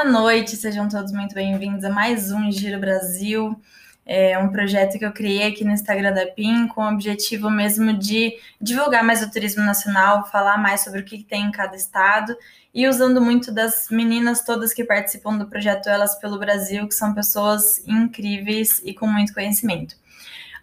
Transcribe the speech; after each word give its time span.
Boa 0.00 0.08
noite, 0.08 0.54
sejam 0.54 0.88
todos 0.88 1.10
muito 1.10 1.34
bem-vindos 1.34 1.82
a 1.82 1.90
mais 1.90 2.30
um 2.30 2.52
Giro 2.52 2.78
Brasil. 2.78 3.60
É 4.06 4.38
um 4.38 4.48
projeto 4.48 4.96
que 4.96 5.04
eu 5.04 5.10
criei 5.10 5.48
aqui 5.48 5.64
no 5.64 5.72
Instagram 5.72 6.12
da 6.12 6.24
PIN 6.24 6.68
com 6.68 6.82
o 6.82 6.88
objetivo 6.88 7.50
mesmo 7.50 7.92
de 7.92 8.38
divulgar 8.60 9.02
mais 9.02 9.24
o 9.24 9.30
turismo 9.32 9.64
nacional, 9.64 10.24
falar 10.30 10.56
mais 10.56 10.84
sobre 10.84 11.00
o 11.00 11.04
que 11.04 11.24
tem 11.24 11.46
em 11.46 11.50
cada 11.50 11.74
estado 11.74 12.32
e 12.72 12.86
usando 12.86 13.20
muito 13.20 13.50
das 13.50 13.88
meninas 13.90 14.44
todas 14.44 14.72
que 14.72 14.84
participam 14.84 15.36
do 15.36 15.48
projeto 15.48 15.88
Elas 15.88 16.14
pelo 16.14 16.38
Brasil, 16.38 16.86
que 16.86 16.94
são 16.94 17.12
pessoas 17.12 17.82
incríveis 17.84 18.80
e 18.84 18.94
com 18.94 19.08
muito 19.08 19.34
conhecimento. 19.34 19.96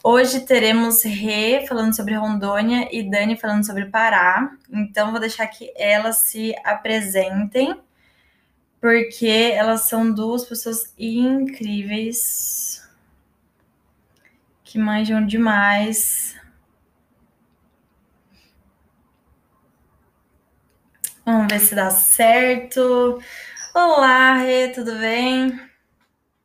Hoje 0.02 0.46
teremos 0.46 1.04
Rê 1.04 1.66
falando 1.68 1.94
sobre 1.94 2.16
Rondônia 2.16 2.88
e 2.90 3.04
Dani 3.04 3.36
falando 3.36 3.66
sobre 3.66 3.88
Pará. 3.88 4.50
Então, 4.72 5.12
vou 5.12 5.20
deixar 5.20 5.46
que 5.48 5.74
elas 5.76 6.20
se 6.20 6.56
apresentem 6.64 7.76
porque 8.86 9.52
elas 9.56 9.90
são 9.90 10.14
duas 10.14 10.46
pessoas 10.46 10.94
incríveis 10.96 12.88
que 14.64 14.78
manjam 14.78 15.26
demais. 15.26 16.40
Vamos 21.26 21.48
ver 21.52 21.60
se 21.62 21.74
dá 21.74 21.90
certo. 21.90 23.20
Olá, 23.74 24.36
Rê, 24.36 24.68
tudo 24.68 24.96
bem? 25.00 25.48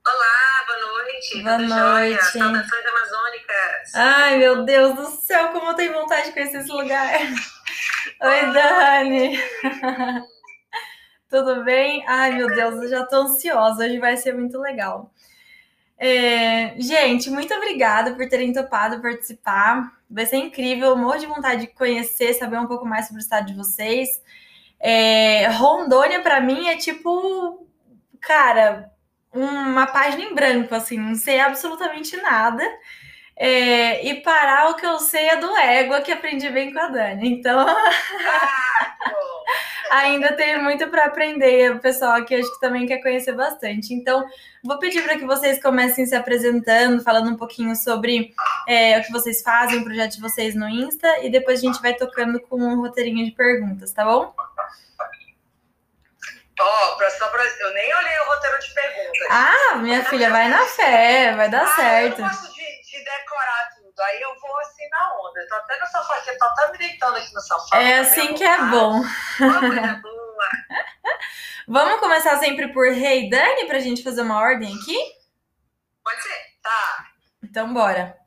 Olá, 0.06 0.64
boa 0.66 0.80
noite. 0.80 1.42
Boa 1.42 1.58
noite. 1.58 2.24
Saudações 2.24 2.86
amazônicas. 2.86 3.94
Ai, 3.94 4.38
meu 4.38 4.64
Deus 4.64 4.96
do 4.96 5.10
céu, 5.10 5.48
como 5.48 5.72
eu 5.72 5.74
tenho 5.74 5.92
vontade 5.92 6.28
de 6.28 6.32
conhecer 6.32 6.60
esse 6.60 6.72
lugar. 6.72 7.20
Oi, 8.22 8.52
Dani. 8.54 9.38
Tudo 11.30 11.62
bem? 11.62 12.04
Ai, 12.08 12.32
meu 12.34 12.48
Deus, 12.48 12.82
eu 12.82 12.88
já 12.88 13.06
tô 13.06 13.18
ansiosa. 13.18 13.84
Hoje 13.84 14.00
vai 14.00 14.16
ser 14.16 14.34
muito 14.34 14.58
legal. 14.58 15.12
É, 15.96 16.74
gente, 16.76 17.30
muito 17.30 17.54
obrigada 17.54 18.16
por 18.16 18.28
terem 18.28 18.52
topado 18.52 19.00
participar. 19.00 19.96
Vai 20.10 20.26
ser 20.26 20.38
incrível. 20.38 20.96
Morro 20.96 21.20
de 21.20 21.26
vontade 21.26 21.60
de 21.60 21.66
conhecer, 21.68 22.34
saber 22.34 22.58
um 22.58 22.66
pouco 22.66 22.84
mais 22.84 23.06
sobre 23.06 23.20
o 23.20 23.22
estado 23.22 23.46
de 23.46 23.54
vocês. 23.54 24.20
É, 24.80 25.46
Rondônia, 25.50 26.20
para 26.20 26.40
mim, 26.40 26.66
é 26.66 26.76
tipo, 26.76 27.64
cara, 28.20 28.90
uma 29.32 29.86
página 29.86 30.24
em 30.24 30.34
branco, 30.34 30.74
assim, 30.74 30.98
não 30.98 31.14
sei 31.14 31.38
absolutamente 31.38 32.16
nada. 32.16 32.64
É, 33.42 34.04
e 34.06 34.20
parar 34.20 34.68
o 34.70 34.74
que 34.76 34.84
eu 34.84 34.98
sei 34.98 35.28
é 35.30 35.36
do 35.36 35.56
égua 35.56 36.02
que 36.02 36.12
aprendi 36.12 36.50
bem 36.50 36.70
com 36.74 36.78
a 36.78 36.88
Dani. 36.88 37.26
Então. 37.26 37.66
Ah, 37.66 37.76
ainda 40.02 40.34
tem 40.36 40.62
muito 40.62 40.86
para 40.88 41.06
aprender. 41.06 41.72
O 41.74 41.78
pessoal 41.78 42.12
aqui 42.12 42.34
acho 42.34 42.52
que 42.52 42.60
também 42.60 42.86
quer 42.86 42.98
conhecer 42.98 43.32
bastante. 43.32 43.94
Então, 43.94 44.28
vou 44.62 44.78
pedir 44.78 45.02
para 45.02 45.16
que 45.16 45.24
vocês 45.24 45.58
comecem 45.62 46.04
se 46.04 46.14
apresentando, 46.14 47.02
falando 47.02 47.30
um 47.30 47.36
pouquinho 47.36 47.74
sobre 47.74 48.34
é, 48.68 48.98
o 48.98 49.02
que 49.04 49.10
vocês 49.10 49.40
fazem, 49.42 49.78
o 49.80 49.84
projeto 49.84 50.12
de 50.16 50.20
vocês 50.20 50.54
no 50.54 50.68
Insta, 50.68 51.08
e 51.24 51.30
depois 51.30 51.60
a 51.60 51.62
gente 51.62 51.80
vai 51.80 51.94
tocando 51.94 52.38
com 52.40 52.56
um 52.60 52.78
roteirinho 52.82 53.24
de 53.24 53.32
perguntas, 53.32 53.90
tá 53.90 54.04
bom? 54.04 54.34
Ó, 56.62 56.94
pra- 56.96 57.10
só 57.10 57.26
pra- 57.28 57.42
eu 57.42 57.72
nem 57.72 57.94
olhei 57.96 58.18
o 58.18 58.24
roteiro 58.26 58.58
de 58.58 58.74
perguntas. 58.74 59.26
Ah, 59.30 59.76
minha 59.76 60.04
filha, 60.04 60.28
vai 60.28 60.46
na 60.48 60.66
fé, 60.66 61.32
vai 61.34 61.48
dar 61.48 61.62
Ah, 61.64 61.74
certo. 61.74 62.18
Eu 62.20 62.24
não 62.26 62.28
gosto 62.28 62.52
de, 62.52 62.60
de 62.82 63.02
decorar 63.04 63.68
tudo. 64.00 64.02
Aí 64.02 64.20
eu 64.20 64.34
vou 64.40 64.58
assim 64.60 64.88
na 64.88 65.14
onda. 65.20 65.40
Eu 65.40 65.48
tô 65.48 65.54
até 65.56 65.78
no 65.78 65.86
sofá 65.86 66.16
aqui, 66.16 66.38
tô 66.38 66.44
até 66.44 66.72
me 66.72 66.78
deitando 66.78 67.16
aqui 67.16 67.34
no 67.34 67.40
sofá. 67.40 67.78
É 67.78 67.98
assim 67.98 68.34
que 68.34 68.44
é 68.44 68.58
bom. 68.64 69.02
Uma 69.40 69.94
boa. 70.00 70.48
Vamos 71.68 72.00
começar 72.00 72.36
sempre 72.38 72.72
por 72.72 72.90
Rei 72.92 73.26
e 73.26 73.30
Dani 73.30 73.66
pra 73.66 73.78
gente 73.78 74.02
fazer 74.02 74.22
uma 74.22 74.40
ordem 74.40 74.74
aqui? 74.74 74.98
Pode 76.02 76.22
ser? 76.22 76.58
Tá. 76.62 77.06
Então, 77.44 77.72
bora. 77.72 78.18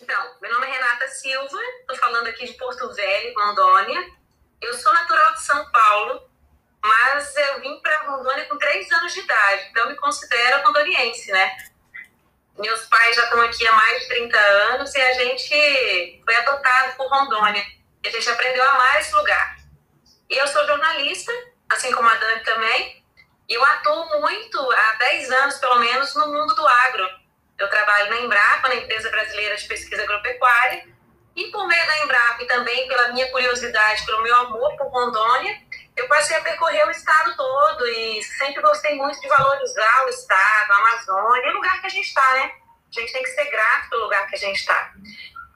Então, 0.00 0.36
meu 0.40 0.50
nome 0.52 0.66
é 0.66 0.70
Renata 0.70 1.08
Silva, 1.08 1.58
tô 1.86 1.94
falando 1.96 2.28
aqui 2.28 2.46
de 2.46 2.54
Porto 2.54 2.92
Velho, 2.94 3.34
Rondônia. 3.38 4.00
Eu 4.62 4.72
sou 4.74 4.92
natural 4.94 5.34
de 5.34 5.42
São 5.42 5.70
Paulo, 5.70 6.30
mas 6.82 7.36
eu 7.36 7.60
vim 7.60 7.80
para 7.80 8.10
Rondônia 8.10 8.46
com 8.46 8.58
três 8.58 8.90
anos 8.92 9.12
de 9.12 9.20
idade, 9.20 9.68
então 9.70 9.84
eu 9.84 9.90
me 9.90 9.96
considero 9.96 10.64
rondoniense, 10.64 11.30
né? 11.30 11.56
Meus 12.58 12.84
pais 12.86 13.16
já 13.16 13.24
estão 13.24 13.40
aqui 13.40 13.66
há 13.66 13.72
mais 13.72 14.02
de 14.02 14.08
30 14.08 14.38
anos 14.38 14.94
e 14.94 15.00
a 15.00 15.12
gente 15.14 16.22
foi 16.24 16.36
adotado 16.36 16.96
por 16.96 17.08
Rondônia. 17.08 17.64
A 18.04 18.10
gente 18.10 18.28
aprendeu 18.28 18.62
a 18.62 18.70
amar 18.70 19.00
esse 19.00 19.14
lugar. 19.14 19.56
E 20.28 20.36
eu 20.36 20.46
sou 20.46 20.66
jornalista, 20.66 21.32
assim 21.68 21.92
como 21.92 22.08
a 22.08 22.14
Dani 22.14 22.40
também, 22.44 23.04
e 23.48 23.54
eu 23.54 23.64
atuo 23.64 24.20
muito, 24.20 24.72
há 24.72 24.92
10 24.94 25.30
anos 25.32 25.58
pelo 25.58 25.80
menos, 25.80 26.14
no 26.14 26.28
mundo 26.28 26.54
do 26.54 26.66
agro. 26.66 27.08
Eu 27.58 27.68
trabalho 27.68 28.10
na 28.10 28.20
Embrapa, 28.20 28.68
na 28.68 28.76
Empresa 28.76 29.10
Brasileira 29.10 29.56
de 29.56 29.66
Pesquisa 29.66 30.02
Agropecuária, 30.02 30.88
e 31.34 31.50
por 31.50 31.66
meio 31.66 31.86
da 31.86 31.98
Embrapa 31.98 32.42
e 32.42 32.46
também 32.46 32.86
pela 32.86 33.08
minha 33.08 33.30
curiosidade, 33.30 34.06
pelo 34.06 34.22
meu 34.22 34.34
amor 34.36 34.76
por 34.76 34.88
Rondônia, 34.88 35.60
eu 36.00 36.08
passei 36.08 36.36
a 36.36 36.40
percorrer 36.40 36.86
o 36.86 36.90
estado 36.90 37.36
todo 37.36 37.86
e 37.86 38.22
sempre 38.22 38.62
gostei 38.62 38.96
muito 38.96 39.20
de 39.20 39.28
valorizar 39.28 40.06
o 40.06 40.08
estado, 40.08 40.72
a 40.72 40.76
Amazônia, 40.76 41.50
o 41.50 41.54
lugar 41.54 41.80
que 41.80 41.86
a 41.86 41.90
gente 41.90 42.06
está, 42.06 42.34
né? 42.34 42.52
A 42.88 43.00
gente 43.00 43.12
tem 43.12 43.22
que 43.22 43.30
ser 43.30 43.44
grato 43.50 43.90
pelo 43.90 44.04
lugar 44.04 44.26
que 44.26 44.34
a 44.34 44.38
gente 44.38 44.56
está. 44.56 44.92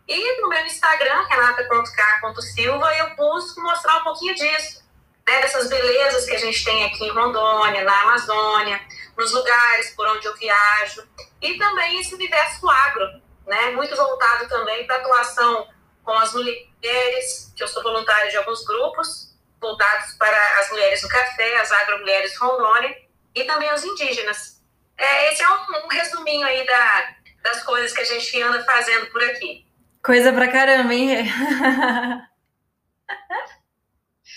E 0.06 0.40
no 0.40 0.48
meu 0.48 0.66
Instagram, 0.66 1.24
renata.k.silva, 1.28 2.96
eu 2.96 3.16
busco 3.16 3.60
mostrar 3.62 3.96
um 3.96 4.04
pouquinho 4.04 4.34
disso, 4.34 4.84
né? 5.26 5.40
Dessas 5.40 5.68
belezas 5.68 6.26
que 6.26 6.34
a 6.34 6.38
gente 6.38 6.62
tem 6.62 6.84
aqui 6.84 7.04
em 7.04 7.10
Rondônia, 7.12 7.82
na 7.82 8.02
Amazônia, 8.02 8.80
nos 9.16 9.32
lugares 9.32 9.94
por 9.94 10.06
onde 10.08 10.26
eu 10.26 10.36
viajo, 10.36 11.08
e 11.40 11.56
também 11.56 12.00
esse 12.00 12.14
universo 12.14 12.68
agro, 12.68 13.22
né? 13.46 13.70
Muito 13.70 13.96
voltado 13.96 14.46
também 14.46 14.86
para 14.86 14.96
atuação 14.96 15.68
com 16.04 16.12
as 16.12 16.34
mulheres, 16.34 17.50
que 17.56 17.62
eu 17.62 17.68
sou 17.68 17.82
voluntária 17.82 18.30
de 18.30 18.36
alguns 18.36 18.62
grupos, 18.66 19.33
voltados 19.60 20.14
para 20.14 20.58
as 20.60 20.70
mulheres 20.70 21.00
do 21.00 21.08
café, 21.08 21.56
as 21.56 21.72
agromulheres 21.72 22.36
Rondônia, 22.36 22.94
e 23.34 23.44
também 23.44 23.72
os 23.72 23.84
indígenas. 23.84 24.62
É, 24.96 25.32
esse 25.32 25.42
é 25.42 25.50
um, 25.50 25.84
um 25.84 25.88
resuminho 25.88 26.46
aí 26.46 26.64
da, 26.66 27.14
das 27.42 27.62
coisas 27.62 27.92
que 27.92 28.00
a 28.00 28.04
gente 28.04 28.42
anda 28.42 28.64
fazendo 28.64 29.06
por 29.06 29.22
aqui. 29.22 29.66
Coisa 30.02 30.32
pra 30.32 30.48
caramba, 30.48 30.92
hein, 30.92 31.24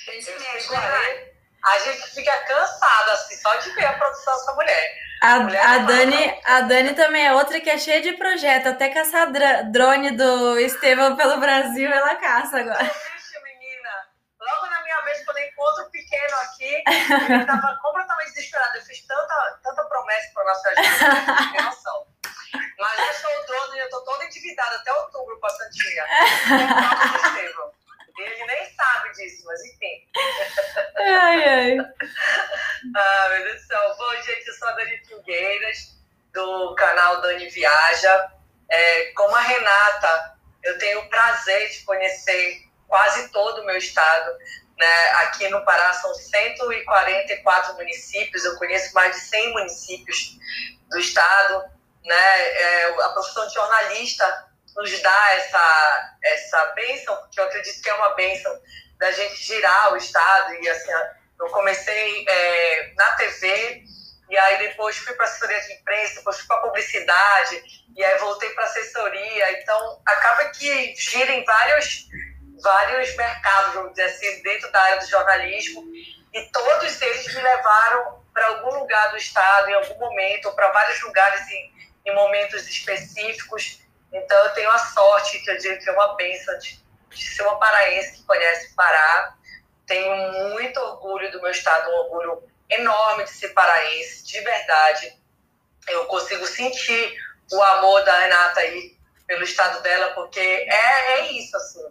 mesmo, 0.07 0.39
fico 0.61 0.73
né? 0.73 1.27
A 1.63 1.79
gente 1.79 2.09
fica 2.13 2.37
cansado, 2.45 3.11
assim, 3.11 3.35
só 3.37 3.55
de 3.55 3.71
ver 3.71 3.85
a 3.85 3.93
produção 3.93 4.33
dessa 4.33 4.53
mulher. 4.53 5.07
A, 5.21 5.39
Mulher 5.39 5.65
a 5.65 5.77
da 5.79 5.85
Dani, 5.85 6.41
a 6.45 6.61
Dani 6.61 6.93
também 6.93 7.25
é 7.25 7.33
outra 7.33 7.59
que 7.59 7.69
é 7.69 7.77
cheia 7.77 8.01
de 8.01 8.13
projeto. 8.13 8.67
Até 8.67 8.89
caçar 8.89 9.31
drone 9.71 10.11
do 10.11 10.59
Estevão 10.59 11.15
pelo 11.15 11.39
Brasil, 11.39 11.91
ela 11.91 12.15
caça 12.15 12.59
agora. 12.59 12.83
Vixe, 12.83 13.41
menina, 13.43 13.89
logo 14.39 14.67
na 14.67 14.83
minha 14.83 15.01
vez, 15.01 15.25
quando 15.25 15.39
eu 15.39 15.47
encontro 15.47 15.85
o 15.85 15.91
aqui, 16.75 16.83
eu 17.31 17.39
estava 17.41 17.77
completamente 17.81 18.33
desesperada. 18.33 18.77
Eu 18.77 18.83
fiz 18.83 19.05
tanta, 19.05 19.59
tanta 19.63 19.83
promessa 19.85 20.31
para 20.33 20.45
nossa 20.45 20.73
tem 20.73 21.63
noção. 21.63 22.07
Mas 22.77 22.99
eu 22.99 23.13
sou 23.13 23.31
o 23.31 23.45
dono 23.45 23.75
e 23.75 23.79
eu 23.79 23.89
tô 23.89 24.01
toda 24.01 24.25
endividada 24.25 24.75
até 24.75 24.93
outubro 24.93 25.39
com 25.39 25.47
a 25.47 25.49
Santinha. 25.49 26.05
Ele 28.17 28.45
nem 28.45 28.73
sabe 28.73 29.11
disso, 29.11 29.45
mas 29.45 29.63
enfim. 29.65 30.09
Ai, 30.97 31.43
ai. 31.43 31.77
Ah, 32.95 33.29
meu 33.29 33.43
Deus 33.43 33.61
do 33.61 33.67
céu. 33.67 33.95
Bom, 33.97 34.21
gente, 34.21 34.47
eu 34.47 34.53
sou 34.53 34.67
a 34.67 34.71
Dani 34.73 34.97
Filgueiras, 35.05 35.97
do 36.31 36.75
canal 36.75 37.21
Dani 37.21 37.49
Viaja. 37.49 38.31
É, 38.69 39.11
como 39.13 39.35
a 39.35 39.41
Renata, 39.41 40.37
eu 40.63 40.77
tenho 40.77 40.99
o 40.99 41.09
prazer 41.09 41.69
de 41.69 41.83
conhecer 41.83 42.67
quase 42.87 43.29
todo 43.31 43.61
o 43.61 43.65
meu 43.65 43.77
estado. 43.77 44.31
Né? 44.77 45.09
Aqui 45.21 45.47
no 45.49 45.63
Pará 45.65 45.91
são 45.93 46.13
144 46.13 47.75
municípios, 47.75 48.45
eu 48.45 48.57
conheço 48.57 48.93
mais 48.93 49.15
de 49.15 49.21
100 49.21 49.53
municípios 49.53 50.37
do 50.89 50.99
estado. 50.99 51.63
Né? 52.05 52.49
É, 52.49 53.03
a 53.03 53.09
profissão 53.09 53.47
de 53.47 53.53
jornalista 53.53 54.47
nos 54.75 55.01
dá 55.01 55.33
essa, 55.33 56.17
essa 56.23 56.65
bênção, 56.75 57.15
porque 57.17 57.39
eu 57.39 57.45
acredito 57.45 57.81
que 57.81 57.89
é 57.89 57.93
uma 57.95 58.13
bênção 58.13 58.61
da 58.99 59.11
gente 59.11 59.35
girar 59.35 59.93
o 59.93 59.97
estado 59.97 60.53
e 60.53 60.69
assim, 60.69 60.91
eu 61.39 61.47
comecei 61.49 62.25
é, 62.27 62.93
na 62.95 63.11
TV, 63.13 63.83
e 64.29 64.37
aí 64.37 64.67
depois 64.67 64.97
fui 64.97 65.13
para 65.13 65.25
assessoria 65.25 65.59
de 65.61 65.73
imprensa, 65.73 66.15
depois 66.15 66.37
fui 66.37 66.47
para 66.47 66.61
publicidade, 66.61 67.63
e 67.95 68.03
aí 68.03 68.19
voltei 68.19 68.49
para 68.49 68.65
assessoria. 68.65 69.61
Então, 69.61 70.01
acaba 70.05 70.45
que 70.49 70.95
gira 70.95 71.31
em 71.31 71.45
vários, 71.45 72.07
vários 72.61 73.15
mercados, 73.15 73.73
vamos 73.73 73.91
dizer 73.91 74.03
assim, 74.03 74.41
dentro 74.43 74.71
da 74.71 74.81
área 74.81 74.99
do 74.99 75.07
jornalismo, 75.07 75.83
e 76.33 76.41
todos 76.51 77.01
eles 77.01 77.33
me 77.33 77.41
levaram 77.41 78.23
para 78.33 78.47
algum 78.47 78.79
lugar 78.79 79.11
do 79.11 79.17
estado, 79.17 79.69
em 79.69 79.73
algum 79.73 79.97
momento, 79.99 80.47
ou 80.47 80.53
para 80.53 80.71
vários 80.71 81.01
lugares 81.01 81.49
em, 81.49 81.73
em 82.05 82.15
momentos 82.15 82.67
específicos. 82.67 83.81
Então, 84.13 84.37
eu 84.45 84.49
tenho 84.51 84.69
a 84.69 84.77
sorte, 84.77 85.39
que 85.39 85.49
eu 85.49 85.57
digo 85.57 85.79
que 85.79 85.89
é 85.89 85.93
uma 85.93 86.15
bênção, 86.15 86.57
de, 86.59 86.79
de 87.09 87.25
ser 87.25 87.41
uma 87.43 87.59
paraense 87.59 88.17
que 88.17 88.23
conhece 88.23 88.73
Pará 88.75 89.37
tenho 89.87 90.51
muito 90.51 90.77
orgulho 90.79 91.31
do 91.31 91.41
meu 91.41 91.49
estado, 91.49 91.89
um 91.89 91.95
orgulho 91.99 92.43
enorme 92.69 93.23
de 93.23 93.31
ser 93.31 93.49
paraense, 93.49 94.25
de 94.25 94.39
verdade. 94.41 95.17
Eu 95.87 96.05
consigo 96.05 96.45
sentir 96.45 97.17
o 97.51 97.63
amor 97.63 98.03
da 98.03 98.19
Renata 98.19 98.59
aí 98.59 98.97
pelo 99.25 99.43
estado 99.43 99.81
dela, 99.81 100.13
porque 100.13 100.39
é, 100.39 101.11
é 101.13 101.31
isso, 101.31 101.55
assim. 101.55 101.85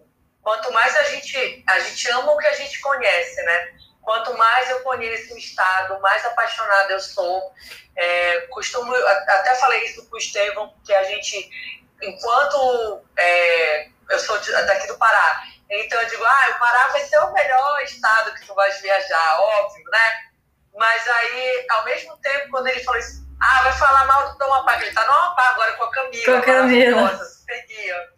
Quanto 0.47 0.73
mais 0.73 0.95
a 0.97 1.03
gente, 1.03 1.65
a 1.67 1.81
gente 1.81 2.09
ama 2.13 2.31
o 2.31 2.37
que 2.37 2.47
a 2.47 2.53
gente 2.53 2.81
conhece, 2.81 3.43
né? 3.43 3.69
Quanto 4.01 4.33
mais 4.39 4.71
eu 4.71 4.81
conheço 4.85 5.35
o 5.35 5.37
estado, 5.37 6.01
mais 6.01 6.25
apaixonada 6.25 6.93
eu 6.93 7.01
sou. 7.01 7.53
É, 7.97 8.43
costumo, 8.43 8.95
até 8.95 9.57
falei 9.57 9.85
isso 9.85 10.09
com 10.09 10.15
o 10.15 10.19
Estevão, 10.21 10.73
que 10.85 10.95
a 10.95 11.03
gente, 11.03 11.51
enquanto 12.01 13.03
é, 13.19 13.89
eu 14.09 14.21
sou 14.21 14.39
daqui 14.39 14.87
do 14.87 14.97
Pará, 14.97 15.43
então 15.69 16.01
eu 16.01 16.09
digo, 16.11 16.25
ah, 16.25 16.51
o 16.55 16.59
Pará 16.61 16.89
vai 16.93 17.01
ser 17.01 17.19
o 17.19 17.33
melhor 17.33 17.83
estado 17.83 18.33
que 18.35 18.47
tu 18.47 18.55
vais 18.55 18.81
viajar, 18.81 19.41
óbvio, 19.41 19.85
né? 19.91 20.13
Mas 20.77 21.09
aí, 21.09 21.67
ao 21.71 21.85
mesmo 21.87 22.17
tempo, 22.19 22.51
quando 22.53 22.69
ele 22.69 22.85
falou 22.85 23.01
isso, 23.01 23.27
ah, 23.43 23.63
vai 23.63 23.73
falar 23.73 24.07
mal 24.07 24.33
do 24.33 24.45
Amapá, 24.45 24.81
ele 24.81 24.95
tá 24.95 25.05
no 25.09 25.13
Amapá 25.13 25.49
agora 25.49 25.73
com 25.73 25.83
a 25.83 25.91
Camila. 25.91 26.25
Com 26.25 26.39
a 26.39 26.41
Camila. 26.41 27.25
Super 27.25 27.67
guia. 27.67 28.09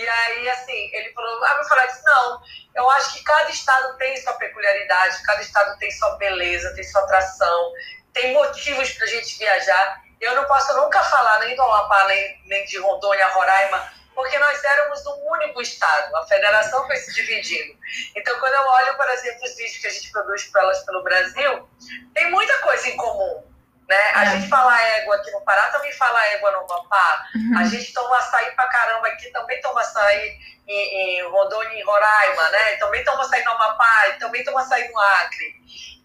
E 0.00 0.08
aí, 0.08 0.48
assim, 0.48 0.90
ele 0.94 1.12
falou, 1.12 1.44
ah, 1.44 1.62
falar 1.68 1.84
disso, 1.84 2.00
não. 2.04 2.40
Eu 2.74 2.88
acho 2.92 3.12
que 3.12 3.22
cada 3.22 3.50
estado 3.50 3.98
tem 3.98 4.16
sua 4.16 4.32
peculiaridade, 4.32 5.22
cada 5.24 5.42
estado 5.42 5.78
tem 5.78 5.90
sua 5.90 6.16
beleza, 6.16 6.74
tem 6.74 6.84
sua 6.84 7.02
atração, 7.02 7.72
tem 8.14 8.32
motivos 8.32 8.92
pra 8.92 9.06
gente 9.06 9.36
viajar. 9.36 10.02
Eu 10.18 10.34
não 10.34 10.44
posso 10.44 10.74
nunca 10.74 11.02
falar 11.02 11.40
nem 11.40 11.54
do 11.54 11.62
Amapá, 11.62 12.06
nem, 12.08 12.42
nem 12.46 12.64
de 12.64 12.78
Rondônia, 12.78 13.28
Roraima, 13.28 13.92
porque 14.14 14.38
nós 14.38 14.64
éramos 14.64 15.04
um 15.06 15.32
único 15.32 15.60
estado, 15.60 16.16
a 16.16 16.26
federação 16.26 16.86
foi 16.86 16.96
se 16.96 17.12
dividindo. 17.12 17.78
Então, 18.16 18.38
quando 18.40 18.54
eu 18.54 18.62
olho, 18.62 18.96
por 18.96 19.08
exemplo, 19.10 19.44
os 19.44 19.54
vídeos 19.54 19.76
que 19.78 19.86
a 19.86 19.90
gente 19.90 20.10
produz 20.10 20.44
para 20.44 20.62
elas 20.62 20.82
pelo 20.84 21.02
Brasil, 21.02 21.68
tem 22.14 22.30
muita 22.30 22.56
coisa 22.58 22.88
em 22.88 22.96
comum. 22.96 23.49
Né? 23.90 24.10
A 24.14 24.24
é. 24.24 24.30
gente 24.30 24.48
fala 24.48 24.80
égua 24.80 25.16
aqui 25.16 25.32
no 25.32 25.40
Pará, 25.40 25.66
também 25.66 25.92
fala 25.94 26.24
égua 26.26 26.52
no 26.52 26.58
Amapá. 26.58 27.26
Uhum. 27.34 27.58
A 27.58 27.64
gente 27.64 27.92
toma 27.92 28.18
açaí 28.18 28.48
pra 28.52 28.68
caramba 28.68 29.08
aqui, 29.08 29.28
também 29.32 29.60
toma 29.60 29.80
açaí 29.80 30.38
em, 30.68 31.18
em 31.18 31.28
Rondônia 31.28 31.76
e 31.76 31.82
Roraima, 31.82 32.50
né? 32.50 32.76
Também 32.76 33.02
toma 33.02 33.24
açaí 33.24 33.42
no 33.42 33.50
Amapá, 33.50 34.16
também 34.20 34.44
toma 34.44 34.60
açaí 34.60 34.88
no 34.88 34.96
Acre. 34.96 35.56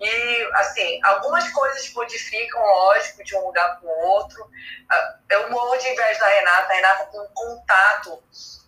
E, 0.01 0.49
assim, 0.55 0.99
algumas 1.03 1.47
coisas 1.51 1.93
modificam, 1.93 2.59
lógico, 2.59 3.23
de 3.23 3.35
um 3.35 3.45
lugar 3.45 3.79
para 3.79 3.87
o 3.87 3.99
outro. 4.07 4.49
Ah, 4.89 5.15
eu 5.29 5.51
morro 5.51 5.77
de 5.77 5.87
inveja 5.87 6.19
da 6.19 6.27
Renata. 6.27 6.73
A 6.73 6.75
Renata 6.75 7.05
tem 7.11 7.21
um 7.21 7.29
contato 7.35 8.23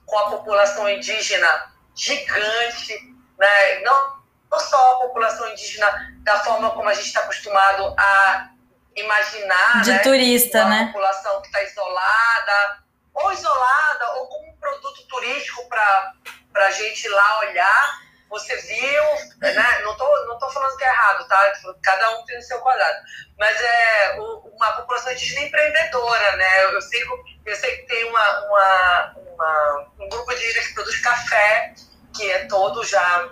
com 0.05 0.19
a 0.19 0.29
população 0.29 0.87
indígena 0.87 1.73
gigante, 1.95 2.93
né? 3.39 3.79
Não, 3.79 4.21
não 4.51 4.59
só 4.59 4.91
a 4.91 5.07
população 5.07 5.49
indígena 5.49 5.89
da 6.19 6.37
forma 6.41 6.69
como 6.69 6.87
a 6.87 6.93
gente 6.93 7.07
está 7.07 7.21
acostumado 7.21 7.95
a 7.97 8.51
imaginar. 8.97 9.81
De 9.83 9.91
né? 9.91 9.99
turista, 9.99 10.59
uma 10.65 10.69
né? 10.69 10.85
população 10.87 11.41
que 11.41 11.47
está 11.47 11.63
isolada, 11.63 12.79
ou 13.13 13.31
isolada, 13.31 14.13
ou 14.13 14.27
como 14.27 14.49
um 14.49 14.57
produto 14.57 15.07
turístico 15.07 15.67
para 15.69 16.13
a 16.55 16.71
gente 16.71 17.05
ir 17.05 17.09
lá 17.09 17.39
olhar. 17.39 18.07
Você 18.29 18.57
viu, 18.57 19.03
né? 19.39 19.79
Não 19.83 19.95
tô, 19.95 20.25
não 20.25 20.37
tô 20.37 20.49
falando 20.49 20.75
que 20.75 20.83
é 20.83 20.87
errado, 20.87 21.25
tá? 21.29 21.53
Cada 21.81 22.19
um 22.19 22.25
tem 22.25 22.37
o 22.37 22.41
seu 22.41 22.59
quadrado. 22.59 22.97
Mas 23.39 23.57
é 23.61 24.17
uma 24.19 24.73
população 24.73 25.13
indígena 25.13 25.47
empreendedora, 25.47 26.35
né? 26.35 26.65
Eu 26.65 26.81
sei, 26.81 27.01
eu 27.45 27.55
sei 27.55 27.77
que 27.77 27.83
tem 27.83 28.03
uma, 28.09 28.39
uma, 28.47 29.15
uma 29.33 29.87
um 29.97 30.09
grupo 30.09 30.35
de 30.35 30.53
que 30.53 30.73
produz 30.73 30.99
café, 30.99 31.73
que 32.13 32.29
é 32.29 32.45
todo 32.47 32.83
já 32.83 33.29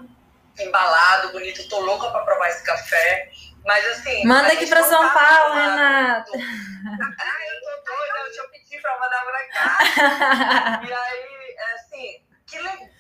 embalado, 0.60 1.34
bonito. 1.34 1.68
Tô 1.68 1.82
louca 1.82 2.10
para 2.12 2.24
provar 2.24 2.48
esse 2.48 2.64
café. 2.64 3.30
Mas 3.66 3.86
assim. 3.88 4.26
Manda 4.26 4.54
aqui 4.54 4.68
para 4.68 4.84
São 4.84 5.10
Paulo, 5.12 5.56
Renata. 5.56 6.32
Ah, 6.32 7.38
eu 7.50 7.62
tô 7.62 7.92
doida, 7.92 8.20
eu 8.20 8.32
te 8.32 8.52
pedi 8.52 8.82
para 8.82 9.00
mandar 9.00 9.26
para 9.26 9.48
cá. 9.48 10.82
e 10.88 10.94
aí, 10.94 11.56
é 11.58 11.74
assim, 11.74 12.24
que, 12.46 12.60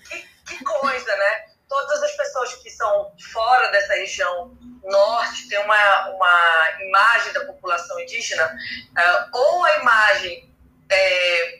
que, 0.09 0.27
que 0.45 0.63
coisa, 0.63 1.15
né? 1.15 1.45
Todas 1.69 2.03
as 2.03 2.11
pessoas 2.15 2.55
que 2.55 2.69
são 2.71 3.13
fora 3.31 3.71
dessa 3.71 3.93
região 3.93 4.57
norte 4.83 5.49
têm 5.49 5.59
uma, 5.59 6.09
uma 6.09 6.71
imagem 6.79 7.33
da 7.33 7.45
população 7.45 7.99
indígena, 7.99 8.45
uh, 8.45 9.37
ou 9.37 9.63
a 9.65 9.77
imagem 9.79 10.55
é, 10.91 11.59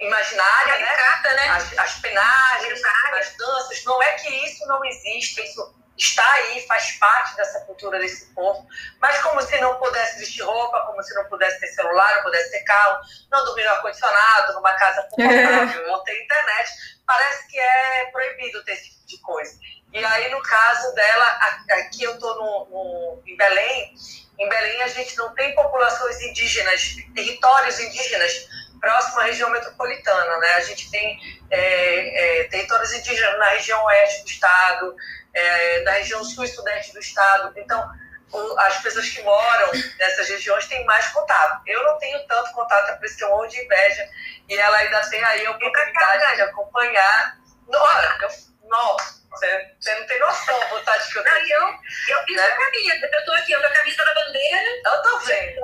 imaginária, 0.00 0.78
né? 0.78 0.96
Né? 1.34 1.48
As, 1.48 1.78
as 1.78 1.94
penagens, 2.00 2.80
as 3.18 3.36
danças. 3.36 3.84
Não 3.84 4.02
é 4.02 4.12
que 4.12 4.28
isso 4.46 4.66
não 4.66 4.84
existe, 4.84 5.42
isso 5.42 5.79
está 6.00 6.28
aí, 6.32 6.66
faz 6.66 6.92
parte 6.92 7.36
dessa 7.36 7.60
cultura 7.60 7.98
desse 7.98 8.26
povo, 8.34 8.66
mas 8.98 9.20
como 9.22 9.40
se 9.42 9.60
não 9.60 9.76
pudesse 9.76 10.18
vestir 10.18 10.42
roupa, 10.42 10.86
como 10.86 11.02
se 11.02 11.14
não 11.14 11.24
pudesse 11.26 11.60
ter 11.60 11.66
celular, 11.68 12.16
não 12.16 12.22
pudesse 12.22 12.50
ter 12.50 12.60
carro, 12.60 13.00
não 13.30 13.44
dormir 13.44 13.64
no 13.64 13.70
ar-condicionado, 13.70 14.54
numa 14.54 14.72
casa 14.74 15.06
confortável, 15.12 15.86
não 15.86 16.02
ter 16.02 16.22
internet, 16.22 16.70
parece 17.06 17.46
que 17.48 17.58
é 17.58 18.06
proibido 18.06 18.64
ter 18.64 18.72
esse 18.72 18.90
tipo 18.90 19.06
de 19.06 19.18
coisa. 19.18 19.58
E 19.92 20.04
aí, 20.04 20.30
no 20.30 20.42
caso 20.42 20.94
dela, 20.94 21.26
aqui 21.70 22.04
eu 22.04 22.14
estou 22.14 22.34
no, 22.36 22.70
no, 22.70 23.22
em 23.26 23.36
Belém, 23.36 23.94
em 24.38 24.48
Belém 24.48 24.82
a 24.82 24.88
gente 24.88 25.16
não 25.18 25.34
tem 25.34 25.54
populações 25.54 26.18
indígenas, 26.22 26.96
territórios 27.14 27.78
indígenas 27.78 28.48
próximo 28.80 29.20
à 29.20 29.24
região 29.24 29.50
metropolitana, 29.50 30.38
né? 30.38 30.48
A 30.54 30.60
gente 30.62 30.90
tem 30.90 31.18
é, 31.50 32.40
é, 32.40 32.44
territórios 32.44 32.92
indígenas 32.92 33.38
na 33.38 33.50
região 33.50 33.84
oeste 33.84 34.22
do 34.22 34.30
estado, 34.30 34.96
é, 35.32 35.82
da 35.82 35.92
região 35.92 36.24
sul 36.24 36.44
e 36.44 36.48
sudeste 36.48 36.92
do 36.92 37.00
estado. 37.00 37.52
Então, 37.56 37.90
o, 38.32 38.58
as 38.60 38.78
pessoas 38.78 39.08
que 39.08 39.22
moram 39.22 39.70
nessas 39.98 40.28
regiões 40.28 40.66
têm 40.66 40.84
mais 40.84 41.08
contato. 41.08 41.62
Eu 41.66 41.82
não 41.84 41.98
tenho 41.98 42.26
tanto 42.26 42.52
contato, 42.52 42.90
é 42.90 42.96
por 42.96 43.04
isso 43.04 43.16
que 43.16 43.24
eu 43.24 43.30
morro 43.30 43.46
de 43.46 43.60
inveja. 43.60 44.08
E 44.48 44.56
ela 44.56 44.76
ainda 44.78 45.00
tem 45.08 45.22
aí 45.24 45.46
a 45.46 45.50
oportunidade 45.50 46.36
de 46.36 46.42
acompanhar. 46.42 47.38
Olha, 47.68 48.18
eu, 48.22 48.28
nossa, 48.68 49.20
você, 49.30 49.74
você 49.78 49.94
não 49.98 50.06
tem 50.06 50.18
noção 50.20 50.62
a 50.62 50.66
vontade 50.66 51.10
que 51.10 51.18
eu 51.18 51.22
tenho. 51.22 51.60
Não, 51.60 51.68
eu, 51.68 51.78
eu 52.08 52.24
fiz 52.24 52.36
né? 52.36 52.42
a 52.42 52.56
camisa. 52.56 53.10
Eu 53.12 53.24
tô 53.24 53.32
aqui, 53.32 53.52
eu 53.52 53.60
com 53.60 53.66
a 53.66 53.70
camisa 53.70 54.04
da 54.04 54.14
bandeira. 54.14 54.70
Eu 54.84 55.02
tô 55.02 55.18
vendo. 55.20 55.60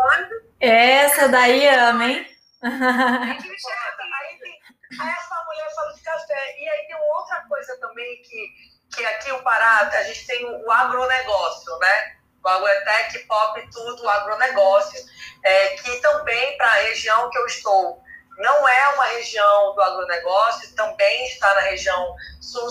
Essa 0.60 1.28
daí 1.28 1.68
ama, 1.68 2.04
hein? 2.04 2.36
aí, 2.62 4.38
tem, 4.38 4.60
aí 5.00 5.08
essa 5.10 5.44
mulher 5.44 5.74
fala 5.74 5.92
de 5.92 6.02
café. 6.02 6.56
E 6.58 6.68
aí 6.68 6.86
tem 6.86 6.96
outra 6.96 7.44
coisa 7.48 7.76
também 7.80 8.22
que 8.22 8.75
que 8.94 9.04
aqui 9.04 9.32
o 9.32 9.42
Pará, 9.42 9.88
a 9.92 10.02
gente 10.04 10.26
tem 10.26 10.44
o 10.44 10.70
agronegócio, 10.70 11.78
né? 11.78 12.16
O 12.42 12.48
agrotec, 12.48 13.18
pop, 13.26 13.70
tudo, 13.72 14.04
o 14.04 14.08
agronegócio, 14.08 15.04
é, 15.42 15.68
que 15.70 15.96
também 16.00 16.56
para 16.56 16.68
a 16.68 16.82
região 16.82 17.28
que 17.30 17.38
eu 17.38 17.46
estou, 17.46 18.02
não 18.38 18.68
é 18.68 18.88
uma 18.90 19.04
região 19.06 19.74
do 19.74 19.82
agronegócio, 19.82 20.74
também 20.74 21.26
está 21.26 21.52
na 21.54 21.60
região 21.62 22.14
sul, 22.40 22.68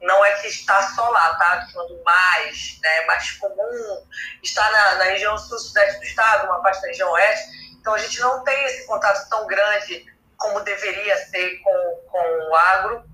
não 0.00 0.24
é 0.24 0.32
que 0.34 0.46
está 0.46 0.82
só 0.94 1.08
lá, 1.08 1.34
tá? 1.34 1.66
Falando 1.72 2.02
mais, 2.04 2.78
né, 2.82 3.00
mais 3.06 3.30
comum, 3.32 4.06
está 4.42 4.70
na, 4.70 4.94
na 4.96 5.04
região 5.04 5.36
sul-sudeste 5.36 5.98
do 5.98 6.04
estado, 6.04 6.46
uma 6.46 6.62
parte 6.62 6.80
da 6.82 6.88
região 6.88 7.10
oeste, 7.10 7.48
então 7.80 7.94
a 7.94 7.98
gente 7.98 8.20
não 8.20 8.44
tem 8.44 8.64
esse 8.64 8.86
contato 8.86 9.28
tão 9.28 9.46
grande 9.46 10.06
como 10.36 10.60
deveria 10.60 11.16
ser 11.16 11.58
com, 11.62 12.02
com 12.10 12.50
o 12.50 12.54
agro, 12.54 13.04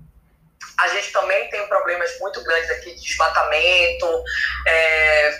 a 0.79 0.87
gente 0.89 1.11
também 1.11 1.49
tem 1.49 1.67
problemas 1.67 2.17
muito 2.19 2.43
grandes 2.43 2.69
aqui 2.71 2.95
de 2.95 3.01
desmatamento, 3.01 4.23
é, 4.67 5.39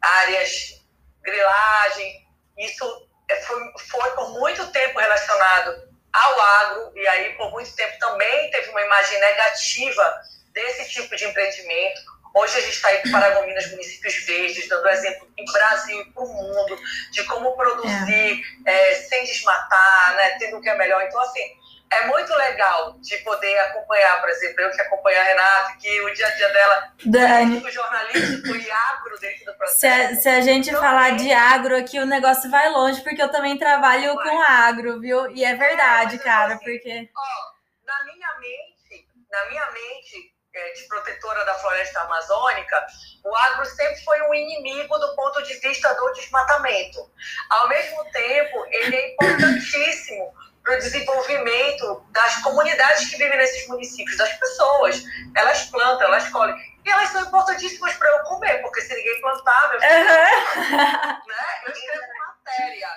áreas, 0.00 0.82
grilagem. 1.22 2.26
Isso 2.58 3.08
é, 3.28 3.36
foi, 3.42 3.60
foi 3.90 4.10
por 4.10 4.30
muito 4.38 4.66
tempo 4.72 4.98
relacionado 4.98 5.92
ao 6.12 6.40
agro, 6.40 6.92
e 6.94 7.08
aí 7.08 7.34
por 7.36 7.50
muito 7.50 7.74
tempo 7.74 7.98
também 7.98 8.50
teve 8.50 8.68
uma 8.70 8.82
imagem 8.82 9.18
negativa 9.18 10.20
desse 10.52 10.90
tipo 10.90 11.16
de 11.16 11.24
empreendimento. 11.24 12.00
Hoje 12.34 12.58
a 12.58 12.60
gente 12.62 12.76
está 12.76 12.88
aí 12.88 13.02
com 13.02 13.10
Paragominas, 13.10 13.70
municípios 13.70 14.14
verdes, 14.24 14.68
dando 14.68 14.88
exemplo 14.88 15.28
em 15.36 15.44
Brasil 15.52 16.00
e 16.00 16.12
para 16.12 16.22
o 16.22 16.28
mundo 16.28 16.80
de 17.10 17.24
como 17.24 17.54
produzir 17.54 18.42
é. 18.66 18.90
É, 18.90 18.94
sem 18.94 19.24
desmatar, 19.24 20.16
né, 20.16 20.36
tendo 20.38 20.56
o 20.56 20.62
que 20.62 20.68
é 20.68 20.74
melhor. 20.76 21.02
Então, 21.02 21.20
assim, 21.20 21.42
é 21.92 22.06
muito 22.06 22.32
legal 22.34 22.98
de 23.00 23.16
poder 23.18 23.58
acompanhar, 23.60 24.20
por 24.20 24.28
exemplo, 24.30 24.60
eu 24.62 24.70
que 24.70 24.80
acompanho 24.80 25.20
a 25.20 25.24
Renata, 25.24 25.76
que 25.78 26.00
o 26.00 26.14
dia 26.14 26.26
a 26.26 26.30
dia 26.30 26.48
dela 26.48 26.92
Dani. 27.04 27.66
é 27.66 27.70
jornalístico 27.70 28.56
e 28.56 28.70
agro 28.70 29.18
dentro 29.20 29.44
do 29.44 29.54
processo. 29.54 29.78
Se 29.78 29.86
a, 29.86 30.16
se 30.16 30.28
a 30.28 30.40
gente 30.40 30.70
então, 30.70 30.80
falar 30.80 31.16
de 31.16 31.30
agro 31.32 31.76
aqui, 31.76 31.98
o 31.98 32.06
negócio 32.06 32.50
vai 32.50 32.70
longe, 32.70 33.02
porque 33.02 33.22
eu 33.22 33.30
também 33.30 33.58
trabalho 33.58 34.14
vai. 34.14 34.28
com 34.28 34.42
agro, 34.42 35.00
viu? 35.00 35.30
E 35.30 35.44
é 35.44 35.54
verdade, 35.54 36.16
é, 36.16 36.18
cara, 36.18 36.54
assim, 36.54 36.64
porque... 36.64 37.10
Ó, 37.14 37.86
na 37.86 38.04
minha 38.04 38.38
mente, 38.38 39.08
na 39.30 39.44
minha 39.46 39.70
mente 39.70 40.32
é, 40.54 40.72
de 40.72 40.86
protetora 40.88 41.44
da 41.44 41.54
floresta 41.54 42.00
amazônica, 42.00 42.86
o 43.24 43.36
agro 43.36 43.64
sempre 43.66 44.02
foi 44.04 44.20
um 44.22 44.34
inimigo 44.34 44.98
do 44.98 45.14
ponto 45.14 45.42
de 45.42 45.54
vista 45.60 45.92
do 45.94 46.12
desmatamento. 46.12 47.10
Ao 47.50 47.68
mesmo 47.68 48.04
tempo, 48.10 48.66
ele 48.70 48.96
é 48.96 49.12
importantíssimo 49.14 50.32
para 50.62 50.76
o 50.76 50.78
desenvolvimento 50.78 52.06
das 52.10 52.36
comunidades 52.42 53.10
que 53.10 53.16
vivem 53.16 53.36
nesses 53.36 53.66
municípios, 53.68 54.16
das 54.16 54.32
pessoas. 54.34 55.02
Elas 55.36 55.64
plantam, 55.64 56.06
elas 56.06 56.28
colhem. 56.28 56.56
E 56.84 56.90
elas 56.90 57.08
são 57.10 57.22
importantíssimas 57.22 57.94
para 57.94 58.08
eu 58.08 58.24
comer, 58.24 58.60
porque 58.62 58.80
se 58.80 58.94
ninguém 58.94 59.20
plantar, 59.20 59.70
meu 59.70 59.80
filho, 59.80 59.92
uhum. 59.92 60.04
né? 60.04 61.62
eu 61.66 61.72
escrevo 61.72 62.06
matéria. 62.18 62.88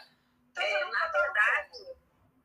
Então, 0.52 0.64
é, 0.64 0.86
na 0.86 1.08
verdade, 1.08 1.96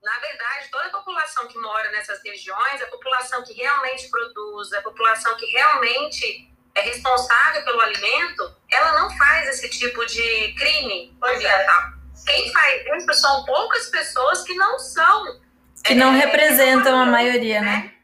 na 0.02 0.18
verdade, 0.18 0.68
toda 0.70 0.86
a 0.86 0.90
população 0.90 1.48
que 1.48 1.58
mora 1.58 1.90
nessas 1.92 2.22
regiões, 2.22 2.82
a 2.82 2.86
população 2.86 3.44
que 3.44 3.52
realmente 3.52 4.08
produz, 4.10 4.72
a 4.72 4.82
população 4.82 5.36
que 5.36 5.46
realmente 5.46 6.50
é 6.74 6.80
responsável 6.82 7.64
pelo 7.64 7.80
alimento, 7.80 8.56
ela 8.70 8.92
não 9.00 9.16
faz 9.16 9.48
esse 9.48 9.68
tipo 9.70 10.04
de 10.06 10.54
crime 10.54 11.16
pois 11.20 11.32
é. 11.42 11.52
ambiental. 11.52 11.80
É. 11.96 11.99
Quem 12.26 12.52
faz 12.52 12.86
isso 12.96 13.14
são 13.14 13.44
poucas 13.44 13.86
pessoas 13.88 14.42
que 14.42 14.54
não 14.54 14.78
são. 14.78 15.40
Que 15.84 15.94
não 15.94 16.12
é, 16.12 16.18
representam 16.18 17.00
a 17.00 17.06
maioria, 17.06 17.60
né? 17.60 17.76
né? 17.76 17.94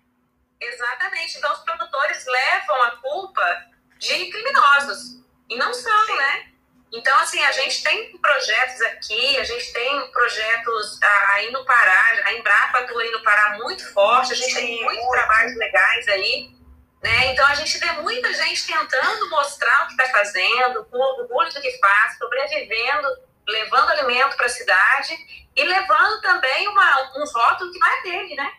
Exatamente. 0.60 1.36
Então, 1.36 1.52
os 1.52 1.60
produtores 1.60 2.25
levam 2.26 2.82
a 2.82 2.90
culpa 2.92 3.66
de 3.98 4.30
criminosos. 4.30 5.16
E 5.48 5.56
não 5.56 5.72
são, 5.72 6.06
Sim. 6.06 6.16
né? 6.16 6.46
Então, 6.92 7.16
assim, 7.18 7.42
a 7.42 7.52
gente 7.52 7.82
tem 7.82 8.16
projetos 8.18 8.80
aqui, 8.82 9.38
a 9.38 9.44
gente 9.44 9.72
tem 9.72 10.10
projetos 10.12 10.98
aí 11.34 11.50
no 11.50 11.64
Pará, 11.64 12.22
a 12.25 12.32
Embrapa 12.32 12.78
atua 12.78 13.02
aí 13.02 13.10
no 13.10 13.22
Pará 13.22 13.58
muito 13.58 13.92
forte, 13.92 14.32
a 14.32 14.36
gente 14.36 14.52
Sim, 14.52 14.66
tem 14.66 14.84
muitos 14.84 15.08
trabalhos 15.10 15.56
legais 15.56 16.08
aí, 16.08 16.50
né? 17.02 17.32
Então, 17.32 17.46
a 17.46 17.54
gente 17.54 17.76
vê 17.78 17.92
muita 17.92 18.32
gente 18.32 18.66
tentando 18.66 19.28
mostrar 19.28 19.84
o 19.84 19.86
que 19.88 20.02
está 20.02 20.08
fazendo, 20.10 20.86
o 20.90 20.98
orgulho 20.98 21.52
do 21.52 21.60
que 21.60 21.78
faz, 21.78 22.16
sobrevivendo, 22.18 23.08
alimento 24.06 24.36
para 24.36 24.46
a 24.46 24.50
cidade 24.50 25.16
e 25.54 25.64
levando 25.64 26.20
também 26.20 26.68
uma, 26.68 27.12
um 27.16 27.25
rótulo 27.25 27.72
que 27.72 27.78
não 27.78 27.88
é 27.88 28.02
dele, 28.02 28.34
né? 28.34 28.52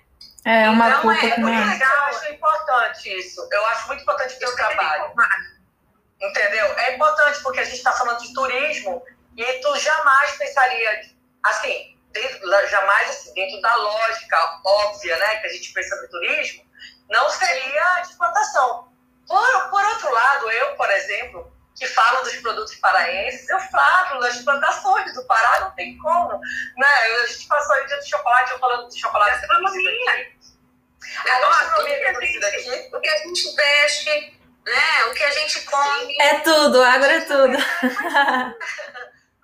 É, 0.45 0.69
uma 0.69 0.87
então, 0.87 1.01
culpa 1.01 1.25
é, 1.25 1.29
é. 1.29 1.65
legal, 1.65 1.97
eu 1.97 2.03
acho 2.03 2.31
importante 2.31 3.17
isso. 3.17 3.47
Eu 3.51 3.65
acho 3.67 3.87
muito 3.87 4.01
importante 4.01 4.35
o 4.35 4.39
teu 4.39 4.55
trabalho. 4.55 5.13
Entendeu? 6.21 6.65
É 6.79 6.95
importante 6.95 7.41
porque 7.43 7.59
a 7.59 7.63
gente 7.63 7.77
está 7.77 7.91
falando 7.91 8.19
de 8.19 8.33
turismo 8.33 9.03
e 9.35 9.53
tu 9.59 9.75
jamais 9.77 10.31
pensaria, 10.37 11.01
assim, 11.43 11.97
dentro, 12.11 12.67
jamais 12.69 13.09
assim, 13.09 13.33
dentro 13.33 13.61
da 13.61 13.75
lógica 13.75 14.61
óbvia, 14.65 15.17
né, 15.17 15.35
que 15.37 15.47
a 15.47 15.49
gente 15.49 15.73
pensa 15.73 15.95
no 16.01 16.07
turismo, 16.09 16.65
não 17.09 17.29
seria 17.29 17.93
a 17.93 18.01
explotação. 18.01 18.87
Por, 19.27 19.69
por 19.69 19.83
outro 19.83 20.11
lado, 20.13 20.49
eu, 20.49 20.75
por 20.75 20.89
exemplo, 20.89 21.56
que 21.77 21.85
falo 21.87 22.23
dos 22.23 22.35
produtos 22.37 22.75
paraenses, 22.75 23.47
eu 23.49 23.59
falo 23.59 24.19
das 24.19 24.41
plantações 24.41 25.13
do 25.13 25.23
Pará, 25.25 25.59
não 25.61 25.71
tem 25.71 25.95
como. 25.99 26.39
Né? 26.75 26.87
A 27.21 27.27
gente 27.27 27.47
passou 27.47 27.75
o 27.75 27.85
dia 27.85 27.97
do 27.97 28.09
chocolate, 28.09 28.51
eu 28.51 28.59
falando 28.59 28.89
de 28.89 28.99
chocolate. 28.99 29.31
Gastronomia. 29.41 30.27
A 31.19 31.39
gastronomia 31.39 32.13
daqui. 32.39 32.89
O 32.93 32.99
que 32.99 33.09
a 33.09 33.17
gente 33.19 33.55
veste, 33.55 34.39
né? 34.65 35.05
o 35.05 35.13
que 35.13 35.23
a 35.23 35.31
gente 35.31 35.61
come. 35.61 36.17
É 36.19 36.39
tudo, 36.39 36.81
agora 36.81 37.13
é 37.13 37.21
tudo. 37.21 37.57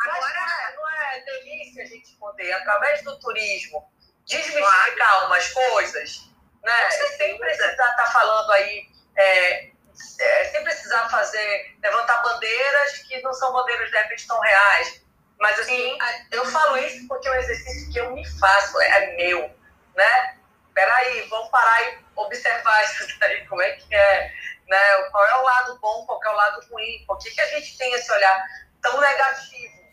Agora 0.03 0.73
não 0.75 0.89
é 0.89 1.23
delícia 1.23 1.83
a 1.83 1.85
gente 1.85 2.13
poder, 2.15 2.51
através 2.51 3.01
do 3.03 3.17
turismo, 3.19 3.89
desmistificar 4.25 5.27
umas 5.27 5.47
coisas, 5.47 6.29
né? 6.61 6.89
Sem 6.89 7.37
precisar 7.37 7.71
estar 7.71 7.95
tá 7.95 8.05
falando 8.07 8.51
aí. 8.51 8.85
É, 9.15 9.72
é, 10.19 10.45
sem 10.45 10.63
precisar 10.63 11.09
fazer, 11.09 11.75
levantar 11.81 12.21
bandeiras 12.21 12.97
que 12.99 13.21
não 13.21 13.33
são 13.33 13.51
bandeiras 13.53 13.89
de 13.89 13.97
repente 13.97 14.27
tão 14.27 14.39
reais. 14.39 15.01
Mas 15.39 15.59
assim, 15.59 15.97
eu 16.31 16.45
falo 16.45 16.77
isso 16.77 17.07
porque 17.07 17.27
é 17.27 17.31
um 17.31 17.35
exercício 17.35 17.91
que 17.91 17.99
eu 17.99 18.11
me 18.11 18.25
faço, 18.39 18.79
é 18.81 19.15
meu, 19.15 19.49
né? 19.95 20.37
Peraí, 20.73 21.27
vamos 21.29 21.49
parar 21.49 21.83
e 21.83 21.99
observar 22.15 22.83
isso 22.85 23.07
daí, 23.19 23.45
como 23.47 23.61
é 23.61 23.71
que 23.71 23.93
é, 23.93 24.33
né? 24.67 25.03
Qual 25.11 25.25
é 25.25 25.35
o 25.35 25.43
lado 25.43 25.79
bom, 25.79 26.05
qual 26.05 26.23
é 26.23 26.29
o 26.29 26.35
lado 26.35 26.65
ruim, 26.71 27.03
por 27.05 27.17
que, 27.17 27.31
que 27.31 27.41
a 27.41 27.47
gente 27.47 27.77
tem 27.77 27.93
esse 27.93 28.11
olhar 28.11 28.43
tão 28.81 28.99
negativo, 28.99 29.83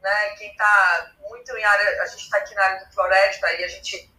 né? 0.00 0.30
Quem 0.36 0.50
está 0.50 1.12
muito 1.28 1.56
em 1.56 1.64
área, 1.64 2.02
a 2.02 2.06
gente 2.06 2.22
está 2.22 2.38
aqui 2.38 2.54
na 2.54 2.62
área 2.62 2.84
do 2.84 2.92
floresta 2.92 3.52
e 3.54 3.64
a 3.64 3.68
gente 3.68 4.10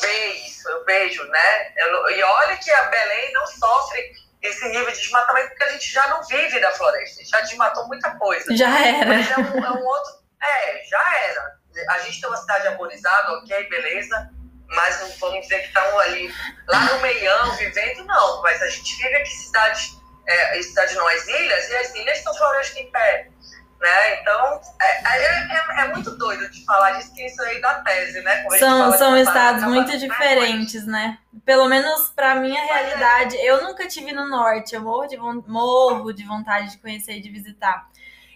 vê 0.00 0.26
isso, 0.32 0.68
eu 0.68 0.84
vejo, 0.84 1.24
né? 1.24 1.72
Eu, 1.76 2.10
e 2.10 2.22
olha 2.22 2.56
que 2.56 2.70
a 2.70 2.82
Belém 2.84 3.32
não 3.32 3.46
sofre 3.46 4.23
esse 4.44 4.68
nível 4.68 4.92
de 4.92 5.00
desmatamento, 5.00 5.48
porque 5.48 5.64
a 5.64 5.68
gente 5.70 5.90
já 5.90 6.06
não 6.08 6.22
vive 6.24 6.60
da 6.60 6.70
floresta, 6.72 7.24
já 7.24 7.40
desmatou 7.40 7.86
muita 7.88 8.10
coisa. 8.16 8.54
Já 8.54 8.78
era. 8.78 9.06
Mas 9.06 9.30
é 9.30 9.36
um, 9.38 9.64
é 9.64 9.70
um 9.70 9.84
outro. 9.84 10.12
É, 10.42 10.84
já 10.84 11.18
era. 11.24 11.58
A 11.90 11.98
gente 12.00 12.20
tem 12.20 12.28
uma 12.28 12.36
cidade 12.36 12.68
arborizada, 12.68 13.32
ok, 13.32 13.68
beleza, 13.68 14.30
mas 14.68 15.00
não 15.00 15.08
vamos 15.18 15.40
dizer 15.40 15.60
que 15.60 15.68
estão 15.68 15.98
ali, 16.00 16.32
lá 16.68 16.80
no 16.80 17.00
meião, 17.00 17.56
vivendo, 17.56 18.04
não. 18.04 18.42
Mas 18.42 18.60
a 18.60 18.68
gente 18.68 18.96
vive 18.96 19.16
aqui 19.16 19.30
cidades, 19.30 19.96
é, 20.26 20.62
cidades 20.62 20.94
não, 20.94 21.08
as 21.08 21.26
ilhas, 21.26 21.68
e 21.70 21.76
as 21.76 21.94
ilhas 21.94 22.18
são 22.18 22.34
florestas 22.34 22.76
em 22.76 22.90
pé. 22.92 23.28
Né? 23.80 24.20
Então, 24.20 24.60
é, 24.80 25.16
é, 25.16 25.80
é, 25.80 25.84
é, 25.84 25.88
muito 25.92 26.16
doido 26.16 26.50
de 26.50 26.64
falar 26.64 26.92
disso, 26.92 27.14
que 27.14 27.26
isso 27.26 27.42
aí 27.42 27.60
da 27.60 27.74
tese, 27.80 28.22
né? 28.22 28.42
Como 28.42 28.58
são 28.58 28.92
são 28.92 29.16
estados 29.16 29.64
muito 29.64 29.98
diferentes, 29.98 30.86
né? 30.86 31.18
Pelo 31.44 31.68
menos 31.68 32.08
para 32.08 32.36
minha 32.36 32.58
é. 32.58 32.64
realidade, 32.64 33.36
eu 33.36 33.62
nunca 33.62 33.86
tive 33.86 34.12
no 34.12 34.26
norte, 34.26 34.74
eu 34.74 34.80
morro 34.80 35.06
de, 35.06 35.18
morro 35.18 36.12
de 36.12 36.24
vontade 36.24 36.70
de 36.70 36.78
conhecer 36.78 37.18
e 37.18 37.20
de 37.20 37.28
visitar. 37.28 37.86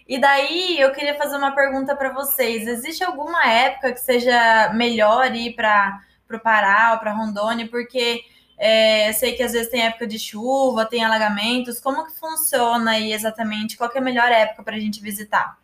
E 0.09 0.19
daí 0.19 0.79
eu 0.79 0.91
queria 0.91 1.15
fazer 1.15 1.37
uma 1.37 1.51
pergunta 1.51 1.95
para 1.95 2.11
vocês: 2.11 2.67
existe 2.67 3.03
alguma 3.03 3.45
época 3.47 3.93
que 3.93 3.99
seja 3.99 4.71
melhor 4.73 5.33
ir 5.35 5.55
para 5.55 6.01
o 6.31 6.39
Pará 6.39 6.93
ou 6.93 6.99
para 6.99 7.13
Rondônia? 7.13 7.67
Porque 7.67 8.23
é, 8.59 9.13
sei 9.13 9.35
que 9.35 9.41
às 9.41 9.53
vezes 9.53 9.71
tem 9.71 9.85
época 9.85 10.05
de 10.05 10.19
chuva, 10.19 10.85
tem 10.85 11.03
alagamentos. 11.03 11.79
Como 11.79 12.05
que 12.05 12.19
funciona 12.19 12.91
aí 12.91 13.13
exatamente? 13.13 13.77
Qual 13.77 13.89
é 13.93 13.97
a 13.97 14.01
melhor 14.01 14.29
época 14.29 14.63
para 14.63 14.75
a 14.75 14.79
gente 14.79 15.01
visitar? 15.01 15.57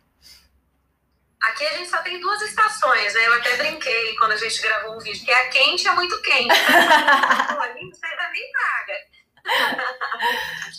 Aqui 1.42 1.66
a 1.66 1.74
gente 1.74 1.90
só 1.90 1.98
tem 1.98 2.18
duas 2.18 2.40
estações, 2.40 3.12
né? 3.12 3.26
Eu 3.26 3.34
até 3.34 3.54
brinquei 3.58 4.16
quando 4.16 4.32
a 4.32 4.36
gente 4.36 4.62
gravou 4.62 4.96
um 4.96 4.98
vídeo, 4.98 5.22
que 5.22 5.30
é 5.30 5.42
a 5.42 5.48
quente 5.50 5.84
e 5.84 5.88
a 5.88 5.92
muito 5.92 6.20
quente. 6.22 6.50
Ali 6.50 7.90
você 7.90 8.06
ainda 8.06 8.30
nem 8.30 8.52
paga. 8.52 8.94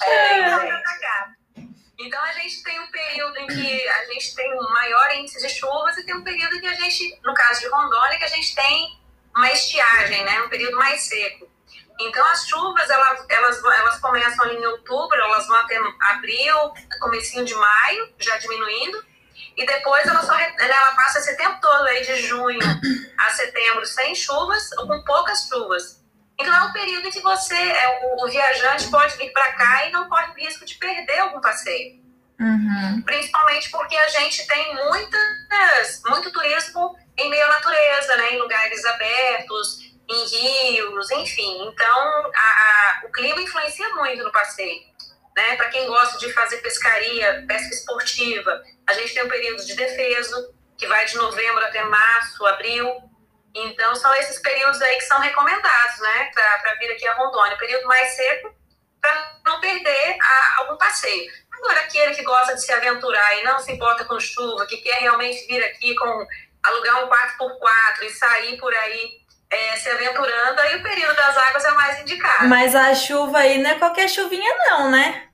é, 0.04 0.40
então, 0.40 0.82
então 2.00 2.24
a 2.24 2.34
gente 2.34 2.64
tem 2.64 2.80
um 2.80 2.92
período 2.92 3.38
em 3.38 3.48
que 3.48 3.88
a 3.88 4.06
gente 4.06 4.36
tem 4.36 4.54
um 4.56 4.74
maior 4.74 5.16
índice 5.16 5.40
de 5.40 5.50
chuvas 5.50 5.96
e 5.98 6.04
tem 6.04 6.16
um 6.16 6.24
período 6.24 6.56
em 6.56 6.62
que 6.62 6.68
a 6.68 6.74
gente, 6.74 7.20
no 7.24 7.34
caso 7.36 7.62
de 7.62 7.68
Rondônia, 7.68 8.18
que 8.18 8.26
a 8.26 8.30
gente 8.30 8.56
tem 8.56 9.00
uma 9.36 9.52
estiagem, 9.52 10.26
né? 10.26 10.42
Um 10.42 10.50
período 10.50 10.76
mais 10.76 11.04
seco. 11.04 11.57
Então, 12.00 12.26
as 12.28 12.48
chuvas, 12.48 12.90
elas, 12.90 13.26
elas, 13.28 13.64
elas 13.64 14.00
começam 14.00 14.46
ali 14.46 14.56
em 14.56 14.66
outubro, 14.66 15.18
elas 15.18 15.48
vão 15.48 15.58
até 15.58 15.78
abril, 16.12 16.56
comecinho 17.00 17.44
de 17.44 17.56
maio, 17.56 18.14
já 18.20 18.38
diminuindo, 18.38 19.04
e 19.56 19.66
depois 19.66 20.06
ela, 20.08 20.22
só, 20.22 20.38
ela 20.38 20.92
passa 20.96 21.20
esse 21.20 21.36
tempo 21.36 21.60
todo 21.60 21.88
aí 21.88 22.06
de 22.06 22.22
junho 22.22 22.60
a 23.18 23.30
setembro 23.32 23.86
sem 23.86 24.14
chuvas 24.14 24.72
ou 24.78 24.88
com 24.88 25.04
poucas 25.04 25.48
chuvas. 25.48 26.06
Então, 26.40 26.54
é 26.54 26.64
um 26.64 26.72
período 26.72 27.08
em 27.08 27.12
que 27.12 27.22
você, 27.22 27.56
é, 27.56 28.00
o, 28.04 28.24
o 28.24 28.30
viajante 28.30 28.90
pode 28.90 29.18
vir 29.18 29.34
para 29.34 29.54
cá 29.54 29.88
e 29.88 29.92
não 29.92 30.08
corre 30.08 30.34
risco 30.38 30.66
de 30.66 30.76
perder 30.76 31.20
algum 31.20 31.42
passeio. 31.42 32.06
Uhum. 32.40 33.02
Principalmente 33.04 33.72
porque 33.72 33.98
a 33.98 34.08
gente 34.10 34.46
tem 34.46 34.76
muitas, 34.76 36.04
muito 36.06 36.32
turismo 36.32 36.96
em 37.18 37.30
meio 37.32 37.44
à 37.46 37.50
natureza, 37.50 38.16
né? 38.18 38.34
em 38.34 38.40
lugares 38.40 38.86
abertos, 38.86 39.87
em 40.10 40.26
rios, 40.26 41.12
enfim. 41.12 41.68
Então, 41.68 42.32
a, 42.34 42.40
a, 42.40 43.02
o 43.06 43.12
clima 43.12 43.42
influencia 43.42 43.88
muito 43.96 44.24
no 44.24 44.32
passeio. 44.32 44.82
Né? 45.36 45.56
Para 45.56 45.70
quem 45.70 45.86
gosta 45.88 46.18
de 46.18 46.32
fazer 46.34 46.58
pescaria, 46.58 47.46
pesca 47.48 47.74
esportiva, 47.74 48.64
a 48.88 48.94
gente 48.94 49.14
tem 49.14 49.24
um 49.24 49.30
período 49.30 49.66
de 49.66 49.76
defeso, 49.76 50.54
que 50.78 50.88
vai 50.88 51.06
de 51.06 51.16
novembro 51.16 51.64
até 51.66 51.84
março, 51.84 52.46
abril. 52.46 52.90
Então, 53.54 53.96
são 53.96 54.14
esses 54.16 54.40
períodos 54.40 54.82
aí 54.82 54.96
que 54.96 55.06
são 55.06 55.20
recomendados 55.20 56.00
né? 56.00 56.32
para 56.34 56.76
vir 56.76 56.92
aqui 56.92 57.08
a 57.08 57.14
Rondônia. 57.14 57.58
Período 57.58 57.88
mais 57.88 58.16
seco, 58.16 58.56
para 59.02 59.40
não 59.46 59.60
perder 59.60 60.18
a, 60.22 60.62
algum 60.62 60.78
passeio. 60.78 61.32
Agora, 61.52 61.82
aquele 61.82 62.16
que 62.16 62.24
gosta 62.24 62.54
de 62.54 62.62
se 62.62 62.72
aventurar 62.72 63.40
e 63.40 63.44
não 63.44 63.60
se 63.60 63.72
importa 63.72 64.06
com 64.06 64.20
chuva, 64.20 64.68
que 64.68 64.78
quer 64.78 65.00
realmente 65.00 65.46
vir 65.48 65.64
aqui 65.64 65.96
com 65.96 66.28
alugar 66.64 67.04
um 67.04 67.08
quarto 67.08 67.38
por 67.38 67.58
quatro 67.58 68.06
e 68.06 68.10
sair 68.10 68.58
por 68.58 68.74
aí 68.74 69.27
é, 69.50 69.76
se 69.78 69.90
aventurando, 69.90 70.62
aí 70.62 70.76
o 70.76 70.84
período 70.84 71.16
das 71.16 71.38
águas 71.38 71.66
é 71.66 71.72
o 71.72 71.76
mais 71.76 72.00
indicado. 72.02 72.48
Mas 72.48 72.76
a 72.76 72.94
chuva 72.94 73.40
aí 73.40 73.58
não 73.60 73.70
é 73.70 73.80
qualquer 73.80 74.10
chuvinha, 74.10 74.56
não, 74.70 74.92
né? 74.92 75.30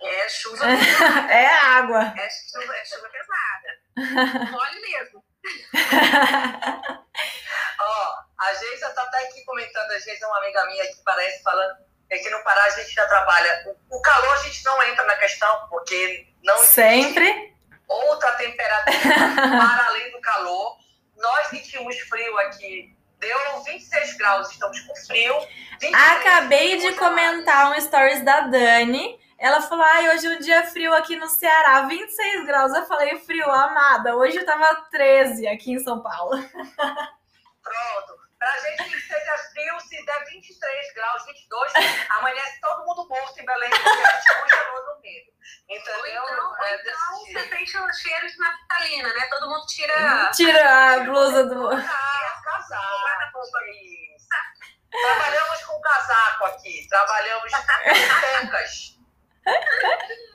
É 0.00 0.28
chuva 0.28 0.64
pesada. 0.66 1.32
é 1.32 1.46
água. 1.46 2.14
É 2.16 2.28
chuva, 2.30 2.74
é 2.74 2.84
chuva 2.84 3.08
pesada. 3.08 4.50
Mole 4.50 4.80
mesmo. 4.80 5.24
Ó, 7.80 8.14
a 8.38 8.54
Geisa 8.54 8.90
tá 8.90 9.02
até 9.02 9.24
aqui 9.24 9.44
comentando, 9.44 9.90
a 9.90 9.98
Geisa 9.98 10.24
é 10.24 10.28
uma 10.28 10.38
amiga 10.38 10.66
minha 10.66 10.86
que 10.86 11.02
parece 11.04 11.42
falando 11.42 11.76
que 12.08 12.14
aqui 12.14 12.28
no 12.30 12.42
Pará 12.42 12.64
a 12.64 12.70
gente 12.70 12.92
já 12.92 13.06
trabalha. 13.06 13.62
O, 13.66 13.96
o 13.98 14.02
calor 14.02 14.32
a 14.32 14.42
gente 14.42 14.64
não 14.64 14.82
entra 14.82 15.04
na 15.04 15.14
questão, 15.16 15.68
porque 15.68 16.26
não 16.42 16.58
Sempre. 16.58 17.54
outra 17.86 18.32
temperatura 18.32 18.96
para 19.36 19.86
além 19.86 20.10
do 20.10 20.20
calor. 20.20 20.76
Nós 21.16 21.46
sentimos 21.48 21.96
frio 22.00 22.38
aqui 22.38 22.96
Deu 23.20 23.62
26 23.64 24.16
graus, 24.16 24.50
estamos 24.50 24.80
com 24.80 24.94
frio. 24.96 25.34
Acabei 25.92 26.78
de 26.78 26.94
comentar 26.94 27.70
um 27.70 27.80
stories 27.80 28.24
da 28.24 28.40
Dani. 28.40 29.20
Ela 29.38 29.60
falou: 29.60 29.84
ai, 29.84 30.08
hoje 30.08 30.26
é 30.26 30.30
um 30.30 30.38
dia 30.38 30.66
frio 30.66 30.94
aqui 30.94 31.16
no 31.16 31.28
Ceará, 31.28 31.82
26 31.82 32.46
graus. 32.46 32.72
Eu 32.72 32.86
falei, 32.86 33.18
frio, 33.20 33.44
amada. 33.50 34.16
Hoje 34.16 34.42
tava 34.44 34.86
13 34.90 35.46
aqui 35.48 35.72
em 35.72 35.78
São 35.78 36.02
Paulo. 36.02 36.32
Pronto. 37.62 38.20
Pra 38.40 38.56
gente 38.56 38.84
que 38.84 39.00
seja 39.02 39.38
frio, 39.52 39.78
se 39.80 40.02
der 40.06 40.24
23 40.24 40.94
graus, 40.94 41.26
22, 41.26 41.72
amanhece 42.08 42.58
todo 42.62 42.86
mundo 42.86 43.06
morto 43.06 43.38
em 43.38 43.44
Belém, 43.44 43.68
porque 43.68 43.86
a 43.86 44.16
gente 44.16 44.40
congelou 44.40 44.86
no 44.86 45.00
meio. 45.02 45.30
Entendeu? 45.68 46.22
Então, 46.24 46.64
é 46.64 46.80
então 46.80 47.18
você 47.18 47.48
tem 47.48 47.66
cheiro 47.66 48.26
de 48.26 48.38
naftalina, 48.38 49.12
né? 49.12 49.26
Todo 49.28 49.50
mundo 49.50 49.66
tira. 49.66 50.30
Tira 50.34 50.94
a 50.94 51.00
blusa 51.00 51.44
do. 51.44 51.68
Ah. 51.68 52.30
Trabalhamos 54.90 55.62
com 55.64 55.80
casaco 55.82 56.44
aqui, 56.46 56.86
trabalhamos 56.88 57.52
com 57.52 57.66
tecas. 57.66 58.98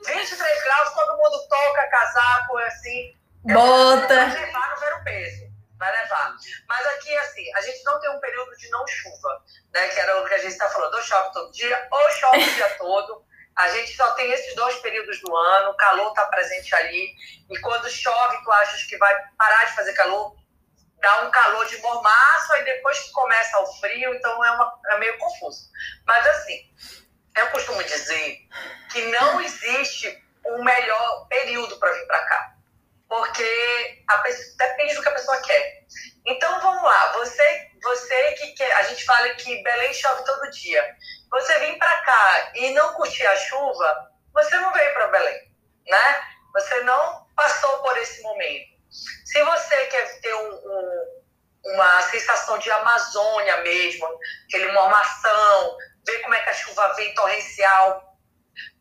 23 0.06 0.64
graus, 0.64 0.94
todo 0.94 1.16
mundo 1.16 1.48
toca 1.48 1.88
casaco, 1.88 2.58
assim. 2.58 3.16
Bota. 3.44 4.14
Levar, 4.26 4.70
não 4.70 4.76
ver 4.76 4.94
o 4.94 5.04
peso. 5.04 5.45
Vai 5.78 5.92
levar. 5.92 6.34
Mas 6.68 6.86
aqui, 6.86 7.16
assim, 7.18 7.54
a 7.54 7.60
gente 7.60 7.84
não 7.84 8.00
tem 8.00 8.10
um 8.10 8.20
período 8.20 8.56
de 8.56 8.68
não 8.70 8.86
chuva, 8.86 9.44
né? 9.72 9.88
Que 9.88 10.00
era 10.00 10.20
o 10.20 10.26
que 10.26 10.34
a 10.34 10.38
gente 10.38 10.52
está 10.52 10.68
falando, 10.68 10.94
ou 10.94 11.02
chove 11.02 11.32
todo 11.32 11.52
dia, 11.52 11.88
ou 11.90 12.10
chove 12.10 12.38
o 12.38 12.54
dia 12.54 12.68
todo. 12.78 13.24
A 13.56 13.68
gente 13.68 13.96
só 13.96 14.12
tem 14.12 14.30
esses 14.32 14.54
dois 14.54 14.76
períodos 14.76 15.18
do 15.20 15.34
ano, 15.34 15.70
o 15.70 15.76
calor 15.76 16.08
está 16.08 16.26
presente 16.26 16.74
ali. 16.74 17.14
E 17.50 17.58
quando 17.60 17.88
chove, 17.88 18.42
tu 18.44 18.52
achas 18.52 18.82
que 18.84 18.96
vai 18.98 19.14
parar 19.38 19.64
de 19.64 19.74
fazer 19.74 19.94
calor, 19.94 20.36
dá 21.00 21.22
um 21.22 21.30
calor 21.30 21.66
de 21.66 21.78
mormaço, 21.78 22.52
aí 22.52 22.64
depois 22.64 22.98
que 22.98 23.12
começa 23.12 23.58
o 23.60 23.66
frio, 23.80 24.14
então 24.14 24.44
é, 24.44 24.50
uma, 24.50 24.80
é 24.90 24.98
meio 24.98 25.16
confuso. 25.18 25.70
Mas 26.06 26.26
assim, 26.26 26.70
eu 27.36 27.50
costumo 27.50 27.82
dizer 27.84 28.40
que 28.92 29.02
não 29.06 29.40
existe 29.40 30.22
um 30.44 30.62
melhor 30.62 31.26
período 31.28 31.78
para 31.78 31.92
vir 31.92 32.06
para 32.06 32.24
cá. 32.26 32.55
Porque 33.08 34.04
pessoa, 34.22 34.56
depende 34.58 34.94
do 34.94 35.02
que 35.02 35.08
a 35.08 35.12
pessoa 35.12 35.40
quer. 35.42 35.86
Então 36.26 36.60
vamos 36.60 36.82
lá, 36.82 37.12
você, 37.12 37.70
você 37.80 38.32
que 38.32 38.52
quer, 38.52 38.72
a 38.72 38.82
gente 38.82 39.04
fala 39.04 39.28
que 39.34 39.62
Belém 39.62 39.94
chove 39.94 40.24
todo 40.24 40.50
dia. 40.50 40.96
Você 41.30 41.58
vir 41.60 41.78
para 41.78 42.02
cá 42.02 42.52
e 42.54 42.70
não 42.70 42.94
curtir 42.94 43.26
a 43.26 43.36
chuva, 43.36 44.10
você 44.32 44.56
não 44.56 44.72
veio 44.72 44.92
para 44.92 45.08
Belém, 45.08 45.52
né? 45.86 46.20
Você 46.52 46.80
não 46.82 47.26
passou 47.36 47.78
por 47.78 47.96
esse 47.98 48.22
momento. 48.22 48.76
Se 49.24 49.42
você 49.42 49.86
quer 49.86 50.20
ter 50.20 50.34
um, 50.34 50.54
um, 50.54 51.22
uma 51.74 52.02
sensação 52.02 52.58
de 52.58 52.70
Amazônia 52.70 53.58
mesmo, 53.58 54.08
aquele 54.46 54.72
mormação, 54.72 55.76
ver 56.06 56.18
como 56.22 56.34
é 56.34 56.40
que 56.40 56.50
a 56.50 56.54
chuva 56.54 56.94
vem 56.94 57.14
torrencial, 57.14 58.16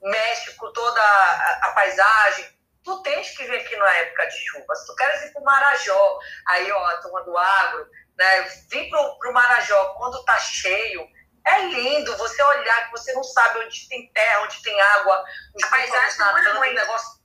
mexe 0.02 0.54
com 0.56 0.72
toda 0.72 1.02
a, 1.02 1.60
a 1.64 1.72
paisagem. 1.72 2.55
Tu 2.86 3.02
tens 3.02 3.36
que 3.36 3.44
vir 3.46 3.60
aqui 3.60 3.76
na 3.76 3.94
época 3.96 4.28
de 4.28 4.38
chuva. 4.38 4.76
Se 4.76 4.86
tu 4.86 4.96
queres 4.96 5.26
ir 5.26 5.34
para 5.34 5.42
o 5.42 5.46
Marajó, 5.46 6.20
aí, 6.48 6.72
ó, 6.72 6.86
a 6.86 6.98
turma 7.02 7.24
do 7.24 7.36
agro, 7.36 7.90
né? 8.16 8.42
Vir 8.70 8.90
para 8.90 9.30
o 9.30 9.34
Marajó 9.34 9.96
quando 9.96 10.24
tá 10.24 10.38
cheio, 10.38 11.10
é 11.48 11.62
lindo 11.62 12.16
você 12.18 12.42
olhar 12.44 12.86
que 12.86 12.92
você 12.92 13.12
não 13.14 13.24
sabe 13.24 13.60
onde 13.60 13.90
tem 13.90 14.12
terra, 14.14 14.44
onde 14.44 14.62
tem 14.62 14.80
água, 14.82 15.24
os 15.54 15.64
a 15.64 15.68
paisagem 15.68 16.20
nadando, 16.20 16.60
um 16.60 16.74
negócio. 16.74 17.20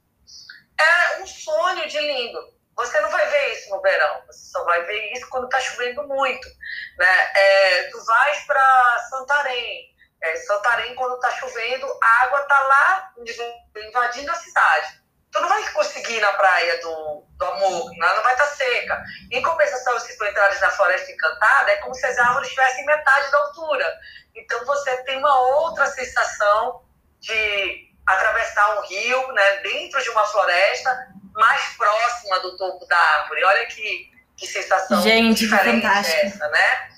É 0.78 1.20
um 1.20 1.26
sonho 1.26 1.86
de 1.88 2.00
lindo. 2.00 2.58
Você 2.76 2.98
não 3.00 3.10
vai 3.10 3.26
ver 3.26 3.52
isso 3.52 3.68
no 3.70 3.82
verão, 3.82 4.22
você 4.26 4.50
só 4.50 4.64
vai 4.64 4.82
ver 4.84 5.12
isso 5.12 5.28
quando 5.28 5.44
está 5.44 5.60
chovendo 5.60 6.06
muito. 6.08 6.48
Né? 6.96 7.32
É, 7.34 7.82
tu 7.90 8.02
vais 8.04 8.46
para 8.46 8.98
Santarém. 9.10 9.90
É, 10.22 10.36
Santarém, 10.36 10.94
quando 10.94 11.16
está 11.16 11.30
chovendo, 11.32 11.86
a 12.02 12.22
água 12.24 12.40
está 12.40 12.60
lá 12.60 13.12
invadindo 13.76 14.30
a 14.30 14.34
cidade. 14.34 15.00
Tu 15.32 15.40
não 15.40 15.48
vai 15.48 15.72
conseguir 15.72 16.16
ir 16.16 16.20
na 16.20 16.32
praia 16.32 16.80
do, 16.80 17.24
do 17.36 17.44
amor, 17.44 17.90
ela 17.96 18.14
não 18.14 18.22
vai 18.22 18.32
estar 18.32 18.46
tá 18.46 18.50
seca. 18.50 19.02
Em 19.30 19.42
compensação, 19.42 19.98
se 20.00 20.18
tu 20.18 20.24
entrares 20.24 20.60
na 20.60 20.70
floresta 20.70 21.12
encantada, 21.12 21.70
é 21.70 21.76
como 21.76 21.94
se 21.94 22.04
as 22.04 22.18
árvores 22.18 22.48
estivessem 22.48 22.84
metade 22.84 23.30
da 23.30 23.38
altura. 23.38 23.98
Então 24.34 24.64
você 24.64 24.96
tem 25.04 25.18
uma 25.18 25.40
outra 25.58 25.86
sensação 25.86 26.82
de 27.20 27.90
atravessar 28.06 28.78
um 28.78 28.82
rio 28.86 29.32
né, 29.32 29.56
dentro 29.58 30.02
de 30.02 30.10
uma 30.10 30.24
floresta 30.26 31.08
mais 31.34 31.76
próxima 31.76 32.40
do 32.40 32.56
topo 32.56 32.86
da 32.86 32.96
árvore. 32.96 33.44
Olha 33.44 33.66
que, 33.66 34.10
que 34.36 34.46
sensação 34.46 35.00
Gente, 35.02 35.40
diferente 35.40 35.82
fantástico. 35.82 36.26
essa, 36.26 36.48
né? 36.48 36.88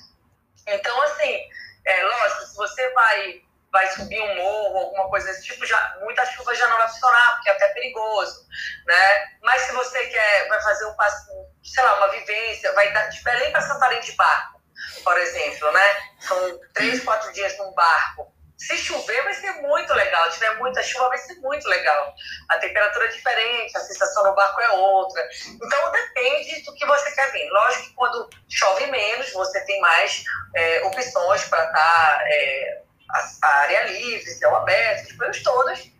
Então, 0.66 1.02
assim, 1.02 1.38
é 1.84 2.04
lógico, 2.04 2.42
se 2.46 2.56
você 2.56 2.90
vai, 2.90 3.42
vai 3.72 3.88
subir 3.88 4.20
um 4.20 4.36
morro, 4.36 4.78
alguma 4.78 5.08
coisa 5.08 5.26
desse 5.26 5.44
tipo, 5.44 5.64
já, 5.66 5.96
muita 6.02 6.24
chuva 6.26 6.54
já 6.54 6.68
não 6.68 6.76
vai 6.76 6.88
funcionar, 6.88 7.32
porque 7.32 7.48
é 7.48 7.52
até 7.52 7.68
perigoso, 7.68 8.46
né? 8.86 9.30
Mas 9.42 9.62
se 9.62 9.72
você 9.72 10.06
quer, 10.06 10.48
vai 10.48 10.60
fazer 10.62 10.84
um 10.86 10.94
passo, 10.94 11.26
sei 11.64 11.82
lá, 11.82 11.96
uma 11.96 12.08
vivência, 12.08 12.72
vai 12.74 12.92
dar 12.92 13.08
de 13.08 13.22
Belém 13.22 13.50
para 13.50 13.62
Santarém 13.62 14.00
de 14.00 14.12
barco, 14.12 14.60
por 15.02 15.18
exemplo, 15.18 15.72
né? 15.72 15.96
São 16.20 16.60
três, 16.74 17.02
quatro 17.02 17.32
dias 17.32 17.56
num 17.56 17.72
barco 17.72 18.32
se 18.66 18.76
chover, 18.76 19.24
vai 19.24 19.34
ser 19.34 19.52
muito 19.60 19.92
legal. 19.92 20.30
Se 20.30 20.38
tiver 20.38 20.56
muita 20.58 20.82
chuva, 20.82 21.08
vai 21.08 21.18
ser 21.18 21.34
muito 21.40 21.66
legal. 21.66 22.14
A 22.48 22.58
temperatura 22.58 23.06
é 23.06 23.08
diferente, 23.08 23.76
a 23.76 23.80
sensação 23.80 24.24
no 24.24 24.34
barco 24.34 24.60
é 24.60 24.70
outra. 24.70 25.28
Então, 25.48 25.90
depende 25.90 26.62
do 26.62 26.74
que 26.74 26.86
você 26.86 27.10
quer 27.12 27.32
vir. 27.32 27.48
Lógico 27.50 27.88
que 27.88 27.94
quando 27.94 28.30
chove 28.48 28.86
menos, 28.86 29.32
você 29.32 29.64
tem 29.64 29.80
mais 29.80 30.22
é, 30.54 30.82
opções 30.84 31.44
para 31.44 31.64
estar 31.64 31.72
tá, 31.72 32.22
é, 32.26 32.81
a, 33.12 33.48
área 33.48 33.84
livre, 33.84 34.30
céu 34.30 34.54
aberto, 34.56 35.10
as 35.10 35.16
coisas 35.16 35.42
todas. 35.42 35.92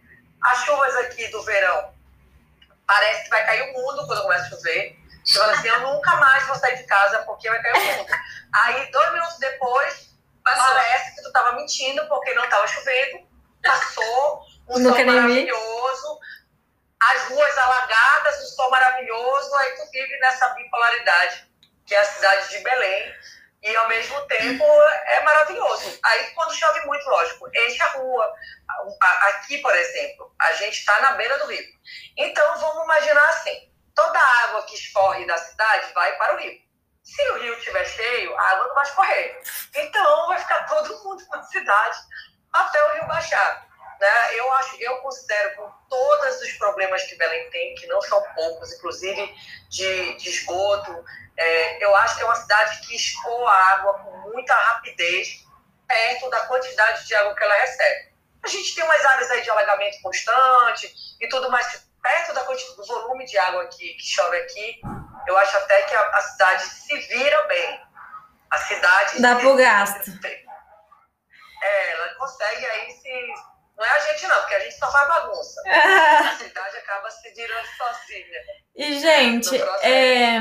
As 0.42 0.64
chuvas 0.64 0.96
aqui 0.96 1.28
do 1.28 1.42
verão, 1.44 1.94
parece 2.84 3.24
que 3.24 3.30
vai 3.30 3.44
cair 3.46 3.62
o 3.62 3.72
mundo 3.74 4.06
quando 4.06 4.22
começa 4.22 4.46
a 4.46 4.48
chover. 4.48 4.98
Você 5.24 5.38
fala 5.38 5.52
assim, 5.52 5.68
eu 5.68 5.80
nunca 5.80 6.16
mais 6.16 6.44
vou 6.48 6.56
sair 6.56 6.76
de 6.76 6.84
casa 6.84 7.20
porque 7.20 7.48
vai 7.48 7.62
cair 7.62 7.74
o 7.74 7.96
mundo. 7.98 8.08
Aí, 8.52 8.90
dois 8.90 9.12
minutos 9.12 9.38
depois, 9.38 10.12
Parece 10.42 11.14
que 11.14 11.22
tu 11.22 11.32
tava 11.32 11.52
mentindo 11.52 12.06
porque 12.08 12.34
não 12.34 12.48
tava 12.48 12.66
chovendo. 12.66 13.26
Passou 13.62 14.42
um 14.68 14.82
sol 14.82 15.04
maravilhoso, 15.04 16.18
as 17.00 17.28
ruas 17.28 17.58
alagadas, 17.58 18.42
um 18.42 18.46
sol 18.46 18.70
maravilhoso. 18.70 19.54
Aí 19.56 19.72
tu 19.76 19.90
vive 19.92 20.18
nessa 20.18 20.48
bipolaridade, 20.50 21.48
que 21.86 21.94
é 21.94 22.00
a 22.00 22.04
cidade 22.04 22.50
de 22.50 22.58
Belém. 22.58 23.14
E 23.62 23.76
ao 23.76 23.88
mesmo 23.88 24.20
tempo 24.26 24.64
é 24.64 25.20
maravilhoso. 25.22 25.98
Aí 26.02 26.30
quando 26.34 26.54
chove 26.54 26.80
muito, 26.84 27.08
lógico, 27.08 27.48
enche 27.54 27.82
a 27.82 27.90
rua. 27.92 28.34
Aqui, 29.28 29.58
por 29.58 29.74
exemplo, 29.74 30.34
a 30.40 30.52
gente 30.54 30.78
está 30.78 31.00
na 31.00 31.12
beira 31.12 31.38
do 31.38 31.46
rio. 31.46 31.64
Então 32.16 32.58
vamos 32.58 32.84
imaginar 32.84 33.28
assim: 33.28 33.72
toda 33.94 34.18
a 34.18 34.44
água 34.44 34.62
que 34.64 34.74
escorre 34.74 35.24
da 35.26 35.38
cidade 35.38 35.92
vai 35.92 36.16
para 36.16 36.34
o 36.34 36.38
rio. 36.38 36.60
Se 37.04 37.30
o 37.30 37.38
rio 37.38 37.54
estiver 37.54 37.84
cheio, 37.84 38.36
a 38.36 38.50
água 38.50 38.66
não 38.66 38.74
vai 38.74 38.84
escorrer. 38.84 39.42
Então 39.74 40.26
vai 40.28 40.38
ficar 40.38 40.66
todo 40.68 41.04
mundo 41.04 41.24
na 41.30 41.42
cidade 41.44 41.98
até 42.52 42.82
o 42.82 42.92
rio 42.94 43.06
baixar. 43.06 43.71
Né? 44.02 44.34
Eu 44.34 44.52
acho, 44.54 44.76
eu 44.80 44.96
considero 44.96 45.54
com 45.54 45.70
todos 45.88 46.42
os 46.42 46.52
problemas 46.54 47.04
que 47.04 47.14
Belém 47.14 47.48
tem, 47.50 47.76
que 47.76 47.86
não 47.86 48.02
são 48.02 48.20
poucos, 48.34 48.72
inclusive 48.72 49.32
de, 49.68 50.16
de 50.16 50.28
esgoto, 50.28 51.04
é, 51.36 51.84
eu 51.84 51.94
acho 51.94 52.16
que 52.16 52.22
é 52.22 52.24
uma 52.24 52.34
cidade 52.34 52.80
que 52.80 52.96
escoa 52.96 53.48
a 53.48 53.70
água 53.74 53.94
com 54.00 54.10
muita 54.30 54.52
rapidez 54.52 55.44
perto 55.86 56.28
da 56.30 56.40
quantidade 56.46 57.06
de 57.06 57.14
água 57.14 57.32
que 57.36 57.44
ela 57.44 57.54
recebe. 57.54 58.12
A 58.42 58.48
gente 58.48 58.74
tem 58.74 58.82
umas 58.82 59.04
áreas 59.04 59.30
aí 59.30 59.40
de 59.40 59.50
alagamento 59.50 60.02
constante 60.02 60.92
e 61.20 61.28
tudo 61.28 61.48
mais, 61.48 61.86
perto 62.02 62.34
da 62.34 62.42
quantidade, 62.42 62.76
do 62.76 62.84
volume 62.84 63.24
de 63.24 63.38
água 63.38 63.68
que, 63.68 63.94
que 63.94 64.04
chove 64.04 64.36
aqui, 64.36 64.80
eu 65.28 65.38
acho 65.38 65.56
até 65.58 65.80
que 65.82 65.94
a, 65.94 66.08
a 66.08 66.22
cidade 66.22 66.64
se 66.64 66.96
vira 66.96 67.42
bem. 67.44 67.80
A 68.50 68.58
cidade. 68.58 69.22
Dá 69.22 69.36
pro 69.36 69.54
gasto. 69.54 70.10
É, 71.62 71.92
ela 71.92 72.14
consegue 72.16 72.66
aí 72.66 72.90
se. 72.90 73.51
Não 73.82 73.88
é 73.88 73.96
a 73.96 74.12
gente, 74.12 74.28
não, 74.28 74.36
porque 74.36 74.54
a 74.54 74.60
gente 74.60 74.78
só 74.78 74.92
faz 74.92 75.08
bagunça. 75.08 75.60
a 75.66 76.36
cidade 76.36 76.76
acaba 76.76 77.10
se 77.10 77.34
virando 77.34 77.66
sozinha. 77.76 78.40
E, 78.76 79.00
gente, 79.00 79.56
é, 79.82 80.38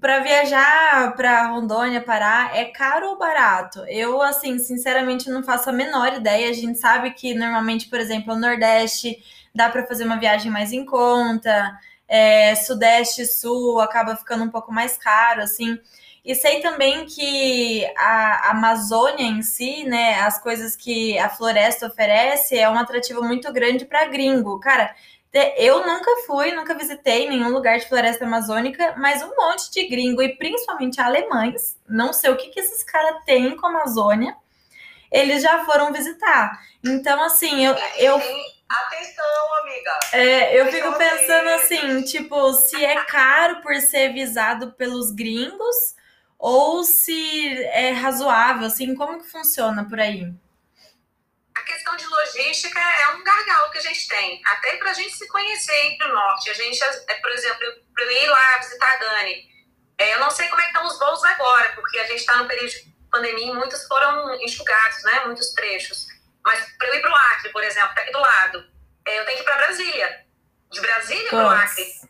para 0.00 0.18
viajar 0.18 1.14
para 1.14 1.46
Rondônia, 1.46 2.00
Pará, 2.00 2.50
é 2.52 2.64
caro 2.64 3.10
ou 3.10 3.16
barato? 3.16 3.84
Eu, 3.86 4.20
assim, 4.20 4.58
sinceramente, 4.58 5.30
não 5.30 5.44
faço 5.44 5.70
a 5.70 5.72
menor 5.72 6.14
ideia. 6.14 6.50
A 6.50 6.52
gente 6.52 6.80
sabe 6.80 7.12
que, 7.12 7.32
normalmente, 7.32 7.88
por 7.88 8.00
exemplo, 8.00 8.34
o 8.34 8.38
Nordeste 8.38 9.22
dá 9.54 9.70
para 9.70 9.86
fazer 9.86 10.02
uma 10.02 10.18
viagem 10.18 10.50
mais 10.50 10.72
em 10.72 10.84
conta 10.84 11.78
é, 12.08 12.56
Sudeste 12.56 13.22
e 13.22 13.26
Sul 13.26 13.80
acaba 13.80 14.16
ficando 14.16 14.42
um 14.42 14.50
pouco 14.50 14.72
mais 14.72 14.98
caro, 14.98 15.42
assim. 15.42 15.78
E 16.24 16.34
sei 16.34 16.60
também 16.60 17.06
que 17.06 17.84
a 17.96 18.50
Amazônia 18.50 19.24
em 19.24 19.42
si, 19.42 19.84
né, 19.84 20.20
as 20.20 20.40
coisas 20.40 20.76
que 20.76 21.18
a 21.18 21.28
floresta 21.28 21.86
oferece, 21.86 22.58
é 22.58 22.68
um 22.68 22.78
atrativo 22.78 23.22
muito 23.22 23.50
grande 23.52 23.84
para 23.86 24.06
gringo. 24.06 24.60
Cara, 24.60 24.94
Eu 25.56 25.86
nunca 25.86 26.10
fui, 26.26 26.50
nunca 26.52 26.74
visitei 26.74 27.28
nenhum 27.28 27.50
lugar 27.50 27.78
de 27.78 27.88
floresta 27.88 28.24
amazônica, 28.24 28.94
mas 28.98 29.22
um 29.22 29.34
monte 29.36 29.70
de 29.70 29.86
gringo 29.86 30.20
e 30.20 30.36
principalmente 30.36 31.00
alemães, 31.00 31.76
não 31.88 32.12
sei 32.12 32.30
o 32.30 32.36
que, 32.36 32.48
que 32.48 32.58
esses 32.58 32.82
caras 32.82 33.24
têm 33.24 33.56
com 33.56 33.66
a 33.66 33.70
Amazônia, 33.70 34.36
eles 35.10 35.42
já 35.42 35.64
foram 35.64 35.92
visitar. 35.92 36.60
Então, 36.84 37.22
assim, 37.22 37.64
eu. 37.64 37.74
eu 37.98 38.16
Atenção, 38.16 39.54
amiga. 39.62 39.98
É, 40.12 40.60
eu 40.60 40.66
fico 40.70 40.92
pensando 40.96 41.48
assim, 41.50 42.02
tipo, 42.02 42.52
se 42.52 42.84
é 42.84 43.04
caro 43.04 43.62
por 43.62 43.74
ser 43.76 44.12
visado 44.12 44.72
pelos 44.72 45.10
gringos 45.10 45.94
ou 46.40 46.82
se 46.82 47.62
é 47.64 47.92
razoável, 47.92 48.66
assim, 48.66 48.94
como 48.94 49.22
que 49.22 49.30
funciona 49.30 49.86
por 49.86 50.00
aí? 50.00 50.32
A 51.54 51.60
questão 51.60 51.94
de 51.96 52.06
logística 52.06 52.80
é 52.80 53.08
um 53.08 53.22
gargalo 53.22 53.70
que 53.70 53.76
a 53.76 53.82
gente 53.82 54.08
tem, 54.08 54.40
até 54.46 54.78
para 54.78 54.90
a 54.90 54.94
gente 54.94 55.14
se 55.14 55.28
conhecer 55.28 55.86
entre 55.86 56.08
o 56.08 56.14
norte. 56.14 56.48
A 56.48 56.54
gente, 56.54 56.82
é, 56.82 57.14
por 57.16 57.30
exemplo, 57.30 57.58
para 57.94 58.04
eu 58.04 58.10
ir 58.10 58.26
lá 58.26 58.58
visitar 58.58 58.90
a 58.90 58.96
Dani, 58.96 59.50
é, 59.98 60.14
eu 60.14 60.20
não 60.20 60.30
sei 60.30 60.48
como 60.48 60.62
é 60.62 60.64
que 60.64 60.70
estão 60.70 60.86
os 60.86 60.98
voos 60.98 61.22
agora, 61.24 61.72
porque 61.74 61.98
a 61.98 62.06
gente 62.06 62.20
está 62.20 62.38
no 62.38 62.48
período 62.48 62.70
de 62.70 62.90
pandemia 63.10 63.52
e 63.52 63.54
muitos 63.54 63.86
foram 63.86 64.34
enxugados, 64.36 65.02
né? 65.04 65.26
Muitos 65.26 65.52
trechos. 65.52 66.06
Mas 66.42 66.74
para 66.78 66.88
eu 66.88 66.94
ir 66.94 67.00
para 67.02 67.10
o 67.10 67.14
Acre, 67.14 67.52
por 67.52 67.62
exemplo, 67.62 67.94
tá 67.94 68.00
aqui 68.00 68.12
do 68.12 68.18
lado, 68.18 68.66
é, 69.06 69.18
eu 69.20 69.26
tenho 69.26 69.36
que 69.36 69.42
ir 69.42 69.44
para 69.44 69.56
Brasília. 69.56 70.26
De 70.70 70.80
Brasília 70.80 71.28
para 71.28 71.44
o 71.44 71.50
Acre. 71.50 72.09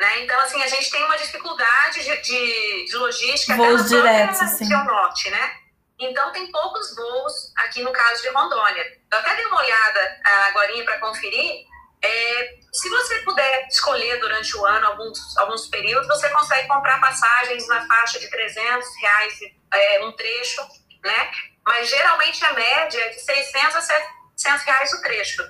Né? 0.00 0.24
Então, 0.24 0.38
assim, 0.40 0.62
a 0.62 0.66
gente 0.66 0.90
tem 0.90 1.02
uma 1.04 1.16
dificuldade 1.16 2.04
de, 2.04 2.16
de, 2.20 2.84
de 2.84 2.96
logística 2.96 3.56
Voos 3.56 3.88
diretos, 3.88 4.40
assim. 4.42 4.68
norte, 4.68 5.30
né? 5.30 5.52
Então, 5.98 6.30
tem 6.32 6.50
poucos 6.50 6.94
voos 6.94 7.52
aqui 7.56 7.82
no 7.82 7.92
caso 7.92 8.20
de 8.22 8.28
Rondônia. 8.28 8.84
Eu 9.10 9.18
até 9.18 9.34
dei 9.34 9.46
uma 9.46 9.58
olhada 9.58 10.20
ah, 10.26 10.46
agora 10.48 10.84
para 10.84 10.98
conferir. 10.98 11.64
É, 12.02 12.54
se 12.70 12.90
você 12.90 13.20
puder 13.20 13.66
escolher 13.68 14.20
durante 14.20 14.54
o 14.56 14.66
ano 14.66 14.86
alguns, 14.86 15.36
alguns 15.38 15.66
períodos, 15.68 16.06
você 16.08 16.28
consegue 16.28 16.68
comprar 16.68 17.00
passagens 17.00 17.66
na 17.68 17.86
faixa 17.86 18.18
de 18.18 18.28
300 18.30 18.86
reais 19.00 19.38
é, 19.72 20.04
um 20.04 20.12
trecho, 20.12 20.62
né? 21.02 21.30
Mas 21.64 21.88
geralmente 21.88 22.44
a 22.44 22.52
média 22.52 23.00
é 23.00 23.08
de 23.08 23.20
600 23.20 23.76
a 23.76 23.80
700 23.80 24.66
reais 24.66 24.92
o 24.92 25.00
trecho. 25.00 25.42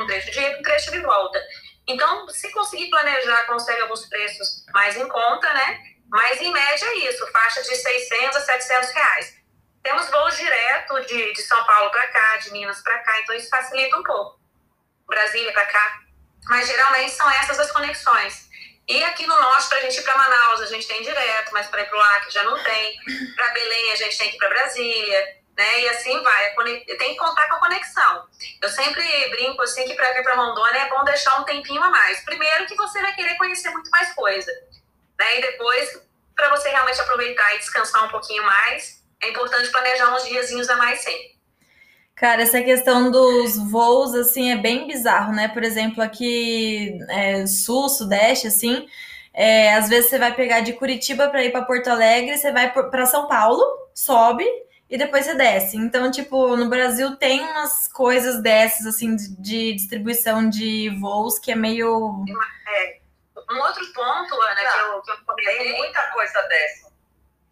Um 0.00 0.06
trecho 0.06 0.30
de 0.32 0.40
ida, 0.40 0.58
um 0.58 0.62
trecho 0.62 0.90
de 0.90 1.00
volta. 1.00 1.40
Então, 1.86 2.28
se 2.28 2.50
conseguir 2.52 2.90
planejar, 2.90 3.46
consegue 3.46 3.80
alguns 3.82 4.06
preços 4.06 4.64
mais 4.72 4.96
em 4.96 5.08
conta, 5.08 5.52
né? 5.52 5.80
Mas 6.08 6.40
em 6.40 6.52
média 6.52 6.86
é 6.86 6.94
isso, 7.08 7.26
faixa 7.32 7.62
de 7.62 7.74
600 7.74 8.36
a 8.36 8.40
700 8.40 8.90
reais. 8.90 9.36
Temos 9.82 10.08
voos 10.10 10.36
direto 10.36 11.00
de, 11.06 11.32
de 11.32 11.42
São 11.42 11.64
Paulo 11.64 11.90
para 11.90 12.06
cá, 12.08 12.36
de 12.36 12.52
Minas 12.52 12.80
para 12.82 12.98
cá, 12.98 13.20
então 13.20 13.34
isso 13.34 13.48
facilita 13.48 13.96
um 13.96 14.02
pouco. 14.02 14.40
Brasília 15.08 15.52
para 15.52 15.66
cá. 15.66 16.00
Mas 16.48 16.68
geralmente 16.68 17.12
são 17.12 17.28
essas 17.30 17.58
as 17.58 17.70
conexões. 17.72 18.48
E 18.88 19.02
aqui 19.04 19.26
no 19.26 19.40
norte, 19.40 19.68
para 19.68 19.78
a 19.78 19.80
gente 19.82 19.98
ir 19.98 20.02
para 20.02 20.16
Manaus, 20.16 20.60
a 20.60 20.66
gente 20.66 20.86
tem 20.86 21.02
direto, 21.02 21.52
mas 21.52 21.66
para 21.68 21.82
ir 21.82 21.88
para 21.88 21.98
o 21.98 22.00
Acre 22.00 22.30
já 22.30 22.42
não 22.42 22.62
tem. 22.62 22.96
Para 23.34 23.48
Belém, 23.48 23.92
a 23.92 23.96
gente 23.96 24.18
tem 24.18 24.30
que 24.30 24.36
ir 24.36 24.38
para 24.38 24.48
Brasília, 24.48 25.41
né? 25.56 25.80
E 25.82 25.88
assim 25.88 26.22
vai. 26.22 26.54
Tem 26.84 27.12
que 27.12 27.16
contar 27.16 27.48
com 27.48 27.56
a 27.56 27.60
conexão. 27.60 28.24
Eu 28.60 28.68
sempre 28.68 29.04
brinco 29.30 29.62
assim 29.62 29.84
que 29.84 29.94
para 29.94 30.12
vir 30.12 30.22
para 30.22 30.34
Rondônia 30.34 30.78
é 30.78 30.88
bom 30.88 31.04
deixar 31.04 31.40
um 31.40 31.44
tempinho 31.44 31.82
a 31.82 31.90
mais. 31.90 32.24
Primeiro, 32.24 32.66
que 32.66 32.74
você 32.74 33.00
vai 33.00 33.14
querer 33.14 33.36
conhecer 33.36 33.70
muito 33.70 33.90
mais 33.90 34.12
coisa. 34.14 34.50
Né? 35.18 35.38
E 35.38 35.42
depois, 35.42 36.00
para 36.34 36.50
você 36.50 36.68
realmente 36.68 37.00
aproveitar 37.00 37.54
e 37.54 37.58
descansar 37.58 38.04
um 38.04 38.08
pouquinho 38.08 38.44
mais, 38.44 39.02
é 39.22 39.28
importante 39.28 39.70
planejar 39.70 40.14
uns 40.14 40.24
diazinhos 40.24 40.68
a 40.68 40.76
mais 40.76 41.00
sempre. 41.00 41.32
Cara, 42.14 42.42
essa 42.42 42.62
questão 42.62 43.10
dos 43.10 43.56
voos, 43.70 44.14
assim, 44.14 44.52
é 44.52 44.56
bem 44.56 44.86
bizarro, 44.86 45.32
né? 45.32 45.48
Por 45.48 45.64
exemplo, 45.64 46.02
aqui 46.02 46.96
é, 47.08 47.46
sul, 47.46 47.88
sudeste, 47.88 48.46
assim, 48.46 48.86
é, 49.34 49.74
às 49.74 49.88
vezes 49.88 50.10
você 50.10 50.18
vai 50.18 50.32
pegar 50.32 50.60
de 50.60 50.74
Curitiba 50.74 51.28
para 51.28 51.42
ir 51.42 51.50
para 51.50 51.64
Porto 51.64 51.88
Alegre, 51.88 52.36
você 52.36 52.52
vai 52.52 52.72
para 52.72 53.06
São 53.06 53.26
Paulo, 53.26 53.64
sobe 53.94 54.46
e 54.92 54.98
depois 54.98 55.24
você 55.24 55.34
desce. 55.34 55.78
Então, 55.78 56.10
tipo, 56.10 56.54
no 56.54 56.68
Brasil 56.68 57.16
tem 57.16 57.40
umas 57.40 57.88
coisas 57.88 58.42
dessas, 58.42 58.84
assim, 58.84 59.16
de, 59.16 59.34
de 59.40 59.72
distribuição 59.72 60.50
de 60.50 60.90
voos 61.00 61.38
que 61.38 61.50
é 61.50 61.56
meio. 61.56 62.22
É. 62.68 63.00
Um 63.50 63.58
outro 63.60 63.90
ponto, 63.94 64.34
Ana, 64.34 64.62
Não, 64.62 64.70
que 64.70 64.78
eu, 64.78 65.02
que 65.02 65.10
eu 65.12 65.24
comentei. 65.24 65.56
Tem 65.56 65.78
muita 65.78 66.02
coisa 66.12 66.42
dessa. 66.42 66.92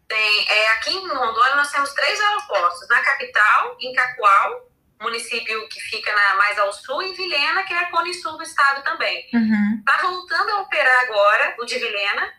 Tem, 0.07 0.49
é, 0.49 0.69
aqui 0.73 0.91
em 0.91 1.07
Rondônia 1.07 1.55
nós 1.55 1.71
temos 1.71 1.91
três 1.95 2.21
aeroportos. 2.21 2.87
Na 2.87 3.01
capital, 3.01 3.75
em 3.79 3.91
Cacoal, 3.91 4.69
município 5.01 5.67
que 5.67 5.79
fica 5.79 6.13
na, 6.13 6.35
mais 6.35 6.59
ao 6.59 6.71
sul, 6.71 7.01
e 7.01 7.13
Vilhena, 7.13 7.63
que 7.63 7.73
é 7.73 7.79
a 7.79 7.89
cone 7.89 8.13
sul 8.13 8.37
do 8.37 8.43
estado 8.43 8.83
também. 8.83 9.25
Está 9.25 9.37
uhum. 9.39 9.83
Tá 9.83 9.97
voltando 10.03 10.49
a 10.51 10.61
operar 10.61 11.05
agora 11.05 11.55
o 11.59 11.65
de 11.65 11.79
Vilhena, 11.79 12.33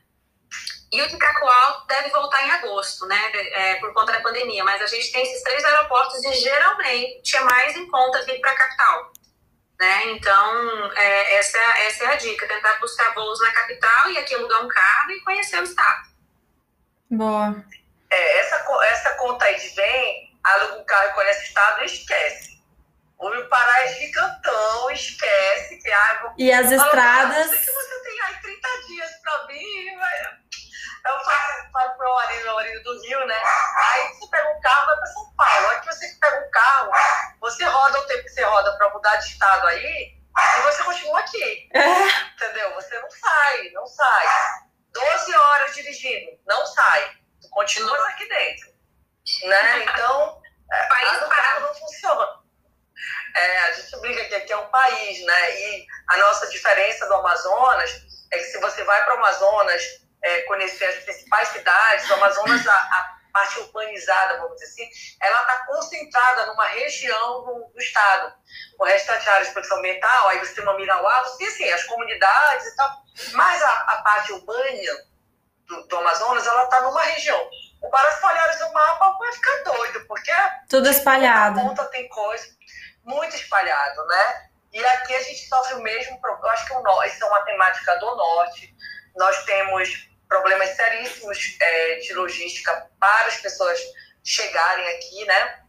e 0.92 1.00
o 1.00 1.08
de 1.08 1.16
Cacoal 1.16 1.86
deve 1.88 2.10
voltar 2.10 2.46
em 2.46 2.50
agosto, 2.50 3.06
né, 3.06 3.30
é, 3.34 3.74
por 3.76 3.94
conta 3.94 4.12
da 4.12 4.20
pandemia. 4.20 4.62
Mas 4.62 4.82
a 4.82 4.86
gente 4.86 5.10
tem 5.10 5.22
esses 5.22 5.42
três 5.42 5.64
aeroportos 5.64 6.22
e 6.22 6.34
geralmente 6.34 7.34
é 7.34 7.40
mais 7.40 7.74
em 7.76 7.88
conta 7.88 8.22
vir 8.26 8.38
para 8.40 8.50
a 8.50 8.56
capital. 8.56 9.12
Né? 9.80 10.10
Então, 10.10 10.92
é, 10.94 11.36
essa, 11.38 11.58
essa 11.58 12.04
é 12.04 12.06
a 12.08 12.16
dica: 12.16 12.46
tentar 12.46 12.78
buscar 12.78 13.14
voos 13.14 13.40
na 13.40 13.50
capital 13.52 14.10
e 14.10 14.18
aqui 14.18 14.34
alugar 14.34 14.64
um 14.64 14.68
carro 14.68 15.10
e 15.10 15.20
conhecer 15.22 15.60
o 15.60 15.64
estado. 15.64 16.12
Boa. 17.10 17.64
É, 18.10 18.38
essa, 18.40 18.56
essa 18.84 19.14
conta 19.16 19.46
aí 19.46 19.56
de 19.56 19.68
vem, 19.74 20.38
aluga 20.44 20.76
um 20.76 20.84
carro 20.84 21.08
e 21.08 21.14
conhece 21.14 21.40
o 21.40 21.48
estado, 21.48 21.84
esquece. 21.84 22.52
O 23.18 23.30
Pará 23.48 23.84
é 23.84 23.94
gigantão, 23.94 24.90
esquece 24.90 25.78
que 25.78 25.90
ah, 25.90 26.18
vou... 26.22 26.34
E 26.36 26.52
as 26.52 26.72
estradas. 26.72 27.50
que 27.50 27.72
você 27.72 28.02
tem 28.02 28.20
aí 28.22 28.34
30 28.42 28.68
dias 28.88 29.10
pra 29.22 29.46
vir, 29.46 29.96
velho. 29.96 30.42
Eu 31.04 31.20
falo, 31.20 31.72
falo 31.72 31.96
pro 31.96 32.14
marido, 32.14 32.44
meu 32.44 32.54
marido 32.54 32.82
do 32.82 33.02
Rio, 33.02 33.26
né? 33.26 33.42
Aí 33.76 34.08
você 34.14 34.26
pega 34.30 34.48
um 34.48 34.60
carro, 34.60 34.86
vai 34.86 34.96
pra 34.96 35.06
São 35.06 35.34
Paulo. 35.34 35.68
Aí 35.68 35.80
que 35.80 35.86
você 35.86 36.16
pega 36.20 36.46
um 36.46 36.50
carro, 36.50 36.92
você 37.40 37.64
roda 37.64 37.98
o 37.98 38.06
tempo 38.06 38.22
que 38.22 38.28
você 38.28 38.42
roda 38.44 38.76
pra 38.76 38.90
mudar 38.90 39.16
de 39.16 39.28
estado 39.28 39.66
aí, 39.66 40.22
e 40.38 40.62
você 40.62 40.82
continua 40.84 41.20
aqui. 41.20 41.68
É. 41.74 42.08
Entendeu? 42.34 42.74
Você 42.74 42.98
não 43.00 43.10
sai, 43.10 43.70
não 43.70 43.86
sai. 43.86 44.26
12 44.92 45.34
horas 45.34 45.74
dirigindo, 45.74 46.38
não 46.46 46.64
sai. 46.66 47.16
Tu 47.40 47.48
continua 47.50 48.08
aqui 48.08 48.28
dentro. 48.28 48.72
Né? 49.44 49.82
Então, 49.82 50.42
é, 50.72 50.82
país 50.86 51.18
parado 51.20 51.60
não 51.66 51.74
funciona. 51.74 52.42
É, 53.34 53.58
a 53.60 53.72
gente 53.72 54.00
briga 54.00 54.24
que 54.26 54.34
aqui 54.34 54.52
é 54.52 54.56
um 54.56 54.68
país, 54.68 55.24
né? 55.24 55.60
E 55.60 55.86
a 56.08 56.16
nossa 56.18 56.46
diferença 56.48 57.06
do 57.06 57.14
Amazonas 57.14 57.90
é 58.30 58.38
que 58.38 58.44
se 58.44 58.60
você 58.60 58.84
vai 58.84 59.02
para 59.04 59.14
o 59.14 59.18
Amazonas 59.18 60.01
é, 60.22 60.42
conhecer 60.42 60.84
as 60.84 61.04
principais 61.04 61.48
cidades, 61.48 62.08
o 62.08 62.14
Amazonas, 62.14 62.66
a, 62.66 62.72
a 62.74 63.18
parte 63.32 63.58
urbanizada, 63.60 64.38
vamos 64.38 64.54
dizer 64.58 64.66
assim, 64.66 64.90
ela 65.20 65.40
está 65.40 65.66
concentrada 65.66 66.46
numa 66.46 66.66
região 66.66 67.44
do, 67.44 67.70
do, 67.72 67.78
estado. 67.78 68.34
O 68.78 68.84
restante 68.84 69.28
áreas 69.28 69.48
de 69.48 69.52
proteção 69.54 69.78
ambiental, 69.78 70.28
aí 70.28 70.38
você 70.38 70.54
tem 70.54 70.64
uma 70.64 70.76
Mirauá, 70.76 71.22
você 71.22 71.38
tem 71.38 71.48
assim, 71.48 71.70
as 71.70 71.84
comunidades 71.84 72.66
e 72.66 72.76
tal, 72.76 73.02
mas 73.32 73.62
a, 73.62 73.70
a 73.70 74.02
parte 74.02 74.32
urbana 74.32 74.70
do, 75.66 75.82
do 75.88 75.96
Amazonas, 75.96 76.46
ela 76.46 76.64
está 76.64 76.82
numa 76.82 77.02
região. 77.02 77.50
O 77.82 77.88
Pará, 77.88 78.12
se 78.12 78.24
olhares 78.24 78.60
no 78.60 78.72
mapa, 78.72 79.16
vai 79.18 79.32
ficar 79.32 79.64
doido, 79.64 80.06
porque... 80.06 80.32
Tudo 80.68 80.88
espalhado. 80.88 81.60
ponta 81.60 81.84
tem 81.86 82.08
coisa 82.08 82.46
muito 83.04 83.34
espalhado, 83.34 84.06
né? 84.06 84.50
E 84.72 84.84
aqui 84.84 85.14
a 85.14 85.22
gente 85.22 85.48
sofre 85.48 85.74
o 85.74 85.82
mesmo 85.82 86.20
problema. 86.20 86.46
Eu 86.46 86.50
acho 86.50 86.66
que 86.66 86.72
o, 86.72 87.04
isso 87.04 87.24
é 87.24 87.26
uma 87.26 87.44
temática 87.44 87.96
do 87.96 88.16
norte. 88.16 88.74
Nós 89.16 89.44
temos 89.44 90.08
problemas 90.32 90.70
seríssimos 90.70 91.56
é, 91.60 91.96
de 91.96 92.14
logística 92.14 92.90
para 92.98 93.26
as 93.26 93.36
pessoas 93.36 93.78
chegarem 94.24 94.88
aqui, 94.96 95.24
né? 95.26 95.60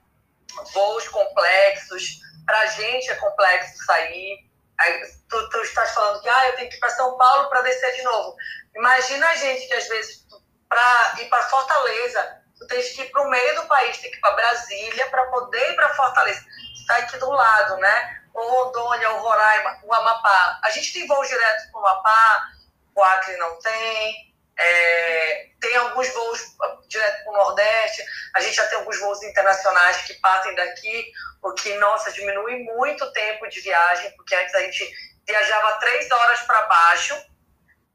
Voos 0.73 1.07
complexos, 1.09 2.19
para 2.45 2.59
a 2.59 2.65
gente 2.67 3.11
é 3.11 3.15
complexo 3.15 3.83
sair. 3.85 4.49
Aí, 4.79 5.01
tu, 5.29 5.49
tu 5.49 5.57
estás 5.63 5.91
falando 5.91 6.21
que 6.21 6.29
ah, 6.29 6.47
eu 6.47 6.55
tenho 6.55 6.69
que 6.69 6.77
ir 6.77 6.79
para 6.79 6.89
São 6.91 7.17
Paulo 7.17 7.49
para 7.49 7.61
descer 7.61 7.93
de 7.93 8.03
novo. 8.03 8.35
Imagina 8.75 9.27
a 9.29 9.35
gente 9.35 9.67
que 9.67 9.73
às 9.73 9.87
vezes 9.87 10.25
para 10.69 11.21
ir 11.21 11.29
para 11.29 11.43
Fortaleza, 11.49 12.41
tu 12.57 12.65
tens 12.67 12.89
que 12.95 13.01
ir 13.01 13.11
para 13.11 13.21
o 13.21 13.29
meio 13.29 13.55
do 13.55 13.67
país, 13.67 13.97
tem 13.97 14.11
que 14.11 14.17
ir 14.17 14.21
para 14.21 14.35
Brasília 14.35 15.09
para 15.09 15.25
poder 15.25 15.71
ir 15.71 15.75
para 15.75 15.93
Fortaleza. 15.93 16.45
Está 16.73 16.97
aqui 16.97 17.17
do 17.17 17.29
lado, 17.29 17.77
né? 17.77 18.21
O 18.33 18.41
Rondônia, 18.41 19.11
o 19.11 19.21
Roraima, 19.21 19.79
o 19.83 19.93
Amapá. 19.93 20.59
A 20.63 20.69
gente 20.71 20.93
tem 20.93 21.05
voo 21.05 21.23
direto 21.23 21.71
para 21.71 21.81
o 21.81 21.85
Amapá, 21.85 22.47
o 22.95 23.03
Acre 23.03 23.37
não 23.37 23.59
tem. 23.59 24.32
É, 24.63 25.49
tem 25.59 25.75
alguns 25.77 26.07
voos 26.09 26.41
direto 26.87 27.23
para 27.23 27.33
o 27.33 27.37
Nordeste, 27.37 28.03
a 28.35 28.41
gente 28.41 28.55
já 28.55 28.67
tem 28.67 28.77
alguns 28.77 28.99
voos 28.99 29.21
internacionais 29.23 29.97
que 30.03 30.13
partem 30.15 30.55
daqui, 30.55 31.11
o 31.41 31.53
que, 31.53 31.73
nossa, 31.75 32.11
diminui 32.11 32.63
muito 32.63 33.03
o 33.03 33.11
tempo 33.11 33.47
de 33.49 33.59
viagem, 33.61 34.11
porque 34.15 34.35
antes 34.35 34.53
a 34.55 34.59
gente 34.61 34.93
viajava 35.25 35.79
três 35.79 36.09
horas 36.11 36.41
para 36.41 36.61
baixo 36.63 37.15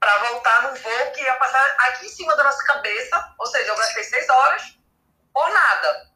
para 0.01 0.17
voltar 0.19 0.63
num 0.63 0.75
voo 0.75 1.11
que 1.13 1.23
ia 1.23 1.35
passar 1.35 1.77
aqui 1.89 2.07
em 2.07 2.11
cima 2.11 2.37
da 2.37 2.45
nossa 2.45 2.65
cabeça, 2.65 3.35
ou 3.39 3.47
seja, 3.47 3.69
eu 3.69 3.77
gastei 3.77 4.05
seis 4.05 4.29
horas 4.29 4.63
por 5.33 5.51
nada. 5.51 6.08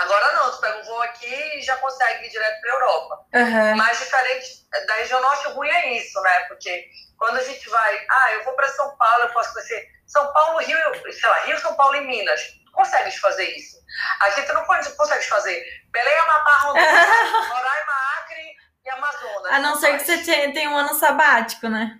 Agora 0.00 0.32
não, 0.32 0.50
tu 0.50 0.60
pega 0.60 0.78
um 0.78 0.82
voo 0.84 1.02
aqui 1.02 1.58
e 1.58 1.62
já 1.62 1.76
consegue 1.76 2.26
ir 2.26 2.30
direto 2.30 2.60
para 2.60 2.72
Europa. 2.72 3.26
Uhum. 3.34 3.76
Mas 3.76 3.98
diferente 3.98 4.66
da 4.86 4.94
região 4.94 5.20
norte, 5.20 5.48
o 5.48 5.52
ruim 5.52 5.68
é 5.68 5.98
isso, 5.98 6.20
né? 6.22 6.40
Porque 6.48 6.86
quando 7.18 7.36
a 7.38 7.42
gente 7.42 7.68
vai, 7.68 8.06
ah, 8.10 8.32
eu 8.32 8.44
vou 8.44 8.54
para 8.54 8.68
São 8.68 8.96
Paulo, 8.96 9.24
eu 9.24 9.32
posso 9.32 9.52
conhecer 9.52 9.86
São 10.06 10.32
Paulo, 10.32 10.58
Rio, 10.58 10.78
sei 11.12 11.28
lá, 11.28 11.38
Rio, 11.40 11.58
São 11.60 11.74
Paulo 11.74 11.96
e 11.96 12.00
Minas. 12.00 12.40
Tu 12.64 12.72
consegues 12.72 13.16
fazer 13.16 13.44
isso. 13.56 13.76
Aqui 14.20 14.42
tu 14.42 14.54
não 14.54 14.64
consegues 14.64 15.26
fazer 15.26 15.64
Belém, 15.90 16.18
Amapá, 16.18 16.58
Rondônia, 16.58 16.88
Roraima, 17.48 17.92
Acre 18.18 18.56
e 18.84 18.90
Amazonas. 18.90 19.52
A 19.52 19.58
não 19.58 19.76
ser 19.76 19.98
que 19.98 20.04
você 20.04 20.18
tenha, 20.18 20.52
tenha 20.52 20.70
um 20.70 20.76
ano 20.76 20.94
sabático, 20.94 21.68
né? 21.68 21.98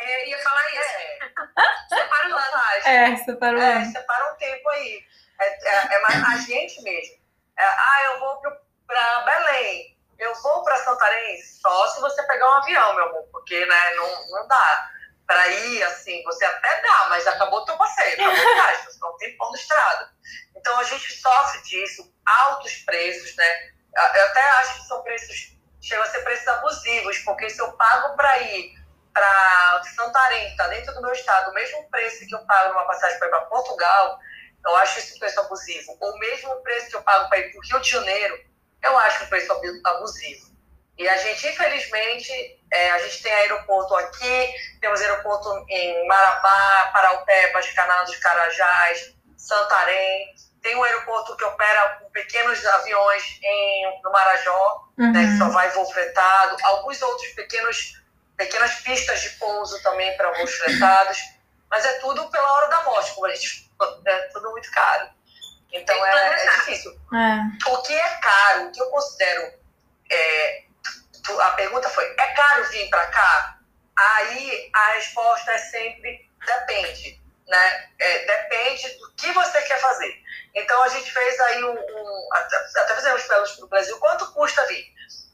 É, 0.00 0.28
ia 0.28 0.38
falar 0.38 0.70
isso. 0.70 0.80
É, 0.80 1.18
Separa 1.88 2.26
o 2.26 2.30
não 2.30 2.38
ano. 2.38 2.52
faz. 2.52 2.86
É, 2.86 3.16
separou. 3.16 3.62
É, 3.62 3.84
separa 3.84 4.32
um 4.32 4.36
tempo 4.36 4.68
aí. 4.70 5.04
É, 5.40 5.46
é, 5.46 5.94
é 5.96 6.00
mais 6.00 6.24
a 6.24 6.36
gente 6.46 6.82
mesmo. 6.82 7.23
É, 7.58 7.64
ah, 7.64 8.02
eu 8.04 8.20
vou 8.20 8.40
para 8.86 9.20
Belém. 9.20 9.94
Eu 10.18 10.34
vou 10.36 10.62
para 10.62 10.78
Santarém 10.78 11.42
só 11.42 11.88
se 11.88 12.00
você 12.00 12.22
pegar 12.24 12.48
um 12.48 12.54
avião, 12.54 12.94
meu 12.94 13.04
amor, 13.04 13.28
porque 13.32 13.66
né, 13.66 13.94
não, 13.94 14.30
não 14.30 14.48
dá. 14.48 14.90
Para 15.26 15.48
ir, 15.48 15.82
assim, 15.84 16.22
você 16.22 16.44
até 16.44 16.82
dá, 16.82 17.06
mas 17.08 17.26
acabou 17.26 17.60
o 17.60 17.64
teu 17.64 17.76
passeio, 17.78 18.14
acabou 18.14 18.44
o 18.52 18.56
gasto, 18.56 18.84
você 18.84 18.98
não 19.00 19.16
tem 19.16 19.36
pão 19.36 19.50
na 19.50 19.58
estrada. 19.58 20.10
Então 20.54 20.78
a 20.78 20.84
gente 20.84 21.12
sofre 21.14 21.62
disso, 21.62 22.14
altos 22.26 22.76
preços, 22.84 23.34
né? 23.36 23.70
Eu 23.94 24.24
até 24.26 24.40
acho 24.40 24.74
que 24.74 24.86
são 24.86 25.02
preços, 25.02 25.56
chegam 25.80 26.04
a 26.04 26.08
ser 26.08 26.22
preços 26.22 26.46
abusivos, 26.48 27.18
porque 27.20 27.48
se 27.48 27.60
eu 27.60 27.72
pago 27.72 28.16
para 28.16 28.38
ir 28.38 28.74
para 29.14 29.82
Santarém, 29.94 30.46
que 30.46 30.50
está 30.50 30.66
dentro 30.68 30.92
do 30.92 31.00
meu 31.00 31.12
estado, 31.12 31.50
o 31.50 31.54
mesmo 31.54 31.88
preço 31.88 32.26
que 32.26 32.34
eu 32.34 32.44
pago 32.46 32.74
numa 32.74 32.86
passagem 32.86 33.18
para 33.18 33.40
Portugal, 33.42 34.18
eu 34.66 34.76
acho 34.76 34.98
isso 34.98 35.16
um 35.16 35.18
preço 35.18 35.40
abusivo. 35.40 35.96
Ou 36.00 36.18
mesmo 36.18 36.52
o 36.52 36.62
preço 36.62 36.88
que 36.90 36.96
eu 36.96 37.02
pago 37.02 37.28
para 37.28 37.38
ir 37.38 37.50
para 37.50 37.58
o 37.58 37.62
Rio 37.62 37.80
de 37.80 37.90
Janeiro, 37.90 38.38
eu 38.82 38.98
acho 38.98 39.24
um 39.24 39.28
preço 39.28 39.52
abusivo. 39.84 40.54
E 40.96 41.08
a 41.08 41.16
gente, 41.16 41.48
infelizmente, 41.48 42.60
é, 42.72 42.90
a 42.92 42.98
gente 43.00 43.22
tem 43.22 43.32
aeroporto 43.32 43.94
aqui, 43.96 44.54
temos 44.80 45.00
aeroporto 45.00 45.64
em 45.68 46.06
Marabá, 46.06 46.90
Paraupebas, 46.92 47.68
Canal 47.72 48.04
dos 48.04 48.16
Carajás, 48.16 49.12
Santarém. 49.36 50.34
Tem 50.62 50.76
um 50.76 50.82
aeroporto 50.84 51.36
que 51.36 51.44
opera 51.44 51.98
com 52.00 52.10
pequenos 52.10 52.64
aviões 52.64 53.22
em, 53.42 54.00
no 54.02 54.10
Marajó, 54.12 54.84
Uhum. 54.96 55.10
né, 55.12 55.24
que 55.26 55.38
só 55.38 55.48
vai 55.48 55.68
voo 55.70 55.90
fretado. 55.90 56.56
Alguns 56.62 57.02
outros 57.02 57.28
pequenos, 57.30 58.00
pequenas 58.36 58.74
pistas 58.76 59.20
de 59.22 59.30
pouso 59.30 59.82
também 59.82 60.16
para 60.16 60.30
voos 60.30 60.54
fretados. 60.54 61.18
Mas 61.70 61.84
é 61.84 61.92
tudo 62.00 62.30
pela 62.30 62.52
hora 62.52 62.68
da 62.68 62.82
morte, 62.84 63.12
como 63.14 63.26
a 63.26 63.34
gente 63.34 63.70
falou, 63.78 64.02
é 64.06 64.18
tudo 64.28 64.50
muito 64.50 64.70
caro. 64.70 65.10
Então 65.72 66.06
é, 66.06 66.44
é 66.44 66.50
difícil. 66.58 66.92
É. 67.12 67.68
O 67.70 67.82
que 67.82 67.92
é 67.92 68.08
caro, 68.16 68.66
o 68.68 68.72
que 68.72 68.80
eu 68.80 68.90
considero. 68.90 69.52
é, 70.10 70.64
tu- 71.24 71.40
a 71.40 71.50
pergunta 71.52 71.88
foi: 71.90 72.04
é 72.18 72.26
caro 72.34 72.64
vir 72.68 72.88
para 72.90 73.06
cá? 73.08 73.58
Aí 73.96 74.70
a 74.74 74.92
resposta 74.92 75.50
é 75.52 75.58
sempre 75.58 76.30
depende. 76.46 77.20
Né? 77.46 77.88
É, 77.98 78.24
depende 78.24 78.88
do 78.98 79.12
que 79.16 79.30
você 79.32 79.60
quer 79.62 79.78
fazer. 79.80 80.14
Então 80.54 80.82
a 80.82 80.88
gente 80.88 81.10
fez 81.12 81.40
aí 81.40 81.64
um. 81.64 81.72
um 81.74 82.28
até, 82.32 82.56
até 82.56 82.94
fizemos 82.94 83.22
pelos 83.24 83.52
para 83.56 83.64
o 83.64 83.68
Brasil. 83.68 83.98
Quanto 83.98 84.32
custa 84.32 84.64
vir? 84.66 84.86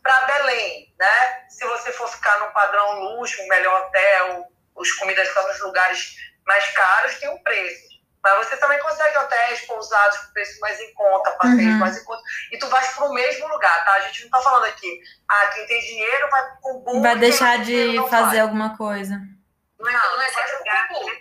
Para 0.03 0.23
Belém, 0.23 0.93
né? 0.99 1.47
Se 1.51 1.65
você 1.67 1.93
for 1.93 2.09
ficar 2.09 2.41
num 2.41 2.51
padrão 2.53 2.99
luxo, 3.01 3.41
um 3.43 3.49
melhor 3.49 3.83
hotel, 3.83 4.47
os 4.81 4.93
comidas 4.93 5.29
estão 5.29 5.47
nos 5.47 5.61
lugares 5.61 6.17
mais 6.47 6.67
caros, 6.73 7.15
tem 7.19 7.29
um 7.29 7.43
preço. 7.43 7.91
Mas 8.23 8.37
você 8.47 8.57
também 8.59 8.79
consegue 8.81 9.17
hotéis 9.17 9.63
pousados 9.63 10.19
com 10.19 10.33
preço 10.35 10.61
mais 10.61 10.79
em 10.79 10.93
conta, 10.95 11.31
passeios 11.33 11.73
Uhum. 11.73 11.79
mais 11.79 11.97
em 11.97 12.05
conta. 12.05 12.23
E 12.53 12.59
tu 12.59 12.67
vais 12.69 12.89
para 12.89 13.05
o 13.07 13.15
mesmo 13.15 13.49
lugar, 13.49 13.85
tá? 13.85 13.95
A 13.95 14.01
gente 14.01 14.25
não 14.25 14.31
tá 14.31 14.41
falando 14.43 14.65
aqui, 14.65 15.01
ah, 15.29 15.47
quem 15.55 15.67
tem 15.67 15.81
dinheiro 15.81 16.29
vai 16.31 16.43
com 16.61 16.71
o 16.71 16.81
Google. 16.81 17.03
Vai 17.03 17.17
deixar 17.17 17.59
de 17.65 17.97
fazer 18.11 18.27
vai. 18.37 18.39
alguma 18.41 18.77
coisa. 18.77 19.15
Não 19.79 19.89
é, 19.89 19.93
Não, 19.93 20.17
não 20.17 20.23
é 20.23 20.31
vai 20.31 20.43
pro 20.45 20.53
segregar, 20.59 20.89
Cubu. 20.89 21.07
né? 21.07 21.17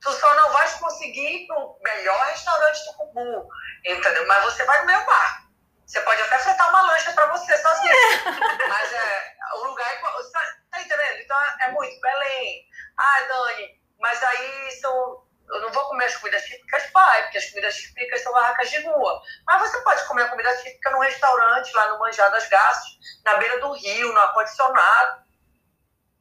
Tu 0.00 0.12
só 0.12 0.34
não 0.36 0.52
vais 0.52 0.72
conseguir 0.74 1.26
ir 1.42 1.46
pro 1.48 1.76
melhor 1.82 2.26
restaurante 2.26 2.84
do 2.84 2.92
Cubu, 2.94 3.48
entendeu? 3.84 4.26
Mas 4.28 4.44
você 4.44 4.64
vai 4.64 4.80
no 4.80 4.86
meu 4.86 5.04
bar. 5.04 5.47
Você 5.88 6.02
pode 6.02 6.20
até 6.20 6.38
fretar 6.38 6.68
uma 6.68 6.82
lancha 6.82 7.12
para 7.12 7.26
você 7.26 7.56
sozinho. 7.56 7.94
Mas 8.68 8.92
é, 8.92 9.32
o 9.54 9.64
lugar 9.64 9.90
é. 9.90 9.96
Tá, 9.96 10.54
tá 10.70 10.80
entendendo? 10.82 11.18
Então 11.20 11.36
é 11.62 11.70
muito. 11.70 11.98
Belém. 11.98 12.68
Ah, 12.98 13.20
Dani, 13.26 13.80
mas 13.98 14.22
aí 14.22 14.70
são. 14.80 15.26
Eu 15.48 15.62
não 15.62 15.70
vou 15.72 15.84
comer 15.86 16.04
as 16.04 16.16
comidas 16.16 16.42
típicas, 16.42 16.90
pai, 16.90 17.22
porque 17.22 17.38
as 17.38 17.46
comidas 17.46 17.74
típicas 17.74 18.22
são 18.22 18.32
barracas 18.34 18.68
de 18.68 18.80
rua. 18.86 19.22
Mas 19.46 19.62
você 19.62 19.80
pode 19.80 20.06
comer 20.06 20.24
a 20.24 20.28
comida 20.28 20.54
típica 20.58 20.90
num 20.90 20.98
restaurante, 20.98 21.72
lá 21.74 21.88
no 21.88 21.98
Manjar 21.98 22.30
das 22.30 22.46
Garças, 22.48 22.98
na 23.24 23.36
beira 23.38 23.58
do 23.58 23.72
rio, 23.72 24.12
no 24.12 24.20
ar-condicionado. 24.20 25.22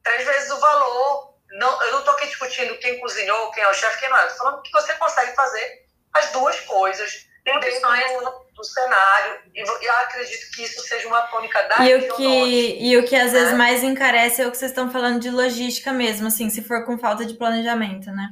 Três 0.01 0.25
vezes 0.25 0.49
o 0.51 0.59
valor. 0.61 1.35
Não, 1.51 1.83
eu 1.83 1.91
não 1.91 1.99
estou 1.99 2.13
aqui 2.13 2.27
discutindo 2.27 2.77
quem 2.79 2.99
cozinhou, 3.01 3.51
quem 3.51 3.63
é 3.63 3.67
o 3.67 3.73
chefe, 3.73 3.99
quem 3.99 4.09
não 4.09 4.17
é. 4.17 4.27
Estou 4.27 4.45
falando 4.45 4.61
que 4.61 4.71
você 4.71 4.93
consegue 4.95 5.35
fazer 5.35 5.85
as 6.13 6.31
duas 6.31 6.57
coisas 6.61 7.27
Tem 7.43 7.57
opções. 7.57 8.23
do, 8.23 8.46
do 8.57 8.63
cenário. 8.65 9.39
E 9.55 9.61
eu 9.61 9.93
acredito 9.97 10.51
que 10.53 10.63
isso 10.63 10.81
seja 10.87 11.07
uma 11.07 11.21
tônica 11.27 11.61
da 11.63 11.85
E 11.85 11.93
o 11.95 11.99
norte. 12.07 12.15
que, 12.17 12.77
e 12.83 12.97
o 12.97 13.05
que 13.05 13.15
às 13.15 13.31
vezes 13.31 13.51
né? 13.51 13.57
mais 13.57 13.83
encarece 13.83 14.41
é 14.41 14.47
o 14.47 14.51
que 14.51 14.57
vocês 14.57 14.71
estão 14.71 14.91
falando 14.91 15.19
de 15.21 15.29
logística 15.29 15.93
mesmo, 15.93 16.27
assim, 16.27 16.49
se 16.49 16.63
for 16.63 16.85
com 16.85 16.97
falta 16.97 17.25
de 17.25 17.35
planejamento, 17.35 18.11
né? 18.11 18.29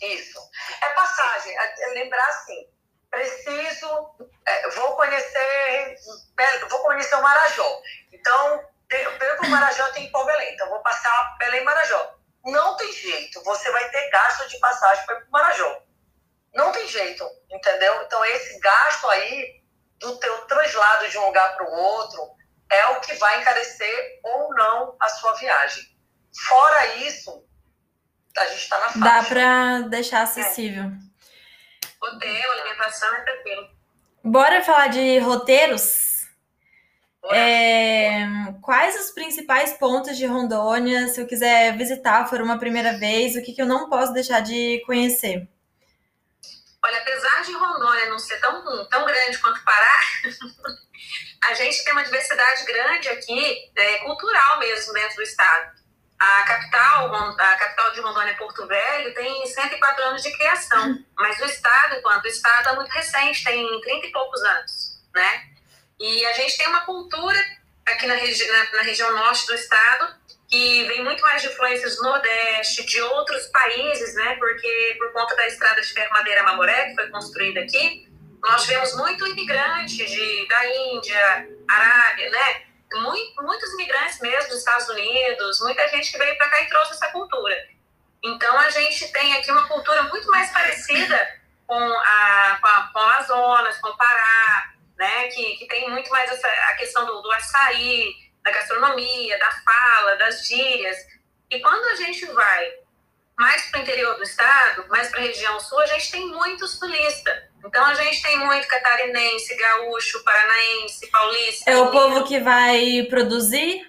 Isso. 0.00 0.38
É 0.82 0.90
passagem. 0.90 1.56
É 1.58 1.74
é 1.82 1.94
lembrar 1.94 2.26
assim, 2.28 2.66
preciso, 3.10 4.10
é, 4.46 4.70
vou 4.70 4.94
conhecer, 4.96 5.96
Be- 6.36 6.68
vou 6.68 6.80
conhecer 6.80 7.14
o 7.16 7.22
Marajó. 7.22 7.82
Então, 8.12 8.62
pelo 8.88 9.38
que 9.40 9.46
o 9.46 9.50
Marajó 9.50 9.86
tem 9.92 10.04
em 10.06 10.10
Pau 10.12 10.24
Belém, 10.24 10.54
então 10.54 10.68
vou 10.68 10.80
passar 10.80 11.36
Belém 11.38 11.64
Marajó. 11.64 12.14
Não 12.44 12.76
tem 12.76 12.90
jeito, 12.92 13.42
você 13.44 13.70
vai 13.70 13.88
ter 13.90 14.08
gasto 14.10 14.48
de 14.48 14.58
passagem 14.58 15.04
para 15.04 15.16
ir 15.16 15.20
pro 15.22 15.30
Marajó. 15.30 15.82
Não 16.54 16.72
tem 16.72 16.86
jeito, 16.88 17.24
entendeu? 17.50 18.02
Então, 18.02 18.24
esse 18.24 18.58
gasto 18.60 19.08
aí 19.08 19.60
do 19.98 20.18
teu 20.18 20.46
translado 20.46 21.08
de 21.08 21.18
um 21.18 21.26
lugar 21.26 21.54
para 21.56 21.70
o 21.70 21.72
outro 21.72 22.20
é 22.70 22.86
o 22.88 23.00
que 23.00 23.14
vai 23.14 23.40
encarecer 23.40 24.20
ou 24.24 24.54
não 24.54 24.96
a 25.00 25.08
sua 25.08 25.34
viagem. 25.34 25.84
Fora 26.46 26.94
isso, 26.96 27.44
a 28.36 28.46
gente 28.46 28.62
está 28.62 28.78
na 28.78 28.88
faixa. 28.90 28.98
Dá 28.98 29.28
pra 29.28 29.80
deixar 29.88 30.22
acessível. 30.22 30.84
Hotel, 32.00 32.52
alimentação 32.52 33.14
é 33.14 33.20
tranquilo. 33.22 33.68
Bora 34.24 34.62
falar 34.62 34.88
de 34.88 35.18
roteiros? 35.18 36.10
É, 37.32 38.26
quais 38.62 38.98
os 38.98 39.10
principais 39.10 39.74
pontos 39.74 40.16
de 40.16 40.24
Rondônia, 40.24 41.08
se 41.08 41.20
eu 41.20 41.26
quiser 41.26 41.76
visitar, 41.76 42.26
for 42.26 42.40
uma 42.40 42.58
primeira 42.58 42.96
vez, 42.98 43.36
o 43.36 43.42
que, 43.42 43.52
que 43.52 43.60
eu 43.60 43.66
não 43.66 43.90
posso 43.90 44.12
deixar 44.12 44.40
de 44.40 44.82
conhecer? 44.86 45.46
Olha, 46.82 46.98
apesar 46.98 47.42
de 47.42 47.52
Rondônia 47.52 48.08
não 48.08 48.18
ser 48.18 48.38
tão, 48.40 48.86
tão 48.86 49.04
grande 49.04 49.38
quanto 49.38 49.62
Pará, 49.62 50.00
a 51.44 51.54
gente 51.54 51.84
tem 51.84 51.92
uma 51.92 52.04
diversidade 52.04 52.64
grande 52.64 53.08
aqui, 53.08 53.70
é, 53.76 53.98
cultural 53.98 54.58
mesmo, 54.58 54.92
dentro 54.92 55.16
do 55.16 55.22
estado. 55.22 55.78
A 56.18 56.42
capital, 56.42 57.14
a 57.14 57.56
capital 57.56 57.92
de 57.92 58.00
Rondônia, 58.00 58.36
Porto 58.36 58.66
Velho, 58.66 59.14
tem 59.14 59.46
104 59.46 60.04
anos 60.04 60.22
de 60.22 60.36
criação, 60.36 61.02
mas 61.16 61.38
o 61.40 61.44
estado, 61.46 61.96
enquanto 61.96 62.26
estado, 62.26 62.68
é 62.70 62.74
muito 62.76 62.90
recente, 62.90 63.44
tem 63.44 63.80
30 63.80 64.06
e 64.06 64.12
poucos 64.12 64.42
anos, 64.42 65.02
né? 65.14 65.48
E 65.98 66.26
a 66.26 66.32
gente 66.34 66.58
tem 66.58 66.68
uma 66.68 66.82
cultura 66.82 67.42
aqui 67.86 68.06
na, 68.06 68.14
regi 68.14 68.46
na, 68.46 68.72
na 68.72 68.82
região 68.82 69.12
norte 69.12 69.46
do 69.46 69.54
estado 69.54 70.14
que 70.50 70.84
vem 70.84 71.04
muito 71.04 71.22
mais 71.22 71.40
de 71.40 71.48
influências 71.48 71.94
do 71.96 72.02
Nordeste, 72.02 72.84
de 72.84 73.00
outros 73.00 73.46
países, 73.46 74.14
né? 74.16 74.34
Porque 74.34 74.96
por 74.98 75.12
conta 75.12 75.36
da 75.36 75.46
estrada 75.46 75.80
de 75.80 75.92
ferro 75.92 76.12
Madeira 76.12 76.42
Mamoré, 76.42 76.88
que 76.88 76.96
foi 76.96 77.08
construída 77.08 77.60
aqui, 77.60 78.10
nós 78.42 78.62
tivemos 78.62 78.96
muito 78.96 79.26
imigrante 79.28 80.04
de, 80.04 80.48
da 80.48 80.66
Índia, 80.66 81.48
Arábia, 81.68 82.30
né? 82.30 82.62
Muito, 82.94 83.42
muitos 83.44 83.72
imigrantes 83.74 84.18
mesmo 84.20 84.48
dos 84.48 84.58
Estados 84.58 84.88
Unidos, 84.88 85.60
muita 85.60 85.86
gente 85.88 86.10
que 86.10 86.18
veio 86.18 86.36
para 86.36 86.48
cá 86.48 86.62
e 86.62 86.68
trouxe 86.68 86.94
essa 86.94 87.06
cultura. 87.12 87.54
Então 88.20 88.58
a 88.58 88.68
gente 88.70 89.06
tem 89.12 89.32
aqui 89.34 89.52
uma 89.52 89.68
cultura 89.68 90.02
muito 90.04 90.28
mais 90.28 90.50
parecida 90.50 91.40
com 91.64 91.78
a, 91.78 92.58
com 92.60 92.66
a, 92.66 92.90
com 92.92 92.98
Amazonas, 92.98 93.78
com 93.78 93.88
o 93.90 93.96
Pará, 93.96 94.72
né? 94.98 95.28
Que, 95.28 95.58
que 95.58 95.66
tem 95.66 95.88
muito 95.88 96.10
mais 96.10 96.28
essa, 96.28 96.48
a 96.48 96.74
questão 96.74 97.06
do, 97.06 97.22
do 97.22 97.30
açaí, 97.30 98.29
gastronomia, 98.70 99.38
da 99.38 99.50
fala, 99.50 100.16
das 100.16 100.46
gírias. 100.46 100.96
E 101.50 101.60
quando 101.60 101.84
a 101.86 101.94
gente 101.96 102.24
vai 102.26 102.72
mais 103.36 103.70
para 103.70 103.80
o 103.80 103.82
interior 103.82 104.16
do 104.16 104.22
estado, 104.22 104.86
mais 104.88 105.08
para 105.08 105.20
a 105.20 105.22
região 105.22 105.58
sul, 105.58 105.80
a 105.80 105.86
gente 105.86 106.10
tem 106.10 106.26
muitos 106.28 106.78
turistas. 106.78 107.42
Então 107.64 107.84
a 107.84 107.94
gente 107.94 108.22
tem 108.22 108.38
muito 108.38 108.68
catarinense, 108.68 109.56
gaúcho, 109.56 110.22
paranaense, 110.22 111.10
paulista. 111.10 111.70
É 111.70 111.76
o 111.76 111.90
povo 111.90 112.24
que 112.24 112.38
vai 112.38 113.06
produzir? 113.08 113.86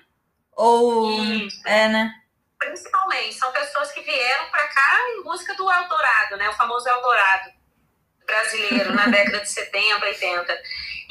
Ou. 0.53 1.11
Isso. 1.23 1.61
É, 1.67 1.87
né? 1.87 2.13
Principalmente, 2.57 3.33
são 3.33 3.51
pessoas 3.51 3.91
que 3.91 4.01
vieram 4.01 4.49
para 4.51 4.67
cá 4.67 4.99
em 5.09 5.23
busca 5.23 5.53
do 5.55 5.71
Eldorado, 5.71 6.37
né? 6.37 6.49
O 6.49 6.53
famoso 6.53 6.87
Eldorado. 6.87 7.51
Brasileiro 8.31 8.93
na 8.93 9.07
década 9.07 9.39
de 9.39 9.49
70, 9.49 10.05
80. 10.05 10.61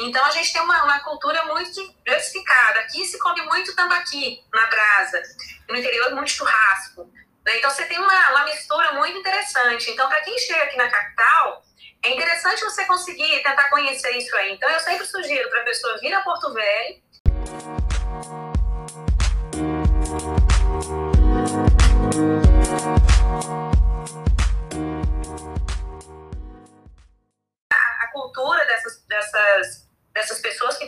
Então 0.00 0.24
a 0.24 0.30
gente 0.30 0.52
tem 0.52 0.62
uma, 0.62 0.84
uma 0.84 1.00
cultura 1.00 1.44
muito 1.44 1.70
diversificada. 2.04 2.80
Aqui 2.80 3.04
se 3.04 3.18
come 3.18 3.42
muito 3.42 3.74
tambaqui 3.76 4.42
na 4.52 4.66
brasa, 4.66 5.22
no 5.68 5.76
interior 5.76 6.14
muito 6.14 6.30
churrasco. 6.30 7.04
Né? 7.44 7.58
Então 7.58 7.70
você 7.70 7.84
tem 7.84 7.98
uma, 7.98 8.30
uma 8.30 8.44
mistura 8.44 8.92
muito 8.92 9.18
interessante. 9.18 9.90
Então 9.90 10.08
para 10.08 10.22
quem 10.22 10.38
chega 10.38 10.64
aqui 10.64 10.76
na 10.76 10.88
capital, 10.88 11.62
é 12.02 12.10
interessante 12.10 12.64
você 12.64 12.86
conseguir 12.86 13.42
tentar 13.42 13.68
conhecer 13.68 14.16
isso 14.16 14.34
aí. 14.36 14.52
Então 14.52 14.68
eu 14.70 14.80
sempre 14.80 15.06
sugiro 15.06 15.48
para 15.50 15.60
a 15.60 15.64
pessoa 15.64 15.98
vir 15.98 16.14
a 16.14 16.22
Porto 16.22 16.52
Velho. 16.54 17.89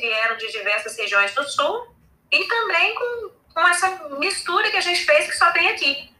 Vieram 0.03 0.37
de 0.37 0.51
diversas 0.51 0.97
regiões 0.97 1.33
do 1.33 1.49
sul 1.49 1.95
e 2.31 2.45
também 2.45 2.95
com, 2.95 3.31
com 3.55 3.69
essa 3.69 3.88
mistura 4.19 4.71
que 4.71 4.77
a 4.77 4.81
gente 4.81 5.05
fez 5.05 5.31
que 5.31 5.37
só 5.37 5.51
tem 5.53 5.69
aqui. 5.69 6.12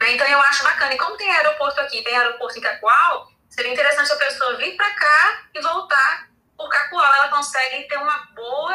Então 0.00 0.26
eu 0.26 0.40
acho 0.40 0.62
bacana. 0.64 0.94
E 0.94 0.98
como 0.98 1.16
tem 1.16 1.30
aeroporto 1.30 1.80
aqui, 1.80 2.02
tem 2.02 2.16
aeroporto 2.16 2.58
em 2.58 2.62
Cacoal, 2.62 3.30
seria 3.50 3.72
interessante 3.72 4.12
a 4.12 4.16
pessoa 4.16 4.56
vir 4.56 4.74
para 4.76 4.90
cá 4.94 5.42
e 5.54 5.60
voltar 5.60 6.28
por 6.56 6.68
Cacoal. 6.70 7.14
Ela 7.14 7.28
consegue 7.28 7.86
ter 7.88 7.98
uma 7.98 8.18
boa 8.34 8.74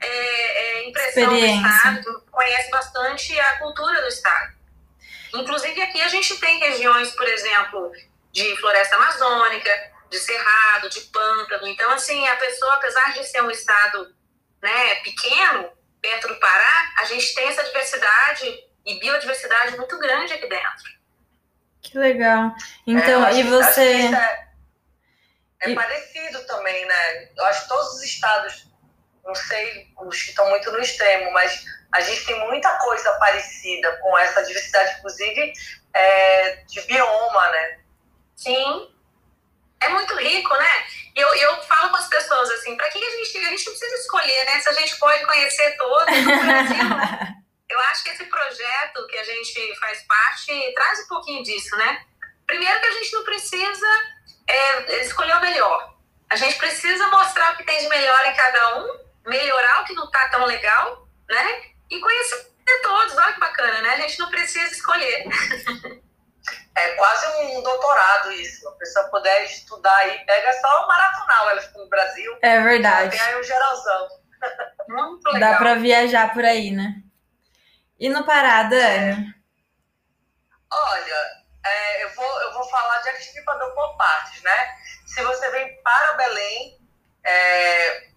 é, 0.00 0.06
é, 0.06 0.88
impressão 0.88 1.28
do 1.28 1.36
estado, 1.36 2.24
conhece 2.30 2.70
bastante 2.70 3.40
a 3.40 3.58
cultura 3.58 4.00
do 4.02 4.08
estado. 4.08 4.52
Inclusive 5.34 5.82
aqui 5.82 6.00
a 6.00 6.08
gente 6.08 6.38
tem 6.38 6.58
regiões, 6.58 7.10
por 7.12 7.26
exemplo, 7.26 7.92
de 8.30 8.56
floresta 8.56 8.96
amazônica, 8.96 9.70
de 10.10 10.18
cerrado, 10.18 10.88
de 10.88 11.00
pântano. 11.02 11.66
Então, 11.66 11.90
assim, 11.90 12.26
a 12.28 12.36
pessoa, 12.36 12.74
apesar 12.74 13.12
de 13.12 13.24
ser 13.24 13.42
um 13.42 13.50
estado 13.50 14.14
né, 14.62 14.94
pequeno, 14.96 15.70
perto 16.00 16.28
do 16.28 16.38
Pará, 16.40 16.92
a 16.98 17.04
gente 17.04 17.34
tem 17.34 17.48
essa 17.48 17.64
diversidade 17.64 18.46
e 18.86 18.98
biodiversidade 18.98 19.76
muito 19.76 19.98
grande 19.98 20.32
aqui 20.32 20.46
dentro. 20.48 20.98
Que 21.82 21.98
legal. 21.98 22.54
Então, 22.86 23.26
é, 23.26 23.34
e 23.34 23.42
você. 23.44 24.10
É, 24.14 24.48
é 25.62 25.70
e... 25.70 25.74
parecido 25.74 26.44
também, 26.46 26.86
né? 26.86 27.28
Eu 27.36 27.44
acho 27.46 27.62
que 27.62 27.68
todos 27.68 27.94
os 27.94 28.02
estados, 28.02 28.66
não 29.24 29.34
sei, 29.34 29.92
os 29.98 30.22
que 30.22 30.30
estão 30.30 30.48
muito 30.48 30.70
no 30.70 30.80
extremo, 30.80 31.30
mas 31.32 31.64
a 31.92 32.00
gente 32.00 32.26
tem 32.26 32.38
muita 32.46 32.70
coisa 32.78 33.10
parecida 33.12 33.96
com 33.98 34.18
essa 34.18 34.42
diversidade, 34.44 34.98
inclusive 34.98 35.52
é, 35.94 36.56
de 36.66 36.80
bioma, 36.82 37.50
né? 37.50 37.78
Sim. 38.36 38.94
É 39.80 39.88
muito 39.88 40.14
rico, 40.16 40.54
né? 40.54 40.86
Eu, 41.14 41.28
eu 41.34 41.62
falo 41.62 41.90
com 41.90 41.96
as 41.96 42.08
pessoas 42.08 42.50
assim, 42.50 42.76
para 42.76 42.88
que 42.90 42.98
a 42.98 43.10
gente, 43.10 43.38
a 43.38 43.50
gente 43.50 43.64
precisa 43.64 43.96
escolher, 43.96 44.44
né? 44.46 44.60
Se 44.60 44.68
a 44.68 44.72
gente 44.72 44.96
pode 44.98 45.24
conhecer 45.24 45.76
todo 45.76 46.02
o 46.02 46.06
Brasil, 46.06 46.88
né? 46.88 47.34
Eu 47.68 47.78
acho 47.80 48.02
que 48.02 48.08
esse 48.10 48.24
projeto 48.24 49.06
que 49.08 49.18
a 49.18 49.24
gente 49.24 49.76
faz 49.78 50.02
parte 50.04 50.72
traz 50.74 51.00
um 51.00 51.08
pouquinho 51.08 51.42
disso, 51.42 51.76
né? 51.76 52.02
Primeiro 52.46 52.80
que 52.80 52.86
a 52.86 52.92
gente 52.92 53.12
não 53.12 53.24
precisa 53.24 53.86
é, 54.48 55.02
escolher 55.02 55.36
o 55.36 55.40
melhor. 55.40 55.94
A 56.30 56.36
gente 56.36 56.56
precisa 56.56 57.08
mostrar 57.08 57.52
o 57.52 57.56
que 57.58 57.64
tem 57.64 57.78
de 57.78 57.88
melhor 57.88 58.26
em 58.26 58.34
cada 58.34 58.78
um, 58.78 58.98
melhorar 59.26 59.82
o 59.82 59.84
que 59.84 59.92
não 59.92 60.04
está 60.04 60.28
tão 60.28 60.46
legal, 60.46 61.06
né? 61.28 61.62
E 61.90 62.00
conhecer 62.00 62.50
todos. 62.82 63.16
Olha 63.16 63.34
que 63.34 63.40
bacana, 63.40 63.82
né? 63.82 63.90
A 63.90 64.00
gente 64.00 64.18
não 64.18 64.30
precisa 64.30 64.72
escolher. 64.72 65.24
É 66.78 66.94
quase 66.94 67.26
um 67.42 67.62
doutorado 67.62 68.32
isso. 68.32 68.68
A 68.68 68.72
pessoa 68.72 69.08
puder 69.08 69.44
estudar 69.44 69.96
aí, 69.96 70.24
pega 70.24 70.52
só 70.60 70.84
o 70.84 70.88
maratonal, 70.88 71.50
ela 71.50 71.62
no 71.76 71.88
Brasil. 71.88 72.38
É 72.42 72.60
verdade. 72.60 73.16
Tem 73.16 73.20
aí 73.20 73.36
o 73.36 73.42
geralzão. 73.42 74.08
Muito 74.88 75.28
legal. 75.30 75.52
Dá 75.52 75.58
para 75.58 75.74
viajar 75.74 76.32
por 76.32 76.44
aí, 76.44 76.70
né? 76.70 77.02
E 77.98 78.08
no 78.08 78.24
Pará, 78.24 78.62
Dani? 78.62 79.34
Olha, 80.70 81.38
é, 81.66 82.04
eu, 82.04 82.14
vou, 82.14 82.42
eu 82.42 82.52
vou 82.52 82.64
falar 82.68 82.98
de 83.00 83.08
Aristipador 83.08 83.74
por 83.74 83.96
partes, 83.96 84.42
né? 84.42 84.76
Se 85.06 85.22
você 85.22 85.50
vem 85.50 85.82
para 85.82 86.12
Belém, 86.14 86.78
é, 87.24 88.08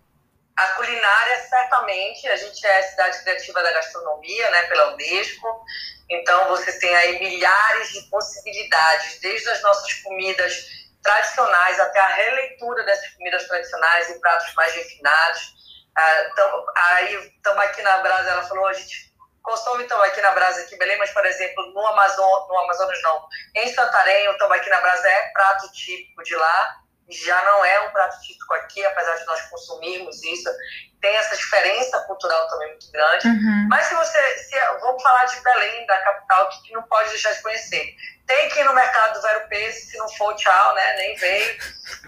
a 0.55 0.67
culinária, 0.69 1.39
certamente, 1.49 2.27
a 2.27 2.35
gente 2.35 2.65
é 2.65 2.79
a 2.79 2.83
cidade 2.83 3.21
criativa 3.23 3.63
da 3.63 3.71
gastronomia, 3.71 4.49
né, 4.51 4.63
pela 4.63 4.93
Unesco, 4.93 5.65
então 6.09 6.47
você 6.49 6.77
tem 6.79 6.93
aí 6.95 7.19
milhares 7.19 7.89
de 7.89 8.01
possibilidades, 8.09 9.19
desde 9.21 9.49
as 9.49 9.61
nossas 9.61 9.93
comidas 10.01 10.53
tradicionais 11.01 11.79
até 11.79 11.99
a 11.99 12.15
releitura 12.15 12.83
dessas 12.83 13.09
comidas 13.13 13.47
tradicionais 13.47 14.09
em 14.09 14.19
pratos 14.19 14.53
mais 14.53 14.73
refinados. 14.73 15.53
Ah, 15.95 16.29
aí, 16.75 17.15
estamos 17.35 17.63
aqui 17.63 17.81
na 17.81 17.97
Brasa, 17.97 18.29
ela 18.29 18.43
falou, 18.43 18.67
a 18.67 18.73
gente 18.73 19.11
consome 19.41 19.85
tambaqui 19.85 20.21
na 20.21 20.31
brasa 20.31 20.61
aqui 20.61 20.75
em 20.75 20.77
Belém, 20.77 20.97
mas, 20.97 21.11
por 21.11 21.25
exemplo, 21.25 21.65
no, 21.73 21.87
Amazon, 21.87 22.47
no 22.47 22.57
Amazonas 22.59 23.01
não. 23.01 23.27
Em 23.55 23.73
Santarém, 23.73 24.29
o 24.29 24.37
tambaqui 24.37 24.69
na 24.69 24.79
brasa 24.81 25.07
é 25.07 25.29
prato 25.29 25.71
típico 25.71 26.23
de 26.23 26.35
lá, 26.35 26.80
já 27.11 27.43
não 27.43 27.65
é 27.65 27.81
um 27.81 27.91
prato 27.91 28.19
típico 28.21 28.53
aqui, 28.55 28.83
apesar 28.85 29.15
de 29.15 29.25
nós 29.25 29.41
consumirmos 29.49 30.23
isso. 30.23 30.49
Tem 31.01 31.15
essa 31.15 31.35
diferença 31.35 31.99
cultural 32.01 32.47
também 32.47 32.69
muito 32.69 32.91
grande. 32.91 33.27
Uhum. 33.27 33.67
Mas 33.69 33.87
se 33.87 33.95
você, 33.95 34.37
se, 34.37 34.59
vamos 34.79 35.01
falar 35.01 35.25
de 35.25 35.41
Belém, 35.41 35.85
da 35.87 35.97
capital, 35.99 36.49
que, 36.49 36.61
que 36.63 36.73
não 36.73 36.83
pode 36.83 37.09
deixar 37.09 37.33
de 37.33 37.41
conhecer. 37.41 37.95
Tem 38.27 38.49
que 38.49 38.59
ir 38.59 38.63
no 38.63 38.73
mercado 38.73 39.13
do 39.13 39.21
Vero 39.21 39.47
Peso, 39.49 39.89
se 39.89 39.97
não 39.97 40.07
for, 40.09 40.35
tchau, 40.35 40.75
né? 40.75 40.95
Nem 40.97 41.15
veio. 41.15 41.57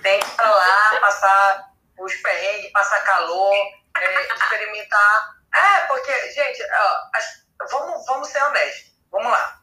Tem 0.02 0.20
que 0.20 0.28
ir 0.28 0.36
para 0.36 0.50
lá, 0.50 1.00
passar 1.00 1.74
os 2.00 2.14
perrengues, 2.16 2.72
passar 2.72 3.04
calor, 3.04 3.56
é, 3.98 4.34
experimentar 4.34 5.34
é, 5.54 5.86
porque, 5.88 6.32
gente, 6.32 6.64
ó, 6.64 7.68
vamos, 7.70 8.06
vamos 8.06 8.30
ser 8.30 8.42
honestos. 8.44 8.92
Vamos 9.12 9.32
lá. 9.32 9.62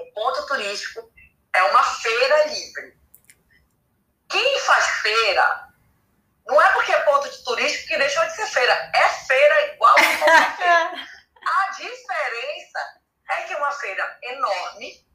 O 0.00 0.12
ponto 0.12 0.46
turístico 0.46 1.12
é 1.54 1.62
uma 1.62 1.82
feira 1.84 2.46
livre. 2.46 2.91
Faz 4.62 4.86
feira 5.02 5.72
não 6.46 6.60
é 6.60 6.72
porque 6.72 6.92
é 6.92 7.00
ponto 7.00 7.30
de 7.30 7.44
turístico 7.44 7.88
que 7.88 7.98
deixou 7.98 8.24
de 8.24 8.34
ser 8.34 8.46
feira. 8.46 8.90
É 8.94 9.08
feira 9.08 9.74
igual 9.74 9.94
a 9.96 10.18
qualquer 10.18 10.56
feira. 10.56 11.08
A 11.44 11.70
diferença 11.70 12.78
é 13.30 13.36
que 13.42 13.52
é 13.52 13.56
uma 13.56 13.72
feira 13.72 14.18
enorme 14.22 15.06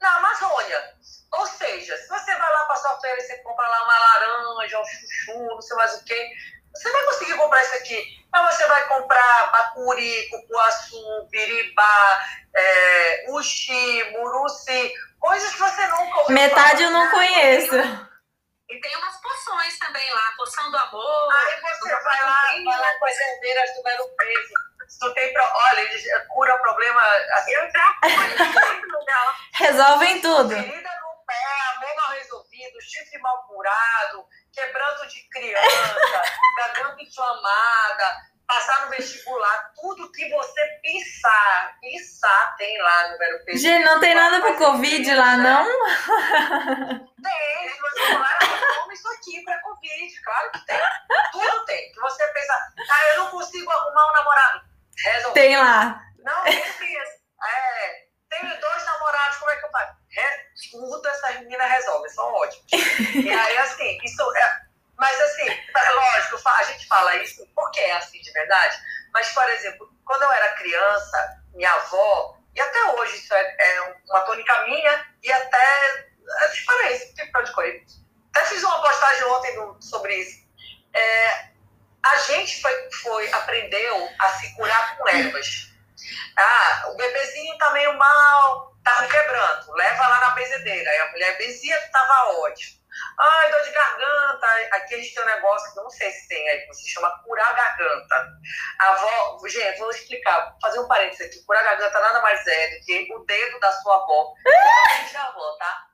na 0.00 0.16
Amazônia. 0.16 0.94
Ou 1.32 1.46
seja, 1.46 1.96
se 1.96 2.08
você 2.08 2.36
vai 2.36 2.52
lá 2.52 2.64
passar 2.66 2.92
a 2.92 3.00
feira 3.00 3.18
e 3.18 3.22
você 3.22 3.38
compra 3.38 3.66
lá 3.66 3.84
uma 3.84 3.98
laranja, 3.98 4.80
um 4.80 4.84
chuchu, 4.84 5.38
não 5.46 5.60
sei 5.60 5.76
mais 5.76 5.94
o 5.94 6.04
quê, 6.04 6.30
você 6.72 6.90
vai 6.90 7.04
conseguir 7.04 7.34
comprar 7.34 7.62
isso 7.62 7.74
aqui. 7.74 8.24
Mas 8.30 8.54
você 8.54 8.66
vai 8.66 8.86
comprar 8.86 9.50
bacuri, 9.52 10.28
cupuaçu, 10.28 11.28
biribá, 11.30 12.24
é, 12.54 13.26
uxi, 13.30 14.04
muruci, 14.12 14.92
coisas 15.18 15.52
que 15.52 15.58
você 15.58 15.86
nunca 15.86 16.32
Metade 16.32 16.82
eu 16.82 16.90
não 16.90 17.10
conheço. 17.10 18.03
E 18.74 18.80
tem 18.80 18.96
umas 18.96 19.16
poções 19.20 19.78
também 19.78 20.12
lá, 20.12 20.32
poção 20.36 20.68
do 20.68 20.76
amor. 20.76 21.32
Aí 21.32 21.60
você 21.60 21.94
vai 22.02 22.22
lá, 22.24 22.42
vai 22.64 22.80
lá 22.80 22.98
com 22.98 23.06
as 23.06 23.20
herdeiras 23.20 23.72
do 23.76 23.84
Belo 23.84 24.08
Peso. 24.16 24.54
Se 24.88 24.98
tu 24.98 25.14
tem 25.14 25.32
pro... 25.32 25.44
Olha, 25.44 25.80
eles 25.80 26.04
curam 26.28 26.58
problema. 26.58 27.00
Assim, 27.34 27.52
eu 27.52 27.70
já 27.70 27.96
Resolvem 29.54 30.20
tudo. 30.20 30.50
Ferida 30.50 30.90
no 30.90 31.24
pé, 31.24 31.34
amor 31.76 31.94
mal 31.94 32.10
resolvido, 32.10 32.80
chifre 32.82 33.16
mal 33.20 33.46
curado, 33.46 34.26
quebranto 34.52 35.06
de 35.06 35.22
criança, 35.28 36.22
garganta 36.58 37.00
inflamada, 37.00 38.16
passar 38.46 38.84
no 38.84 38.90
vestibular, 38.90 39.72
tudo 39.74 40.10
que 40.12 40.28
você 40.28 40.66
pensar, 40.82 41.78
pensar 41.80 42.56
tem 42.56 42.80
lá 42.80 43.08
no 43.08 43.18
Vero. 43.18 43.38
Gente, 43.54 43.84
não 43.84 44.00
tem 44.00 44.14
nada 44.14 44.40
para 44.40 44.56
Covid 44.56 45.14
lá, 45.14 45.36
não? 45.36 45.64
Tem, 47.24 47.68
se 47.68 47.80
você 47.80 48.12
falar, 48.12 48.38
toma 48.38 48.92
isso 48.92 49.08
aqui 49.08 49.42
para 49.44 49.60
Covid, 49.60 50.22
claro 50.22 50.50
que 50.52 50.66
tem. 50.66 50.78
Tudo 51.32 51.64
tem. 51.64 51.92
Que 51.92 52.00
você 52.00 52.26
pensa, 52.28 52.72
ah, 52.90 53.08
eu 53.08 53.24
não 53.24 53.30
consigo 53.30 53.70
arrumar 53.70 54.10
um 54.10 54.12
namorado. 54.12 54.62
Resolve. 55.04 55.34
Tem 55.34 55.56
lá. 55.56 56.02
Não, 56.18 56.44
tem 56.44 56.96
É, 56.96 58.04
tenho 58.28 58.60
dois 58.60 58.84
namorados, 58.84 59.36
como 59.38 59.50
é 59.50 59.56
que 59.56 59.64
eu 59.66 59.70
faço? 59.70 60.04
tudo 60.70 61.08
essas 61.08 61.40
meninas 61.40 61.70
resolvem, 61.70 62.10
são 62.10 62.32
ótimas. 62.32 62.72
e 63.14 63.30
aí, 63.30 63.58
assim, 63.58 63.98
isso 64.04 64.36
é. 64.36 64.63
Mas, 65.04 65.20
assim, 65.20 65.46
lógico, 65.94 66.48
a 66.48 66.62
gente 66.62 66.86
fala 66.86 67.14
isso 67.16 67.46
porque 67.54 67.78
é 67.78 67.92
assim 67.92 68.22
de 68.22 68.32
verdade. 68.32 68.74
Mas, 69.12 69.30
por 69.32 69.46
exemplo, 69.50 69.86
quando 70.02 70.22
eu 70.22 70.32
era 70.32 70.54
criança, 70.54 71.42
minha 71.52 71.70
avó, 71.70 72.38
e 72.54 72.60
até 72.62 72.84
hoje 72.84 73.18
isso 73.18 73.34
é, 73.34 73.56
é 73.58 73.96
uma 74.08 74.22
tônica 74.22 74.64
minha, 74.64 75.06
e 75.22 75.30
até. 75.30 76.06
É 76.40 76.48
diferente, 76.48 77.14
tipo 77.16 77.42
de 77.42 77.52
coisa. 77.52 77.84
Até 78.34 78.46
fiz 78.46 78.64
uma 78.64 78.80
postagem 78.80 79.24
ontem 79.24 79.54
do, 79.56 79.76
sobre 79.82 80.16
isso. 80.16 80.48
É, 80.94 81.48
a 82.02 82.16
gente 82.20 82.62
foi, 82.62 82.90
foi, 83.02 83.30
aprendeu 83.34 84.08
a 84.18 84.28
se 84.30 84.54
curar 84.54 84.96
com 84.96 85.06
ervas. 85.06 85.68
Ah, 86.34 86.84
o 86.88 86.96
bebezinho 86.96 87.58
tá 87.58 87.72
meio 87.72 87.92
mal, 87.98 88.74
tá 88.82 89.02
com 89.02 89.08
quebranto, 89.08 89.70
leva 89.74 90.08
lá 90.08 90.20
na 90.20 90.30
benzedeira. 90.30 90.90
Aí 90.90 90.98
a 90.98 91.10
mulher 91.10 91.36
benzia, 91.36 91.78
tava 91.92 92.38
ótimo. 92.38 92.82
Ai, 93.18 93.50
dor 93.50 93.62
de 93.62 93.72
garganta. 94.54 94.76
Aqui 94.76 94.94
a 94.94 94.98
gente 94.98 95.14
tem 95.14 95.22
um 95.22 95.26
negócio 95.26 95.72
que 95.72 95.78
eu 95.78 95.82
não 95.82 95.90
sei 95.90 96.10
se 96.10 96.28
tem 96.28 96.48
aí, 96.48 96.60
que 96.66 96.74
se 96.74 96.88
chama 96.88 97.22
curar 97.24 97.54
garganta. 97.54 98.28
A 98.80 98.90
avó, 98.90 99.38
gente, 99.46 99.78
vou 99.78 99.90
explicar, 99.90 100.56
fazer 100.60 100.78
um 100.80 100.88
parênteses 100.88 101.26
aqui. 101.26 101.44
Curar 101.44 101.64
garganta 101.64 102.00
nada 102.00 102.20
mais 102.20 102.46
é 102.46 102.78
do 102.78 102.84
que 102.84 103.12
o 103.12 103.18
dedo 103.24 103.60
da 103.60 103.72
sua 103.72 103.96
avó. 103.96 104.34
A 105.16 105.28
avó, 105.28 105.56
tá? 105.58 105.86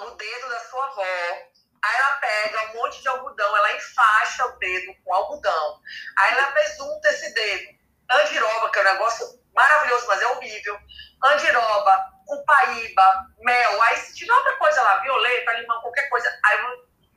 O 0.00 0.10
dedo 0.10 0.48
da 0.48 0.60
sua 0.60 0.84
avó. 0.86 1.02
Aí 1.02 1.96
ela 1.96 2.16
pega 2.16 2.70
um 2.70 2.74
monte 2.76 3.02
de 3.02 3.08
algodão, 3.08 3.56
ela 3.56 3.72
enfaixa 3.74 4.46
o 4.46 4.58
dedo 4.58 4.94
com 5.04 5.14
algodão. 5.14 5.80
Aí 6.18 6.32
ela 6.32 6.50
besunta 6.52 7.10
esse 7.10 7.34
dedo. 7.34 7.74
Andiroba, 8.10 8.70
que 8.70 8.78
é 8.78 8.82
um 8.82 8.84
negócio 8.84 9.26
maravilhoso, 9.54 10.06
mas 10.06 10.22
é 10.22 10.26
horrível. 10.28 10.78
Andiroba, 11.22 12.14
cupaíba, 12.26 13.26
mel. 13.38 13.82
Aí 13.82 13.96
se 13.98 14.14
tiver 14.14 14.32
outra 14.32 14.56
coisa 14.56 14.82
lá, 14.82 15.00
violeta, 15.00 15.52
limão, 15.52 15.80
qualquer 15.82 16.08
coisa, 16.08 16.28
aí 16.44 16.58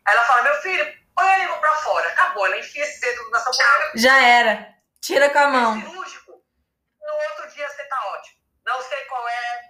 ela 0.07 0.23
fala, 0.23 0.43
meu 0.43 0.55
filho, 0.61 0.93
põe 1.15 1.29
a 1.29 1.37
língua 1.37 1.57
pra 1.57 1.73
fora. 1.75 2.07
Acabou, 2.09 2.45
ela 2.45 2.57
enfia 2.57 2.83
esse 2.83 3.01
dedo 3.01 3.29
nessa 3.31 3.51
boca. 3.51 3.91
Já 3.95 4.21
era. 4.21 4.73
Tira 5.01 5.29
com 5.29 5.39
a 5.39 5.47
mão. 5.47 5.77
É 5.77 5.81
cirúrgico. 5.81 6.31
No 7.01 7.13
outro 7.29 7.55
dia 7.55 7.69
você 7.69 7.83
tá 7.83 8.05
ótimo. 8.07 8.37
Não 8.65 8.81
sei 8.81 8.99
qual 9.05 9.27
é, 9.27 9.61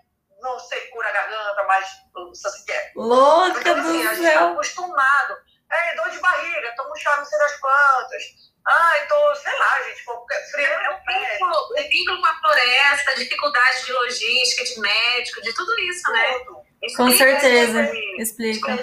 não 0.42 0.60
sei 0.60 0.82
cura 0.88 1.10
a 1.10 1.12
garganta, 1.12 1.64
mas 1.64 1.88
você 2.14 2.66
quer. 2.66 2.92
Louca 2.96 3.60
então, 3.60 3.80
assim, 3.80 4.04
do 4.04 4.10
a 4.10 4.14
gente 4.14 4.34
tá 4.34 4.52
acostumado. 4.52 5.38
É, 5.70 5.96
dor 5.96 6.10
de 6.10 6.20
barriga, 6.20 6.74
tomo 6.78 6.96
chá 6.96 7.18
não 7.18 7.26
sei 7.26 7.38
das 7.40 7.60
quantas 7.60 8.24
Ai, 8.70 9.08
tô, 9.08 9.36
sei 9.36 9.58
lá, 9.58 9.82
gente, 9.84 10.04
frio 10.52 10.66
é 10.66 10.90
um 10.90 11.00
vínculo, 11.00 11.78
é 11.78 11.84
vínculo 11.84 12.20
com 12.20 12.28
a 12.28 12.40
floresta, 12.40 13.16
dificuldade 13.16 13.86
de 13.86 13.94
logística, 13.94 14.64
de 14.66 14.80
médico, 14.82 15.42
de 15.42 15.54
tudo 15.54 15.80
isso, 15.80 16.12
né? 16.12 16.40
tudo. 16.40 16.58
né? 16.58 16.88
com 16.98 17.12
certeza, 17.12 17.90
explica. 18.18 18.78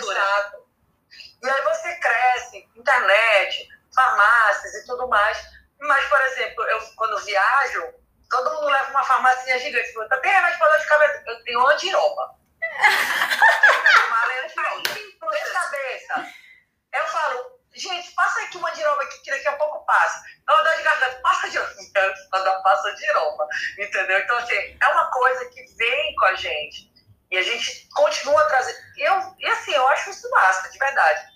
E 1.45 1.51
aí 1.51 1.63
você 1.63 1.95
cresce, 1.97 2.69
internet, 2.75 3.69
farmácias 3.95 4.75
e 4.75 4.87
tudo 4.87 5.07
mais. 5.09 5.39
Mas, 5.79 6.05
por 6.07 6.21
exemplo, 6.23 6.65
eu 6.65 6.81
quando 6.97 7.23
viajo, 7.23 7.95
todo 8.31 8.51
mundo 8.55 8.69
leva 8.69 8.91
uma 8.91 9.05
farmácia 9.05 9.59
gigante. 9.59 9.93
Pergunta, 9.93 10.21
tem 10.23 10.33
remédio 10.33 10.59
para 10.59 10.71
dor 10.71 10.79
de 10.81 10.87
cabeça? 10.87 11.23
Eu 11.27 11.45
tenho 11.45 11.67
andiroba. 11.69 12.35
uma 14.07 14.25
andiroba. 14.43 14.83
Tem 14.95 15.53
cabeça. 15.53 16.33
Eu 16.95 17.07
falo, 17.09 17.61
gente, 17.75 18.11
passa 18.13 18.41
aqui 18.41 18.57
uma 18.57 18.71
diroba 18.71 19.05
que 19.07 19.31
daqui 19.31 19.49
a 19.49 19.57
pouco 19.57 19.85
passa. 19.85 20.23
Não, 20.49 20.65
dor 20.65 20.77
de 20.77 20.83
garganta, 20.83 21.21
passa 21.21 21.51
de 21.51 21.59
quando 22.31 22.63
passa 22.63 22.95
diroba, 22.95 23.47
entendeu? 23.79 24.19
Então, 24.19 24.37
assim, 24.39 24.79
é 24.81 24.89
uma 24.89 25.11
coisa 25.11 25.45
que 25.51 25.63
vem 25.77 26.15
com 26.15 26.25
a 26.25 26.35
gente 26.37 26.91
e 27.31 27.37
a 27.37 27.43
gente 27.43 27.89
continua 27.95 28.45
trazendo. 28.47 28.79
Eu, 28.97 29.35
e 29.39 29.47
assim, 29.47 29.73
eu 29.73 29.87
acho 29.89 30.11
isso 30.11 30.31
massa, 30.31 30.71
de 30.71 30.79
verdade. 30.79 31.34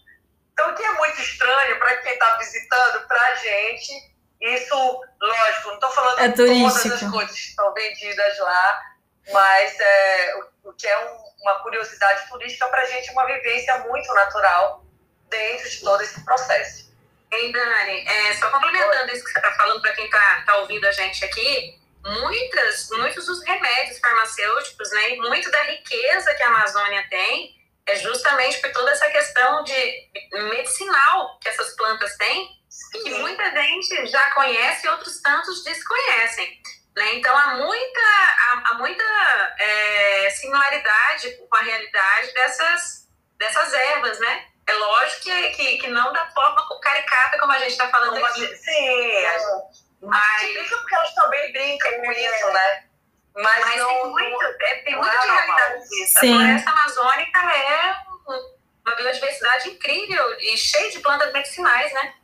Então, 0.59 0.73
o 0.73 0.75
que 0.75 0.83
é 0.83 0.93
muito 0.95 1.21
estranho 1.21 1.79
para 1.79 1.99
quem 1.99 2.15
está 2.15 2.37
visitando, 2.37 3.07
para 3.07 3.23
a 3.23 3.35
gente, 3.37 3.93
isso, 4.41 5.01
lógico, 5.21 5.69
não 5.69 5.75
estou 5.75 5.91
falando 5.93 6.19
é 6.19 6.29
de 6.29 6.35
todas 6.35 6.87
as 6.87 7.11
coisas 7.13 7.31
que 7.31 7.49
estão 7.51 7.73
vendidas 7.73 8.39
lá, 8.41 8.83
mas 9.33 9.79
é, 9.79 10.35
o, 10.35 10.71
o 10.71 10.73
que 10.73 10.89
é 10.89 10.99
um, 10.99 11.17
uma 11.43 11.63
curiosidade 11.63 12.29
turística 12.29 12.67
para 12.71 12.83
a 12.83 12.87
gente, 12.87 13.09
uma 13.13 13.25
vivência 13.27 13.79
muito 13.87 14.13
natural 14.13 14.85
dentro 15.31 15.71
de 15.71 15.81
todo 15.81 16.03
esse 16.03 16.25
processo. 16.25 16.93
Ei, 17.31 17.53
Dani, 17.53 18.09
é, 18.09 18.35
só 18.35 18.51
complementando 18.51 19.13
isso 19.13 19.25
que 19.25 19.31
você 19.31 19.39
está 19.39 19.53
falando 19.53 19.81
para 19.81 19.93
quem 19.93 20.07
está 20.07 20.43
tá 20.45 20.57
ouvindo 20.57 20.85
a 20.87 20.93
gente 20.93 21.25
aqui, 21.25 21.81
muitas, 22.05 22.91
muitos 22.91 23.27
dos 23.27 23.45
remédios 23.45 24.01
farmacêuticos, 24.01 24.91
né, 24.91 25.11
e 25.11 25.21
muito 25.21 25.53
da 25.53 25.63
riqueza 25.63 26.35
que 26.35 26.43
a 26.43 26.49
Amazônia 26.49 27.07
tem 27.09 27.58
é 27.89 27.97
justamente 27.97 28.61
por 28.61 28.71
toda 28.71 28.91
essa 28.91 29.09
questão 29.11 29.65
de 29.65 30.11
medicinal 30.51 31.39
que 31.41 31.49
essas 31.49 31.75
plantas 31.75 32.15
têm, 32.19 32.49
Sim. 32.69 33.03
que 33.03 33.15
muita 33.15 33.51
gente 33.51 34.07
já 34.07 34.31
conhece 34.33 34.87
e 34.87 34.91
outros 34.91 35.21
tantos 35.23 35.65
desconhecem. 35.65 36.61
Né? 36.95 37.15
Então, 37.15 37.37
há 37.37 37.55
muita, 37.55 38.01
há, 38.01 38.63
há 38.67 38.75
muita 38.75 39.05
é, 39.59 40.31
similaridade 40.31 41.31
com 41.37 41.57
a 41.57 41.63
realidade 41.63 42.35
dessas, 42.35 43.09
dessas 43.39 43.73
ervas, 43.73 44.19
né? 44.21 44.47
É 44.67 44.73
lógico 44.75 45.23
que, 45.23 45.51
que, 45.51 45.79
que 45.79 45.89
não 45.89 46.13
da 46.13 46.31
forma 46.31 46.69
caricata 46.83 47.39
como 47.39 47.53
a 47.53 47.59
gente 47.59 47.71
está 47.71 47.89
falando 47.89 48.23
aqui. 48.23 48.47
Sim, 48.57 48.89
é. 48.89 49.39
mas... 50.03 50.69
porque 50.69 50.95
elas 50.95 51.15
também 51.15 51.53
brincam 51.53 51.93
com 52.03 52.13
isso, 52.13 52.51
né? 52.53 52.88
Mas, 53.39 53.65
mas 53.65 53.77
não, 53.77 53.89
tem 53.89 54.31
muito, 54.31 54.45
é, 54.45 54.75
tem 54.83 54.97
muita 54.97 55.15
é 55.15 55.27
realidade 55.27 55.89
disso. 55.89 56.19
A 56.19 56.21
floresta 56.21 56.71
amazônica 56.71 57.39
é 57.39 57.97
uma 58.85 58.97
biodiversidade 58.97 59.71
incrível 59.71 60.41
e 60.41 60.57
cheia 60.57 60.91
de 60.91 60.99
plantas 60.99 61.33
medicinais, 61.33 61.93
né? 61.93 62.15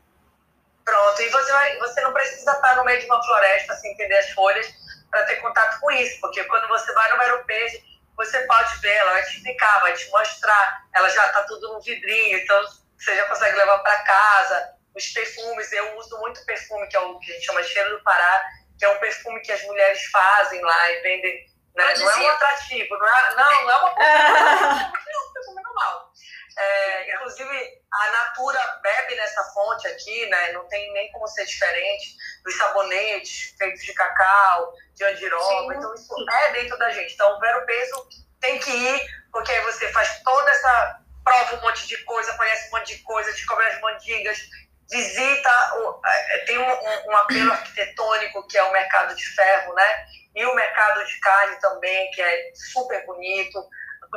Pronto, 0.84 1.22
e 1.22 1.28
você, 1.30 1.52
vai, 1.52 1.78
você 1.78 2.00
não 2.00 2.12
precisa 2.12 2.50
estar 2.50 2.76
no 2.76 2.84
meio 2.84 3.00
de 3.00 3.06
uma 3.06 3.22
floresta, 3.22 3.72
assim, 3.72 3.90
entender 3.90 4.18
as 4.18 4.30
folhas, 4.30 4.66
para 5.10 5.24
ter 5.24 5.36
contato 5.36 5.78
com 5.80 5.90
isso, 5.92 6.20
porque 6.20 6.42
quando 6.44 6.66
você 6.66 6.92
vai 6.92 7.08
no 7.14 7.20
aeropejo, 7.20 7.78
você 8.16 8.40
pode 8.46 8.80
ver, 8.80 8.94
ela 8.94 9.12
vai 9.12 9.22
te 9.22 9.36
explicar, 9.36 9.80
vai 9.80 9.92
te 9.92 10.10
mostrar. 10.10 10.84
Ela 10.92 11.08
já 11.08 11.26
está 11.26 11.44
tudo 11.44 11.72
no 11.72 11.80
vidrinho, 11.80 12.38
então 12.38 12.60
você 12.98 13.16
já 13.16 13.24
consegue 13.26 13.56
levar 13.56 13.78
para 13.78 14.02
casa. 14.02 14.74
Os 14.94 15.06
perfumes, 15.08 15.72
eu 15.72 15.96
uso 15.96 16.18
muito 16.18 16.44
perfume, 16.44 16.88
que 16.88 16.96
é 16.96 17.00
o 17.00 17.18
que 17.20 17.30
a 17.30 17.34
gente 17.34 17.46
chama 17.46 17.62
de 17.62 17.68
cheiro 17.68 17.96
do 17.96 18.02
Pará, 18.02 18.44
que 18.78 18.84
é 18.84 18.88
um 18.88 18.98
perfume 18.98 19.40
que 19.40 19.52
as 19.52 19.62
mulheres 19.64 20.04
fazem 20.06 20.60
lá 20.60 20.90
e 20.90 21.00
vendem. 21.00 21.54
Né? 21.74 21.94
Não 21.96 22.10
é 22.10 22.16
um 22.16 22.30
atrativo, 22.30 22.96
não 22.96 23.08
é, 23.08 23.34
não, 23.34 23.64
não 23.64 23.70
é 23.70 23.76
uma 23.76 23.90
é 24.92 25.18
um 25.18 25.32
perfume 25.32 25.62
normal. 25.62 26.12
É, 26.56 27.14
inclusive, 27.14 27.82
a 27.92 28.10
Natura 28.12 28.60
bebe 28.80 29.16
nessa 29.16 29.42
fonte 29.52 29.88
aqui, 29.88 30.26
né? 30.26 30.52
Não 30.52 30.68
tem 30.68 30.92
nem 30.92 31.10
como 31.10 31.26
ser 31.26 31.44
diferente 31.44 32.14
dos 32.44 32.56
sabonetes 32.56 33.54
feitos 33.58 33.82
de 33.82 33.92
cacau, 33.92 34.72
de 34.94 35.04
andiroba. 35.04 35.72
Sim. 35.72 35.78
Então, 35.78 35.94
isso 35.94 36.30
é 36.30 36.52
dentro 36.52 36.78
da 36.78 36.90
gente. 36.90 37.14
Então, 37.14 37.36
o 37.36 37.40
Vero 37.40 37.66
Peso 37.66 38.08
tem 38.40 38.58
que 38.60 38.70
ir, 38.70 39.06
porque 39.32 39.50
aí 39.50 39.60
você 39.62 39.90
faz 39.90 40.22
toda 40.22 40.50
essa 40.50 41.00
prova 41.24 41.56
um 41.56 41.60
monte 41.62 41.86
de 41.88 41.96
coisa, 42.04 42.36
conhece 42.36 42.68
um 42.68 42.78
monte 42.78 42.96
de 42.96 43.02
coisa, 43.02 43.32
descobre 43.32 43.66
as 43.66 43.80
mandigas, 43.80 44.38
visita, 44.90 45.50
o, 45.76 46.00
tem 46.46 46.58
um, 46.58 47.10
um, 47.10 47.16
apelo 47.16 47.52
arquitetônico 47.52 48.46
que 48.46 48.58
é 48.58 48.62
o 48.62 48.72
mercado 48.72 49.14
de 49.14 49.24
ferro, 49.34 49.74
né? 49.74 50.06
E 50.34 50.44
o 50.44 50.54
mercado 50.54 51.04
de 51.04 51.20
carne 51.20 51.56
também, 51.60 52.10
que 52.10 52.20
é 52.20 52.52
super 52.54 53.04
bonito, 53.06 53.66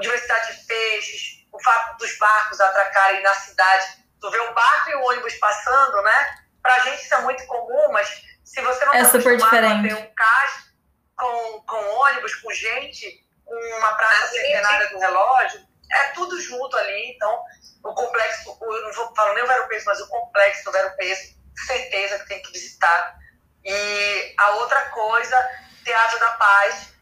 diversidade 0.02 0.58
de 0.58 0.66
peixes, 0.66 1.46
o 1.52 1.62
fato 1.62 1.98
dos 1.98 2.18
barcos 2.18 2.60
atracarem 2.60 3.22
na 3.22 3.34
cidade. 3.34 3.86
Tu 4.20 4.30
vê 4.32 4.40
o 4.40 4.54
barco 4.54 4.90
e 4.90 4.96
o 4.96 5.04
ônibus 5.04 5.36
passando, 5.36 6.02
né? 6.02 6.36
Pra 6.62 6.80
gente 6.80 7.04
isso 7.04 7.14
é 7.14 7.22
muito 7.22 7.46
comum, 7.46 7.92
mas 7.92 8.24
se 8.44 8.62
você 8.62 8.86
não 8.86 8.94
é 8.94 9.04
tá 9.04 9.10
super 9.10 9.38
diferente. 9.38 9.92
a 9.92 9.96
ter 9.96 10.04
um 10.04 10.14
cais 10.14 10.68
com, 11.16 11.62
com 11.62 11.78
ônibus, 11.78 12.36
com 12.36 12.52
gente, 12.52 13.26
com 13.46 13.56
uma 13.78 13.94
praça 13.96 14.28
centenária 14.28 14.90
do 14.90 15.00
relógio, 15.00 15.62
é 15.92 16.04
tudo 16.14 16.40
junto 16.40 16.76
ali. 16.78 17.14
Então, 17.16 17.44
o 17.84 17.94
complexo, 17.94 18.58
eu 18.62 18.82
não 18.84 18.94
vou 18.94 19.16
falar 19.16 19.34
nem 19.34 19.44
o 19.44 19.48
Vero 19.48 19.68
Peso, 19.68 19.86
mas 19.86 20.02
o 20.02 20.08
complexo 20.08 20.64
do 20.66 20.72
Vero 20.72 20.96
Peso, 20.96 21.36
certeza 21.66 22.20
que 22.20 22.28
tem 22.28 22.42
que 22.42 22.52
visitar. 22.52 23.18
E 23.64 24.36
a 24.38 24.52
outra 24.52 24.90
coisa, 24.90 25.50
Teatro 25.84 26.20
da 26.20 26.32
Paz, 26.32 26.94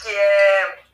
que 0.00 0.08
é 0.08 0.86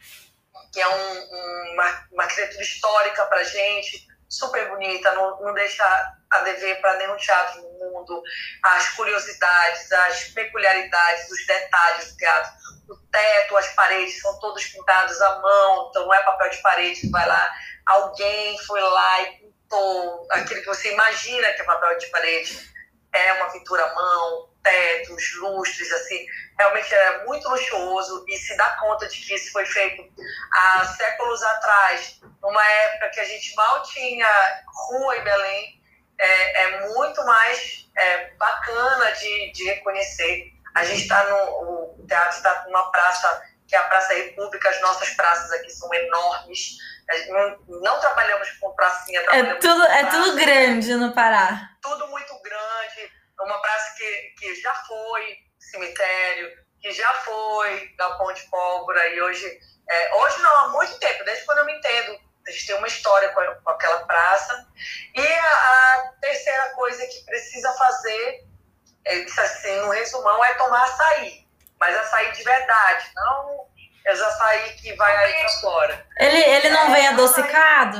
que 0.72 0.80
é 0.80 0.88
um, 0.88 1.72
uma, 1.74 2.08
uma 2.12 2.22
arquitetura 2.22 2.62
histórica 2.62 3.26
para 3.26 3.44
gente, 3.44 4.08
super 4.32 4.66
bonita, 4.70 5.12
não, 5.12 5.38
não 5.42 5.52
deixa 5.52 5.84
a 6.30 6.38
dever 6.40 6.80
para 6.80 6.96
nenhum 6.96 7.16
teatro 7.16 7.60
no 7.60 7.68
mundo, 7.78 8.22
as 8.62 8.88
curiosidades, 8.90 9.92
as 9.92 10.24
peculiaridades, 10.30 11.30
os 11.30 11.46
detalhes 11.46 12.10
do 12.10 12.16
teatro. 12.16 12.52
O 12.88 12.96
teto, 13.10 13.56
as 13.56 13.68
paredes 13.74 14.20
são 14.20 14.40
todos 14.40 14.64
pintados 14.66 15.20
à 15.20 15.38
mão, 15.40 15.88
então 15.90 16.06
não 16.06 16.14
é 16.14 16.22
papel 16.22 16.50
de 16.50 16.62
parede, 16.62 17.10
vai 17.10 17.26
lá, 17.26 17.54
alguém 17.86 18.58
foi 18.66 18.80
lá 18.80 19.22
e 19.22 19.36
pintou 19.36 20.26
aquilo 20.30 20.60
que 20.60 20.66
você 20.66 20.92
imagina 20.92 21.52
que 21.52 21.60
é 21.60 21.64
papel 21.64 21.98
de 21.98 22.06
parede. 22.06 22.72
É 23.14 23.34
uma 23.34 23.50
pintura 23.50 23.84
à 23.84 23.94
mão, 23.94 24.48
tetos, 24.62 25.36
lustres, 25.40 25.90
assim, 25.92 26.26
realmente 26.58 26.94
é 26.94 27.24
muito 27.24 27.48
luxuoso 27.48 28.24
e 28.28 28.36
se 28.36 28.56
dá 28.56 28.76
conta 28.80 29.06
de 29.06 29.16
que 29.18 29.34
isso 29.34 29.52
foi 29.52 29.66
feito 29.66 30.02
há 30.52 30.84
séculos 30.96 31.42
atrás, 31.42 32.20
numa 32.40 32.66
época 32.66 33.10
que 33.10 33.20
a 33.20 33.24
gente 33.24 33.54
mal 33.54 33.82
tinha 33.82 34.28
rua 34.66 35.16
em 35.16 35.24
Belém, 35.24 35.82
é, 36.18 36.62
é 36.62 36.88
muito 36.88 37.24
mais 37.24 37.88
é, 37.96 38.30
bacana 38.34 39.12
de, 39.12 39.52
de 39.52 39.64
reconhecer. 39.64 40.52
A 40.74 40.84
gente 40.84 41.02
está 41.02 41.24
no 41.24 41.92
o 42.02 42.06
teatro 42.06 42.36
está 42.36 42.64
numa 42.66 42.90
praça 42.90 43.42
que 43.66 43.76
é 43.76 43.78
a 43.78 43.84
Praça 43.84 44.12
República, 44.12 44.68
as 44.68 44.80
nossas 44.82 45.10
praças 45.10 45.50
aqui 45.52 45.70
são 45.70 45.92
enormes. 45.94 46.76
Não, 47.28 47.80
não, 47.80 48.00
trabalhamos 48.00 48.50
com 48.52 48.74
pracinha, 48.74 49.20
é 49.20 49.22
trabalhamos 49.22 49.64
é 49.64 49.68
tudo, 49.68 49.82
É 49.84 50.04
tudo 50.04 50.36
grande 50.36 50.94
no 50.94 51.12
Pará. 51.14 51.70
Tudo 51.80 52.06
muito 52.08 52.38
grande 52.42 53.10
uma 53.40 53.60
praça 53.60 53.96
que, 53.96 54.34
que 54.38 54.54
já 54.60 54.74
foi 54.74 55.36
cemitério, 55.58 56.50
que 56.80 56.92
já 56.92 57.12
foi 57.14 57.94
da 57.96 58.10
Ponte 58.16 58.48
Pólvora 58.50 59.06
e 59.08 59.22
hoje, 59.22 59.60
é, 59.88 60.14
hoje 60.14 60.42
não, 60.42 60.56
há 60.58 60.68
muito 60.68 60.98
tempo, 60.98 61.24
desde 61.24 61.44
quando 61.44 61.58
eu 61.58 61.64
me 61.64 61.76
entendo, 61.76 62.18
a 62.46 62.50
gente 62.50 62.66
tem 62.66 62.76
uma, 62.76 62.88
história 62.88 63.28
com, 63.30 63.40
com 63.62 63.70
aquela 63.70 64.04
praça. 64.04 64.66
E 65.14 65.26
a, 65.26 65.44
a, 65.44 66.12
terceira 66.20 66.70
coisa 66.70 67.06
que 67.06 67.24
precisa 67.24 67.72
fazer, 67.74 68.44
é, 69.04 69.22
assim, 69.22 69.76
no 69.80 69.90
resumão, 69.90 70.44
é 70.44 70.54
tomar 70.54 70.82
açaí. 70.82 71.46
Mas 71.78 71.96
açaí 71.96 72.32
de 72.32 72.42
verdade, 72.42 73.10
não 73.14 73.68
os 74.10 74.20
açaí 74.20 74.74
que 74.74 74.92
vai 74.94 75.16
aí 75.16 75.40
pra 75.40 75.48
fora. 75.60 76.06
Ele, 76.18 76.42
ele 76.42 76.70
não 76.70 76.90
é, 76.90 76.92
vem 76.94 77.08
adocicado? 77.08 77.98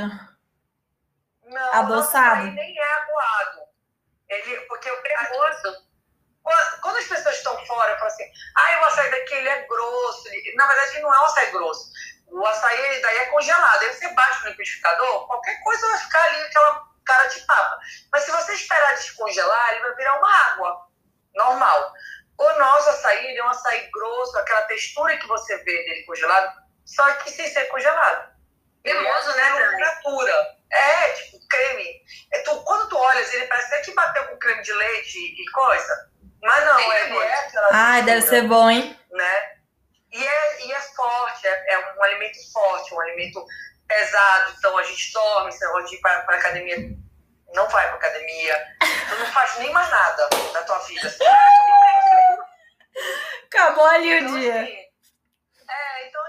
Não, 1.45 1.75
Adoçado? 1.75 2.47
Não, 2.47 2.53
nem 2.53 2.79
é 2.79 2.93
aguado. 2.95 3.62
Ele, 4.33 4.61
porque 4.63 4.91
o 4.91 5.03
cremoso 5.03 5.93
quando 6.81 6.97
as 6.97 7.05
pessoas 7.05 7.37
estão 7.37 7.57
fora, 7.67 7.97
falam 7.99 8.13
assim, 8.13 8.25
ah, 8.57 8.81
o 8.81 8.85
açaí 8.87 9.11
daqui 9.11 9.35
ele 9.35 9.49
é 9.49 9.67
grosso. 9.67 10.25
Na 10.57 10.67
verdade, 10.67 11.01
não 11.01 11.15
é 11.15 11.21
um 11.21 11.25
açaí 11.25 11.51
grosso. 11.53 11.93
O 12.27 12.47
açaí 12.47 13.01
daí 13.01 13.19
é 13.19 13.27
congelado. 13.27 13.83
Aí 13.83 13.93
você 13.93 14.09
bate 14.09 14.43
no 14.43 14.51
liquidificador, 14.51 15.27
qualquer 15.27 15.63
coisa 15.63 15.87
vai 15.87 15.99
ficar 15.99 16.25
ali, 16.25 16.43
aquela 16.43 16.89
cara 17.05 17.27
de 17.27 17.41
papa. 17.41 17.79
Mas 18.11 18.25
se 18.25 18.31
você 18.33 18.55
esperar 18.55 18.95
descongelar, 18.95 19.73
ele 19.73 19.83
vai 19.83 19.95
virar 19.95 20.19
uma 20.19 20.37
água 20.49 20.87
normal. 21.35 21.93
O 22.39 22.53
nosso 22.55 22.91
açaí 22.91 23.37
é 23.37 23.45
um 23.45 23.49
açaí 23.49 23.89
grosso, 23.93 24.39
aquela 24.39 24.63
textura 24.63 25.17
que 25.19 25.29
você 25.29 25.57
vê 25.59 25.85
dele 25.85 26.03
congelado, 26.05 26.61
só 26.85 27.09
que 27.17 27.31
sem 27.31 27.49
ser 27.49 27.67
congelado. 27.67 28.33
Cremoso, 28.83 29.31
é 29.31 29.37
né? 29.37 29.69
Temperatura. 29.71 30.63
É, 30.73 31.13
tipo, 31.13 31.39
creme. 31.49 32.03
É, 32.33 32.41
tu, 32.41 32.65
quando 32.65 32.89
tu 32.89 32.97
olhas, 32.97 33.33
ele 33.33 33.47
parece 33.47 33.83
que 33.83 33.95
bateu 33.95 34.27
com 34.27 34.32
creme 34.43 34.63
de 34.63 34.73
leite 34.73 35.19
e 35.19 35.51
coisa. 35.51 36.11
Mas 36.43 36.65
não, 36.65 36.79
é, 36.79 37.09
é 37.09 37.35
aquela 37.47 37.69
Ai, 37.71 38.03
deve 38.03 38.23
ser 38.23 38.43
bom, 38.49 38.69
hein? 38.69 38.99
Né? 39.13 39.53
E 40.11 40.27
é, 40.27 40.67
e 40.67 40.73
é 40.73 40.81
forte, 40.81 41.47
é, 41.47 41.75
é 41.75 41.95
um 41.95 42.03
alimento 42.03 42.53
forte, 42.53 42.93
um 42.93 43.01
alimento 43.01 43.47
pesado. 43.87 44.53
Então 44.59 44.77
a 44.77 44.83
gente 44.83 45.13
dorme, 45.13 45.53
você 45.53 45.67
pode 45.69 45.95
ir 45.95 46.01
para 46.01 46.13
a 46.13 46.35
academia, 46.35 46.77
não 47.55 47.69
vai 47.69 47.87
para 47.87 47.97
academia, 47.97 48.77
tu 49.09 49.17
não 49.17 49.27
faz 49.27 49.59
nem 49.59 49.71
mais 49.73 49.89
nada 49.89 50.29
da 50.53 50.63
tua 50.63 50.79
vida. 50.81 51.15
Acabou 53.47 53.87
ali 53.87 54.15
o 54.15 54.19
então, 54.19 54.41
dia. 54.41 54.63
Assim, 54.63 54.73
é, 55.71 56.09
então 56.09 56.23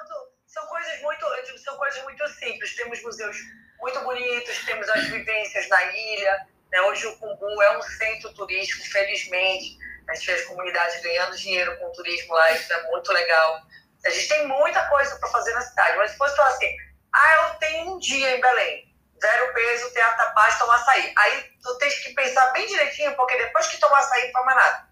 são 0.46 0.66
coisas 0.68 1.02
muito, 1.02 1.26
são 1.64 1.76
coisas 1.78 2.04
muito 2.04 2.28
simples. 2.28 2.76
Temos 2.76 3.02
museus 3.02 3.38
muito 3.80 4.00
bonitos, 4.02 4.66
temos 4.66 4.88
as 4.90 5.04
vivências 5.06 5.68
na 5.68 5.84
ilha. 5.84 6.48
Né? 6.74 6.82
Hoje 6.82 7.06
o 7.06 7.16
Cumbu 7.18 7.62
é 7.62 7.78
um 7.78 7.82
centro 7.84 8.34
turístico, 8.34 8.84
felizmente. 8.90 9.78
A 10.10 10.16
gente 10.16 10.26
vê 10.26 10.34
as 10.34 10.46
comunidades 10.46 11.02
ganhando 11.02 11.38
dinheiro 11.38 11.78
com 11.78 11.86
o 11.86 11.92
turismo 11.92 12.34
lá, 12.34 12.52
isso 12.52 12.74
é 12.74 12.84
muito 12.90 13.14
legal. 13.14 13.62
A 14.06 14.10
gente 14.10 14.28
tem 14.28 14.48
muita 14.48 14.90
coisa 14.90 15.16
para 15.18 15.30
fazer 15.30 15.54
na 15.54 15.62
cidade, 15.62 15.96
mas 15.98 16.12
se 16.12 16.18
fosse 16.18 16.36
falar 16.36 16.50
assim, 16.50 16.76
ah, 17.14 17.36
eu 17.36 17.60
tenho 17.60 17.96
um 17.96 18.00
dia 18.00 18.36
em 18.36 18.42
Belém, 18.42 18.92
zero 19.22 19.54
peso, 19.54 19.94
teatro 19.94 20.18
da 20.18 20.32
paz, 20.32 20.60
tomar 20.60 20.76
açaí. 20.76 21.14
Aí 21.16 21.44
tu 21.62 21.78
tens 21.78 22.04
que 22.04 22.14
pensar 22.14 22.52
bem 22.52 22.66
direitinho, 22.68 23.16
porque 23.16 23.38
depois 23.38 23.68
que 23.68 23.80
tomar 23.80 24.00
açaí, 24.00 24.26
não 24.26 24.34
toma 24.34 24.56
nada. 24.56 24.88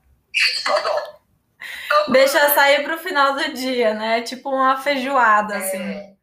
Só 0.59 0.79
dó. 0.79 1.21
Deixa 2.09 2.53
sair 2.53 2.83
pro 2.83 2.97
final 2.97 3.33
do 3.33 3.53
dia, 3.53 3.93
né? 3.93 4.21
Tipo 4.21 4.49
uma 4.49 4.81
feijoada, 4.81 5.55
é... 5.55 5.57
assim. 5.57 6.17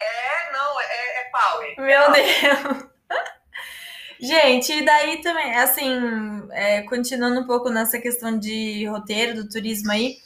É, 0.00 0.52
não, 0.52 0.80
é, 0.80 1.20
é 1.20 1.30
pau. 1.30 1.62
Meu 1.78 2.10
Deus. 2.10 2.91
Gente, 4.22 4.72
e 4.72 4.84
daí 4.84 5.20
também, 5.20 5.52
assim, 5.56 6.44
é, 6.52 6.82
continuando 6.82 7.40
um 7.40 7.44
pouco 7.44 7.68
nessa 7.68 7.98
questão 7.98 8.38
de 8.38 8.86
roteiro 8.86 9.34
do 9.42 9.48
turismo 9.48 9.90
aí, 9.90 10.18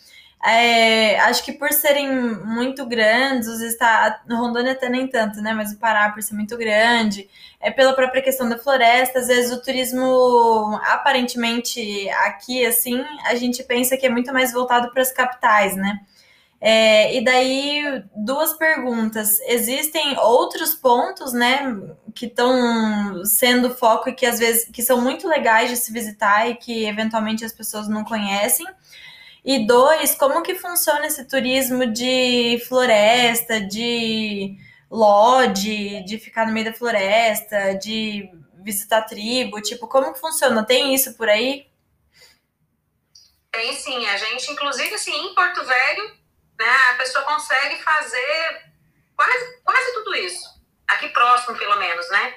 é, 0.45 1.19
acho 1.21 1.43
que 1.43 1.53
por 1.53 1.73
serem 1.73 2.11
muito 2.45 2.85
grandes, 2.87 3.49
os 3.49 3.61
estados, 3.63 4.21
Rondônia 4.31 4.73
até 4.73 4.91
nem 4.91 5.09
tanto, 5.09 5.41
né? 5.41 5.55
Mas 5.55 5.73
o 5.73 5.79
Pará, 5.79 6.11
por 6.11 6.23
ser 6.23 6.35
muito 6.35 6.59
grande, 6.59 7.27
é 7.59 7.71
pela 7.71 7.95
própria 7.95 8.23
questão 8.23 8.47
da 8.49 8.59
floresta, 8.59 9.19
às 9.19 9.29
vezes 9.29 9.51
o 9.51 9.63
turismo, 9.63 10.79
aparentemente, 10.85 12.09
aqui, 12.27 12.67
assim, 12.67 13.03
a 13.25 13.35
gente 13.35 13.63
pensa 13.65 13.97
que 13.97 14.07
é 14.07 14.11
muito 14.11 14.31
mais 14.33 14.53
voltado 14.53 14.91
para 14.93 15.01
as 15.03 15.11
capitais, 15.11 15.75
né? 15.75 16.01
É, 16.61 17.15
e 17.15 17.23
daí, 17.23 18.03
duas 18.15 18.55
perguntas. 18.55 19.39
Existem 19.41 20.19
outros 20.19 20.75
pontos, 20.75 21.33
né, 21.33 21.77
que 22.15 22.27
estão 22.27 23.25
sendo 23.25 23.75
foco 23.75 24.09
e 24.09 24.15
que 24.15 24.25
às 24.25 24.39
vezes 24.39 24.69
que 24.73 24.83
são 24.83 25.01
muito 25.01 25.29
legais 25.29 25.71
de 25.71 25.77
se 25.77 25.93
visitar 25.93 26.49
e 26.49 26.57
que 26.57 26.87
eventualmente 26.87 27.45
as 27.45 27.53
pessoas 27.53 27.89
não 27.89 28.05
conhecem? 28.05 28.67
E 29.45 29.67
dois, 29.67 30.15
como 30.17 30.43
que 30.43 30.57
funciona 30.57 31.07
esse 31.07 31.25
turismo 31.25 31.87
de 31.87 32.61
floresta, 32.67 33.61
de 33.61 34.59
lodge, 34.91 36.03
de 36.05 36.19
ficar 36.19 36.47
no 36.47 36.53
meio 36.53 36.67
da 36.67 36.73
floresta, 36.73 37.75
de 37.75 38.29
visitar 38.57 39.03
tribo? 39.03 39.61
Tipo, 39.61 39.87
como 39.87 40.13
que 40.13 40.19
funciona? 40.19 40.65
Tem 40.65 40.93
isso 40.95 41.15
por 41.15 41.29
aí? 41.29 41.67
Tem 43.53 43.73
sim. 43.75 44.05
A 44.07 44.17
gente, 44.17 44.51
inclusive, 44.51 44.95
assim, 44.95 45.15
em 45.15 45.35
Porto 45.35 45.65
Velho, 45.65 46.26
né, 46.59 46.77
a 46.91 46.95
pessoa 46.95 47.25
consegue 47.25 47.83
fazer 47.83 48.63
quase, 49.17 49.63
quase 49.63 49.95
tudo 49.95 50.15
isso. 50.15 50.57
Aqui 50.89 51.09
próximo, 51.09 51.57
pelo 51.57 51.77
menos, 51.77 52.09
né? 52.11 52.35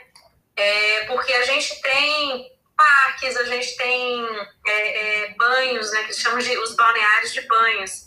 É, 0.56 1.06
porque 1.06 1.32
a 1.34 1.46
gente 1.46 1.82
tem 1.82 2.52
parques, 2.76 3.38
a 3.38 3.44
gente 3.44 3.76
tem 3.76 4.26
é, 4.66 4.72
é, 4.74 5.34
banhos, 5.36 5.92
né, 5.92 6.04
que 6.04 6.14
chamamos 6.14 6.46
de 6.46 6.58
os 6.58 6.76
balneários 6.76 7.34
de 7.34 7.42
banhos. 7.42 8.06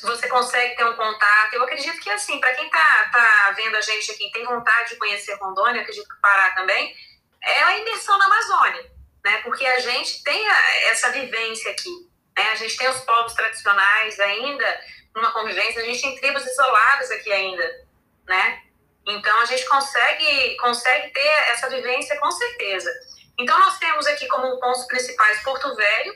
Você 0.00 0.28
consegue 0.28 0.76
ter 0.76 0.84
um 0.84 0.94
contato. 0.94 1.54
Eu 1.54 1.62
acredito 1.64 2.00
que, 2.00 2.10
assim, 2.10 2.38
para 2.38 2.54
quem 2.54 2.66
está 2.66 3.10
tá 3.10 3.52
vendo 3.56 3.76
a 3.76 3.80
gente 3.80 4.12
aqui 4.12 4.30
tem 4.30 4.44
vontade 4.44 4.90
de 4.90 4.96
conhecer 4.96 5.34
Rondônia, 5.34 5.80
acredito 5.80 6.08
que 6.08 6.20
Pará 6.20 6.50
também, 6.50 6.94
é 7.42 7.62
a 7.62 7.78
imersão 7.78 8.16
na 8.18 8.26
Amazônia, 8.26 8.90
né? 9.24 9.38
Porque 9.42 9.64
a 9.66 9.80
gente 9.80 10.22
tem 10.22 10.48
a, 10.48 10.76
essa 10.90 11.10
vivência 11.10 11.70
aqui. 11.72 12.08
Né? 12.36 12.50
A 12.52 12.54
gente 12.54 12.76
tem 12.76 12.88
os 12.88 13.00
povos 13.00 13.34
tradicionais 13.34 14.18
ainda, 14.20 14.80
numa 15.14 15.32
convivência, 15.32 15.82
a 15.82 15.84
gente 15.84 16.00
tem 16.00 16.16
tribos 16.16 16.46
isoladas 16.46 17.10
aqui 17.10 17.32
ainda, 17.32 17.86
né? 18.26 18.62
Então 19.06 19.40
a 19.40 19.44
gente 19.46 19.64
consegue 19.66 20.56
consegue 20.56 21.10
ter 21.12 21.28
essa 21.50 21.68
vivência 21.68 22.18
com 22.18 22.30
certeza. 22.30 22.90
Então 23.38 23.58
nós 23.58 23.78
temos 23.78 24.06
aqui 24.06 24.26
como 24.26 24.58
pontos 24.58 24.86
principais 24.86 25.42
Porto 25.42 25.74
Velho, 25.74 26.14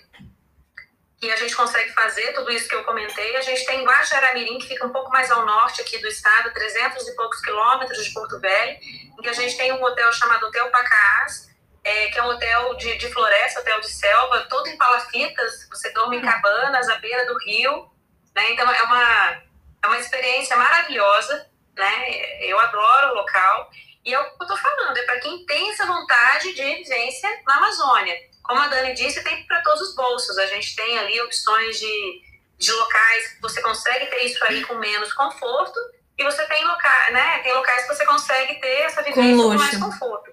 que 1.22 1.30
a 1.30 1.36
gente 1.36 1.54
consegue 1.54 1.90
fazer 1.92 2.32
tudo 2.32 2.50
isso 2.50 2.68
que 2.68 2.74
eu 2.74 2.82
comentei. 2.82 3.36
A 3.36 3.40
gente 3.40 3.64
tem 3.64 3.84
Guajaramirim, 3.84 4.58
que 4.58 4.66
fica 4.66 4.84
um 4.84 4.90
pouco 4.90 5.08
mais 5.10 5.30
ao 5.30 5.46
norte 5.46 5.80
aqui 5.80 5.98
do 5.98 6.08
estado, 6.08 6.52
300 6.52 7.06
e 7.06 7.14
poucos 7.14 7.40
quilômetros 7.40 8.04
de 8.04 8.12
Porto 8.12 8.40
Velho, 8.40 8.78
em 8.82 9.22
que 9.22 9.28
a 9.28 9.32
gente 9.32 9.56
tem 9.56 9.72
um 9.72 9.82
hotel 9.84 10.12
chamado 10.12 10.46
Hotel 10.46 10.68
Pacaás, 10.70 11.48
é, 11.84 12.08
que 12.08 12.18
é 12.18 12.22
um 12.24 12.26
hotel 12.26 12.74
de, 12.74 12.98
de 12.98 13.12
floresta, 13.12 13.60
hotel 13.60 13.80
de 13.80 13.90
selva, 13.90 14.46
todo 14.50 14.68
em 14.68 14.76
palafitas, 14.76 15.68
você 15.70 15.90
dorme 15.90 16.16
em 16.16 16.20
hum. 16.20 16.24
cabanas 16.24 16.88
à 16.88 16.96
beira 16.96 17.24
do 17.26 17.38
rio, 17.38 17.88
né? 18.34 18.52
Então 18.52 18.70
é 18.70 18.82
uma, 18.82 19.42
é 19.82 19.86
uma 19.86 19.98
experiência 19.98 20.56
maravilhosa, 20.56 21.50
né? 21.76 22.44
Eu 22.44 22.58
adoro 22.58 23.12
o 23.12 23.14
local. 23.14 23.70
E 24.04 24.12
é 24.12 24.18
o 24.18 24.24
que 24.24 24.42
eu 24.42 24.46
estou 24.46 24.56
falando, 24.56 24.96
é 24.96 25.02
para 25.04 25.20
quem 25.20 25.46
tem 25.46 25.70
essa 25.70 25.86
vontade 25.86 26.52
de 26.54 26.62
vivência 26.62 27.30
na 27.46 27.56
Amazônia. 27.56 28.16
Como 28.42 28.60
a 28.60 28.66
Dani 28.66 28.94
disse, 28.94 29.22
tem 29.22 29.46
para 29.46 29.62
todos 29.62 29.80
os 29.80 29.94
bolsos. 29.94 30.36
A 30.38 30.46
gente 30.46 30.74
tem 30.74 30.98
ali 30.98 31.20
opções 31.20 31.78
de, 31.78 32.22
de 32.58 32.72
locais 32.72 33.28
que 33.28 33.40
você 33.40 33.62
consegue 33.62 34.06
ter 34.06 34.24
isso 34.24 34.44
aí 34.44 34.64
com 34.64 34.74
menos 34.74 35.12
conforto, 35.12 35.78
e 36.18 36.24
você 36.24 36.44
tem 36.46 36.64
locais, 36.64 37.12
né? 37.12 37.38
Tem 37.40 37.52
locais 37.54 37.82
que 37.82 37.94
você 37.94 38.04
consegue 38.04 38.60
ter 38.60 38.80
essa 38.82 39.02
vivência 39.02 39.36
com, 39.36 39.50
com 39.50 39.54
mais 39.54 39.78
conforto. 39.78 40.30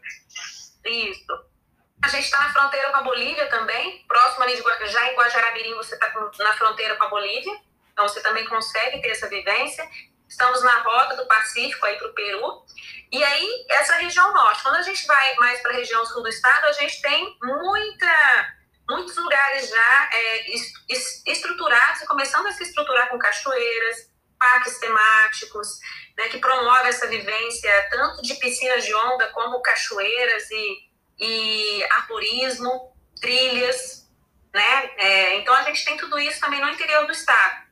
Isso. 0.86 1.50
A 2.02 2.08
gente 2.08 2.26
está 2.26 2.39
na 2.41 2.54
fronteira 2.54 2.89
com 2.91 2.97
a 2.97 3.02
Bolívia 3.04 3.47
também, 3.47 4.06
próximo 4.08 4.43
ali 4.43 4.56
de 4.56 4.88
já 4.88 5.12
em 5.12 5.16
Guajaramirim, 5.16 5.76
você 5.76 5.95
está 5.95 6.12
na 6.39 6.54
fronteira 6.54 6.95
com 6.95 7.04
a 7.06 7.10
Bolívia. 7.10 7.54
Então, 8.00 8.08
você 8.08 8.22
também 8.22 8.45
consegue 8.45 9.02
ter 9.02 9.10
essa 9.10 9.28
vivência. 9.28 9.86
Estamos 10.26 10.64
na 10.64 10.84
rota 10.84 11.18
do 11.18 11.28
Pacífico 11.28 11.86
aí 11.86 11.97
para 11.97 12.08
o 12.08 12.14
Peru. 12.14 12.64
E 13.12 13.22
aí, 13.22 13.66
essa 13.72 13.95
região 13.95 14.34
norte. 14.34 14.64
Quando 14.64 14.78
a 14.78 14.82
gente 14.82 15.06
vai 15.06 15.36
mais 15.36 15.62
para 15.62 15.74
a 15.74 15.76
região 15.76 16.06
sul 16.06 16.24
do 16.24 16.30
estado, 16.30 16.64
a 16.68 16.72
gente 16.72 17.02
tem 17.02 17.38
muita, 17.43 18.56
muitos 18.88 19.18
lugares 19.18 19.68
já 19.68 20.10
é, 20.14 20.45
estruturados 21.28 22.08
começando 22.08 22.47
a 22.47 22.54
se 22.54 22.64
estruturar 22.64 23.10
com 23.10 23.20
cachoeiras, 23.20 24.10
parques 24.39 24.80
temáticos, 24.80 25.68
né, 26.18 26.30
que 26.30 26.38
promovem 26.38 26.88
essa 26.88 27.06
vivência 27.06 27.89
tanto 27.89 28.22
de 28.22 28.34
piscinas 28.36 28.86
de 28.86 28.95
onda 28.95 29.28
como 29.34 29.62
cachoeiras 29.62 30.50
e, 30.52 30.89
e 31.20 31.84
arborismo, 31.91 32.95
trilhas, 33.20 34.10
né? 34.54 34.91
É, 34.95 35.36
então 35.39 35.54
a 35.54 35.64
gente 35.64 35.84
tem 35.84 35.97
tudo 35.97 36.18
isso 36.18 36.39
também 36.39 36.62
no 36.62 36.70
interior 36.70 37.06
do 37.06 37.12
estado 37.12 37.68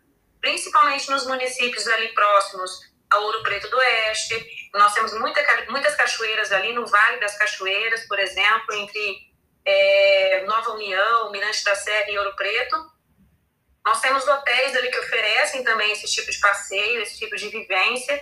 principalmente 0.47 1.11
nos 1.11 1.27
municípios 1.27 1.85
ali 1.89 2.07
próximos 2.13 2.79
a 3.09 3.17
Ouro 3.19 3.43
Preto 3.43 3.69
do 3.69 3.77
Oeste. 3.77 4.69
Nós 4.73 4.93
temos 4.93 5.13
muita, 5.19 5.41
muitas 5.69 5.93
cachoeiras 5.95 6.53
ali 6.53 6.71
no 6.71 6.87
Vale 6.87 7.19
das 7.19 7.37
Cachoeiras, 7.37 8.07
por 8.07 8.17
exemplo, 8.17 8.73
entre 8.75 9.27
é, 9.65 10.45
Nova 10.45 10.71
União, 10.71 11.29
Mirante 11.31 11.65
da 11.65 11.75
Serra 11.75 12.09
e 12.09 12.17
Ouro 12.17 12.33
Preto. 12.37 12.77
Nós 13.85 13.99
temos 13.99 14.25
hotéis 14.25 14.73
ali 14.77 14.89
que 14.89 14.99
oferecem 14.99 15.65
também 15.65 15.91
esse 15.91 16.07
tipo 16.07 16.31
de 16.31 16.39
passeio, 16.39 17.01
esse 17.01 17.17
tipo 17.17 17.35
de 17.35 17.49
vivência. 17.49 18.21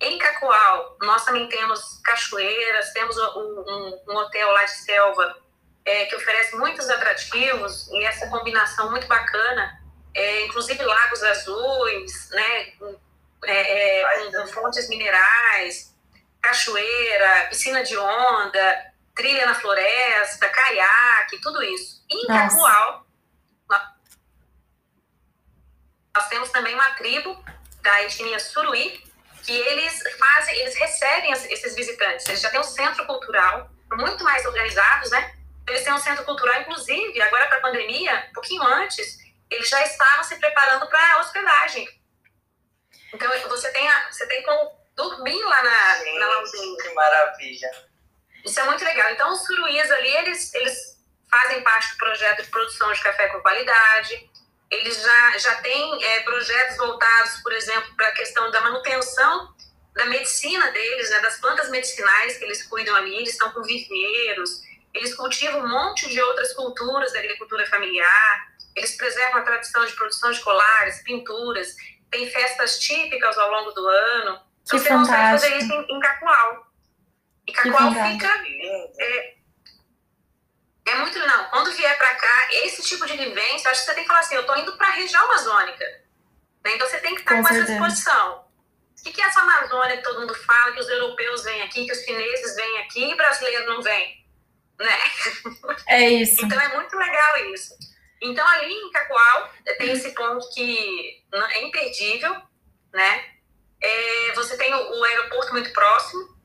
Em 0.00 0.18
Cacoal, 0.18 0.96
nós 1.02 1.24
também 1.24 1.48
temos 1.48 2.00
cachoeiras, 2.02 2.92
temos 2.92 3.16
um, 3.16 4.00
um, 4.08 4.16
hotel 4.16 4.50
lá 4.50 4.64
de 4.64 4.72
selva 4.72 5.36
é, 5.84 6.06
que 6.06 6.16
oferece 6.16 6.56
muitos 6.56 6.88
atrativos 6.88 7.88
e 7.92 8.04
essa 8.04 8.28
combinação 8.28 8.90
muito 8.90 9.06
bacana, 9.06 9.79
é, 10.14 10.46
inclusive 10.46 10.82
lagos 10.82 11.22
azuis, 11.22 12.30
né, 12.30 12.72
é, 13.44 14.00
é 14.02 14.32
com 14.32 14.46
fontes 14.48 14.88
minerais, 14.88 15.94
cachoeira, 16.40 17.46
piscina 17.48 17.82
de 17.82 17.96
onda, 17.96 18.92
trilha 19.14 19.46
na 19.46 19.54
floresta, 19.54 20.48
caiaque, 20.48 21.40
tudo 21.40 21.62
isso. 21.62 22.04
E 22.08 22.24
em 22.24 22.28
Nossa. 22.28 22.56
Cacoal, 22.56 23.06
nós 26.14 26.28
temos 26.28 26.50
também 26.50 26.74
uma 26.74 26.90
tribo 26.94 27.42
da 27.82 28.02
etnia 28.02 28.38
Suruí, 28.38 29.02
que 29.42 29.52
eles 29.52 30.02
fazem, 30.18 30.58
eles 30.58 30.76
recebem 30.76 31.32
esses 31.32 31.74
visitantes. 31.74 32.26
Eles 32.28 32.40
já 32.40 32.50
têm 32.50 32.60
um 32.60 32.64
centro 32.64 33.06
cultural 33.06 33.70
muito 33.92 34.22
mais 34.22 34.44
organizados, 34.44 35.10
né? 35.10 35.34
Eles 35.68 35.82
têm 35.84 35.92
um 35.92 35.98
centro 35.98 36.24
cultural, 36.24 36.60
inclusive, 36.60 37.20
agora 37.22 37.46
para 37.46 37.58
a 37.58 37.60
pandemia, 37.60 38.26
um 38.30 38.32
pouquinho 38.32 38.62
antes, 38.62 39.18
eles 39.50 39.68
já 39.68 39.82
estavam 39.82 40.24
se 40.24 40.36
preparando 40.36 40.86
para 40.86 41.14
a 41.14 41.20
hospedagem. 41.20 41.88
Então, 43.12 43.30
você 43.48 43.70
tem, 43.72 43.88
a, 43.88 44.10
você 44.10 44.26
tem 44.26 44.42
como 44.42 44.78
dormir 44.96 45.42
lá 45.42 45.62
na, 45.62 45.92
aldeia. 46.36 46.76
Que 46.82 46.94
maravilha. 46.94 47.70
Isso 48.44 48.60
é 48.60 48.64
muito 48.64 48.84
legal. 48.84 49.10
Então, 49.10 49.32
os 49.32 49.44
suruís 49.44 49.90
ali, 49.90 50.16
eles, 50.18 50.54
eles 50.54 51.00
fazem 51.30 51.62
parte 51.62 51.90
do 51.90 51.96
projeto 51.96 52.42
de 52.42 52.50
produção 52.50 52.92
de 52.92 53.02
café 53.02 53.28
com 53.28 53.40
qualidade. 53.40 54.30
Eles 54.70 55.02
já, 55.02 55.38
já 55.38 55.54
têm 55.56 56.04
é, 56.04 56.20
projetos 56.20 56.76
voltados, 56.76 57.38
por 57.42 57.52
exemplo, 57.52 57.94
para 57.96 58.08
a 58.08 58.12
questão 58.12 58.50
da 58.50 58.60
manutenção 58.60 59.54
da 59.94 60.06
medicina 60.06 60.70
deles, 60.70 61.10
né, 61.10 61.20
das 61.20 61.38
plantas 61.40 61.68
medicinais 61.68 62.38
que 62.38 62.44
eles 62.44 62.62
cuidam 62.68 62.94
ali. 62.94 63.16
Eles 63.16 63.30
estão 63.30 63.50
com 63.50 63.62
viveiros, 63.62 64.62
eles 64.94 65.14
cultivam 65.14 65.60
um 65.60 65.68
monte 65.68 66.08
de 66.08 66.20
outras 66.22 66.52
culturas 66.52 67.12
da 67.12 67.18
agricultura 67.18 67.66
familiar. 67.66 68.49
Eles 68.80 68.96
preservam 68.96 69.42
a 69.42 69.44
tradição 69.44 69.84
de 69.84 69.92
produção 69.92 70.30
de 70.30 70.40
colares, 70.40 71.02
pinturas. 71.02 71.76
Tem 72.10 72.26
festas 72.30 72.78
típicas 72.78 73.36
ao 73.36 73.50
longo 73.50 73.72
do 73.72 73.86
ano. 73.86 74.40
Que 74.64 74.78
você 74.78 74.88
fantástico. 74.88 75.16
consegue 75.16 75.30
fazer 75.32 75.56
isso 75.58 75.72
em, 75.72 75.96
em 75.96 76.00
Cacoal. 76.00 76.66
E 77.46 77.52
Cacoal 77.52 77.92
fica. 77.92 78.44
É, 78.98 79.34
é 80.86 80.94
muito. 80.94 81.18
Não, 81.18 81.50
quando 81.50 81.72
vier 81.72 81.98
para 81.98 82.14
cá, 82.14 82.48
esse 82.52 82.82
tipo 82.82 83.04
de 83.04 83.18
vivência, 83.18 83.70
acho 83.70 83.80
que 83.80 83.86
você 83.86 83.94
tem 83.94 84.04
que 84.04 84.08
falar 84.08 84.20
assim: 84.20 84.36
eu 84.36 84.40
estou 84.40 84.56
indo 84.56 84.74
para 84.78 84.88
a 84.88 84.92
região 84.92 85.24
amazônica. 85.26 85.84
Né? 86.64 86.74
Então 86.74 86.88
você 86.88 87.00
tem 87.00 87.14
que 87.14 87.20
estar 87.20 87.36
com, 87.36 87.42
com 87.42 87.48
essa 87.50 87.64
disposição. 87.64 88.46
O 88.98 89.02
que, 89.02 89.12
que 89.12 89.20
é 89.20 89.26
essa 89.26 89.40
Amazônia 89.40 89.96
que 89.98 90.02
todo 90.02 90.20
mundo 90.20 90.34
fala, 90.34 90.72
que 90.72 90.80
os 90.80 90.88
europeus 90.88 91.44
vêm 91.44 91.62
aqui, 91.62 91.84
que 91.84 91.92
os 91.92 92.00
chineses 92.00 92.54
vêm 92.54 92.78
aqui 92.80 93.10
e 93.10 93.14
brasileiros 93.14 93.66
não 93.66 93.82
vêm? 93.82 94.24
Né? 94.78 94.98
É 95.86 96.08
isso. 96.08 96.44
então 96.44 96.58
é 96.58 96.68
muito 96.76 96.96
legal 96.96 97.36
isso. 97.52 97.74
Então 98.20 98.46
ali 98.46 98.72
em 98.72 98.90
Cacoal 98.90 99.50
tem 99.78 99.92
esse 99.92 100.12
ponto 100.14 100.48
que 100.52 101.22
é 101.32 101.62
imperdível, 101.62 102.34
né? 102.92 103.24
É, 103.82 104.32
você 104.34 104.56
tem 104.58 104.72
o, 104.74 105.00
o 105.00 105.04
aeroporto 105.04 105.52
muito 105.52 105.72
próximo, 105.72 106.38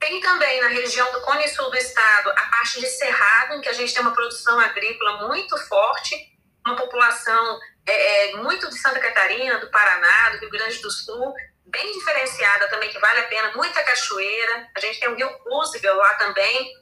tem 0.00 0.20
também 0.20 0.60
na 0.60 0.68
região 0.68 1.10
do 1.12 1.22
Cone 1.22 1.48
Sul 1.48 1.70
do 1.70 1.76
estado 1.76 2.30
a 2.30 2.44
parte 2.50 2.80
de 2.80 2.86
Cerrado, 2.86 3.54
em 3.54 3.60
que 3.60 3.68
a 3.68 3.72
gente 3.72 3.92
tem 3.92 4.02
uma 4.02 4.12
produção 4.12 4.58
agrícola 4.58 5.28
muito 5.28 5.56
forte, 5.66 6.14
uma 6.66 6.76
população 6.76 7.58
é, 7.86 8.30
é, 8.32 8.36
muito 8.36 8.68
de 8.68 8.78
Santa 8.78 9.00
Catarina, 9.00 9.58
do 9.58 9.70
Paraná, 9.70 10.30
do 10.30 10.38
Rio 10.38 10.50
Grande 10.50 10.78
do 10.80 10.90
Sul, 10.90 11.32
bem 11.66 11.92
diferenciada 11.92 12.68
também, 12.68 12.90
que 12.90 12.98
vale 12.98 13.20
a 13.20 13.28
pena, 13.28 13.52
muita 13.54 13.82
cachoeira. 13.82 14.68
A 14.76 14.80
gente 14.80 15.00
tem 15.00 15.08
o 15.08 15.14
Rio 15.14 15.28
Roosevelt 15.46 15.96
lá 15.96 16.14
também, 16.14 16.72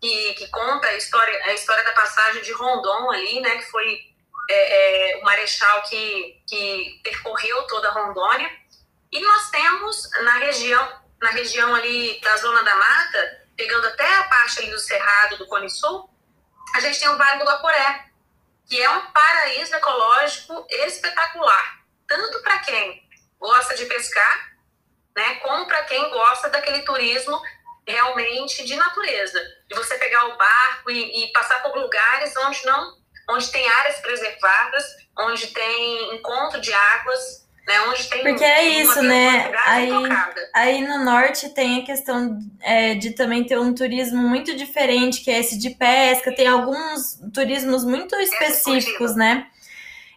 que, 0.00 0.34
que 0.34 0.48
conta 0.48 0.86
a 0.86 0.94
história, 0.94 1.44
a 1.44 1.52
história 1.52 1.84
da 1.84 1.92
passagem 1.92 2.42
de 2.42 2.52
Rondon 2.52 3.10
ali, 3.10 3.40
né, 3.40 3.58
que 3.58 3.70
foi 3.70 4.00
é, 4.48 5.12
é, 5.12 5.18
o 5.18 5.24
marechal 5.24 5.82
que, 5.82 6.42
que 6.48 7.00
percorreu 7.04 7.62
toda 7.64 7.88
a 7.88 7.92
Rondônia. 7.92 8.50
E 9.12 9.20
nós 9.20 9.50
temos 9.50 10.08
na 10.22 10.38
região 10.38 11.00
na 11.20 11.30
região 11.30 11.74
ali 11.74 12.18
da 12.20 12.36
Zona 12.38 12.62
da 12.62 12.74
Mata, 12.74 13.46
pegando 13.54 13.86
até 13.88 14.16
a 14.16 14.22
parte 14.24 14.58
ali 14.60 14.70
do 14.70 14.78
Cerrado, 14.78 15.36
do 15.36 15.46
Cone 15.46 15.68
Sul, 15.68 16.08
a 16.74 16.80
gente 16.80 16.98
tem 16.98 17.08
o 17.08 17.18
Vale 17.18 17.38
do 17.38 17.44
Guaporé, 17.44 18.06
que 18.66 18.80
é 18.80 18.88
um 18.88 19.06
paraíso 19.10 19.74
ecológico 19.74 20.66
espetacular, 20.70 21.80
tanto 22.06 22.40
para 22.42 22.60
quem 22.60 23.06
gosta 23.38 23.74
de 23.76 23.84
pescar, 23.84 24.50
né, 25.14 25.34
como 25.36 25.66
para 25.66 25.82
quem 25.84 26.08
gosta 26.10 26.48
daquele 26.48 26.82
turismo 26.82 27.40
realmente 27.90 28.64
de 28.64 28.76
natureza, 28.76 29.40
de 29.68 29.76
você 29.76 29.96
pegar 29.98 30.26
o 30.26 30.36
barco 30.36 30.90
e, 30.90 31.24
e 31.24 31.32
passar 31.32 31.62
por 31.62 31.76
lugares 31.76 32.34
onde 32.36 32.64
não, 32.64 32.96
onde 33.30 33.50
tem 33.50 33.68
áreas 33.68 33.98
preservadas, 34.00 34.84
onde 35.18 35.48
tem 35.48 36.14
encontro 36.14 36.60
de 36.60 36.72
águas 36.72 37.40
né? 37.70 37.80
Onde 37.88 38.08
tem 38.08 38.22
Porque 38.22 38.44
é 38.44 38.68
isso, 38.68 39.02
né? 39.02 39.52
Aí, 39.66 39.90
aí 40.54 40.86
no 40.86 41.04
norte 41.04 41.48
tem 41.50 41.80
a 41.80 41.84
questão 41.84 42.38
é, 42.62 42.94
de 42.94 43.10
também 43.10 43.44
ter 43.44 43.58
um 43.58 43.72
turismo 43.72 44.20
muito 44.20 44.56
diferente, 44.56 45.22
que 45.22 45.30
é 45.30 45.38
esse 45.38 45.56
de 45.56 45.70
pesca, 45.70 46.34
tem 46.34 46.48
alguns 46.48 47.20
turismos 47.32 47.84
muito 47.84 48.16
específicos, 48.16 49.14
né? 49.14 49.46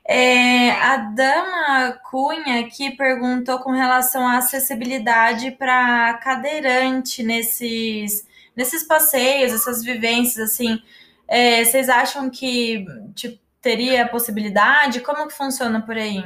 É, 0.06 0.72
a 0.72 0.98
Dama 0.98 1.94
Cunha 2.10 2.70
que 2.70 2.92
perguntou 2.92 3.60
com 3.60 3.72
relação 3.72 4.28
à 4.28 4.38
acessibilidade 4.38 5.52
para 5.52 6.16
cadeirante 6.16 7.24
nesses, 7.24 8.28
nesses 8.56 8.84
passeios, 8.84 9.54
essas 9.54 9.84
vivências, 9.84 10.52
assim. 10.52 10.82
É, 11.28 11.64
vocês 11.64 11.88
acham 11.88 12.30
que 12.30 12.86
tipo, 13.16 13.42
teria 13.62 14.08
possibilidade? 14.08 15.00
Como 15.00 15.28
que 15.28 15.34
funciona 15.34 15.82
por 15.82 15.96
aí? 15.96 16.24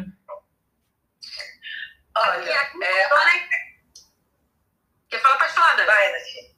Olha, 2.16 2.50
é... 2.50 3.68
Quer 5.10 5.22
falar? 5.22 5.38
Pode 5.38 5.54
falar, 5.54 5.76
Dani. 5.76 5.88
Vai, 5.88 6.12
Nath. 6.12 6.57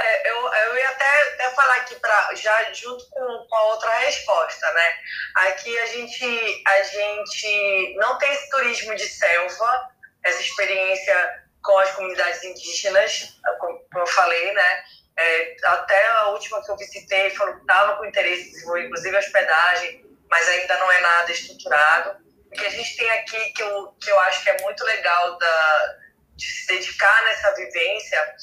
É, 0.00 0.30
eu, 0.30 0.36
eu 0.36 0.76
ia 0.78 0.88
até, 0.88 1.22
até 1.34 1.50
falar 1.50 1.76
aqui 1.76 1.94
para 1.96 2.34
já 2.34 2.72
junto 2.72 3.04
com, 3.10 3.46
com 3.48 3.56
a 3.56 3.64
outra 3.64 3.90
resposta, 3.98 4.70
né? 4.72 4.94
Aqui 5.36 5.78
a 5.78 5.86
gente 5.86 6.62
a 6.66 6.82
gente 6.82 7.94
não 7.96 8.16
tem 8.18 8.32
esse 8.32 8.48
turismo 8.48 8.94
de 8.94 9.06
selva, 9.06 9.90
essa 10.24 10.40
experiência 10.40 11.44
com 11.62 11.78
as 11.78 11.90
comunidades 11.92 12.42
indígenas, 12.42 13.38
como 13.58 13.84
eu 13.96 14.06
falei, 14.06 14.52
né? 14.52 14.84
É, 15.18 15.56
até 15.64 16.06
a 16.06 16.28
última 16.28 16.64
que 16.64 16.70
eu 16.70 16.76
visitei 16.78 17.28
falou 17.30 17.58
estava 17.58 17.96
com 17.96 18.06
interesse 18.06 18.48
em 18.48 18.52
desenvolver, 18.52 18.86
inclusive 18.86 19.18
hospedagem, 19.18 20.04
mas 20.30 20.48
ainda 20.48 20.78
não 20.78 20.90
é 20.90 21.00
nada 21.00 21.30
estruturado. 21.30 22.16
O 22.46 22.50
que 22.50 22.64
a 22.64 22.70
gente 22.70 22.96
tem 22.96 23.10
aqui, 23.10 23.52
que 23.52 23.62
eu, 23.62 23.94
que 24.00 24.10
eu 24.10 24.18
acho 24.20 24.42
que 24.42 24.50
é 24.50 24.62
muito 24.62 24.82
legal 24.82 25.36
da, 25.36 25.96
de 26.36 26.46
se 26.46 26.66
dedicar 26.68 27.24
nessa 27.24 27.54
vivência, 27.54 28.34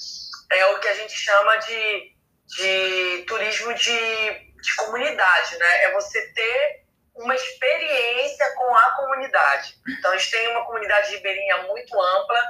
é 0.52 0.66
o 0.68 0.80
que 0.80 0.88
a 0.88 0.94
gente 0.94 1.14
chama 1.14 1.56
de, 1.58 2.16
de 2.46 3.26
turismo 3.28 3.74
de, 3.74 4.30
de 4.62 4.76
comunidade, 4.78 5.58
né? 5.58 5.84
É 5.84 5.92
você 5.92 6.34
ter 6.34 6.88
uma 7.16 7.36
experiência 7.36 8.54
com 8.56 8.76
a 8.76 8.92
comunidade. 8.92 9.76
Então, 9.98 10.12
a 10.12 10.18
gente 10.18 10.32
tem 10.32 10.48
uma 10.50 10.66
comunidade 10.66 11.16
ribeirinha 11.16 11.64
muito 11.64 12.00
ampla, 12.00 12.44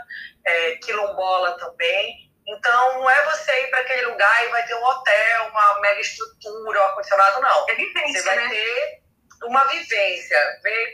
é, 0.46 0.72
quilombola 0.76 1.58
também. 1.58 2.28
Então, 2.48 3.00
não 3.00 3.10
é 3.10 3.26
você 3.26 3.64
ir 3.64 3.70
para 3.70 3.80
aquele 3.80 4.08
lugar 4.08 4.46
e 4.46 4.50
vai 4.50 4.66
ter 4.66 4.76
um 4.76 4.84
hotel, 4.84 5.48
uma 5.50 5.80
mega 5.82 6.02
estrutura, 6.02 6.80
um 6.80 6.84
ar-condicionado, 6.84 7.42
não. 7.42 7.70
É 7.70 7.76
vivência, 7.76 8.22
Você 8.22 8.26
vai 8.26 8.36
né? 8.36 8.50
ter 8.50 9.02
uma 9.44 9.64
vivência, 9.66 10.60
ver 10.64 10.92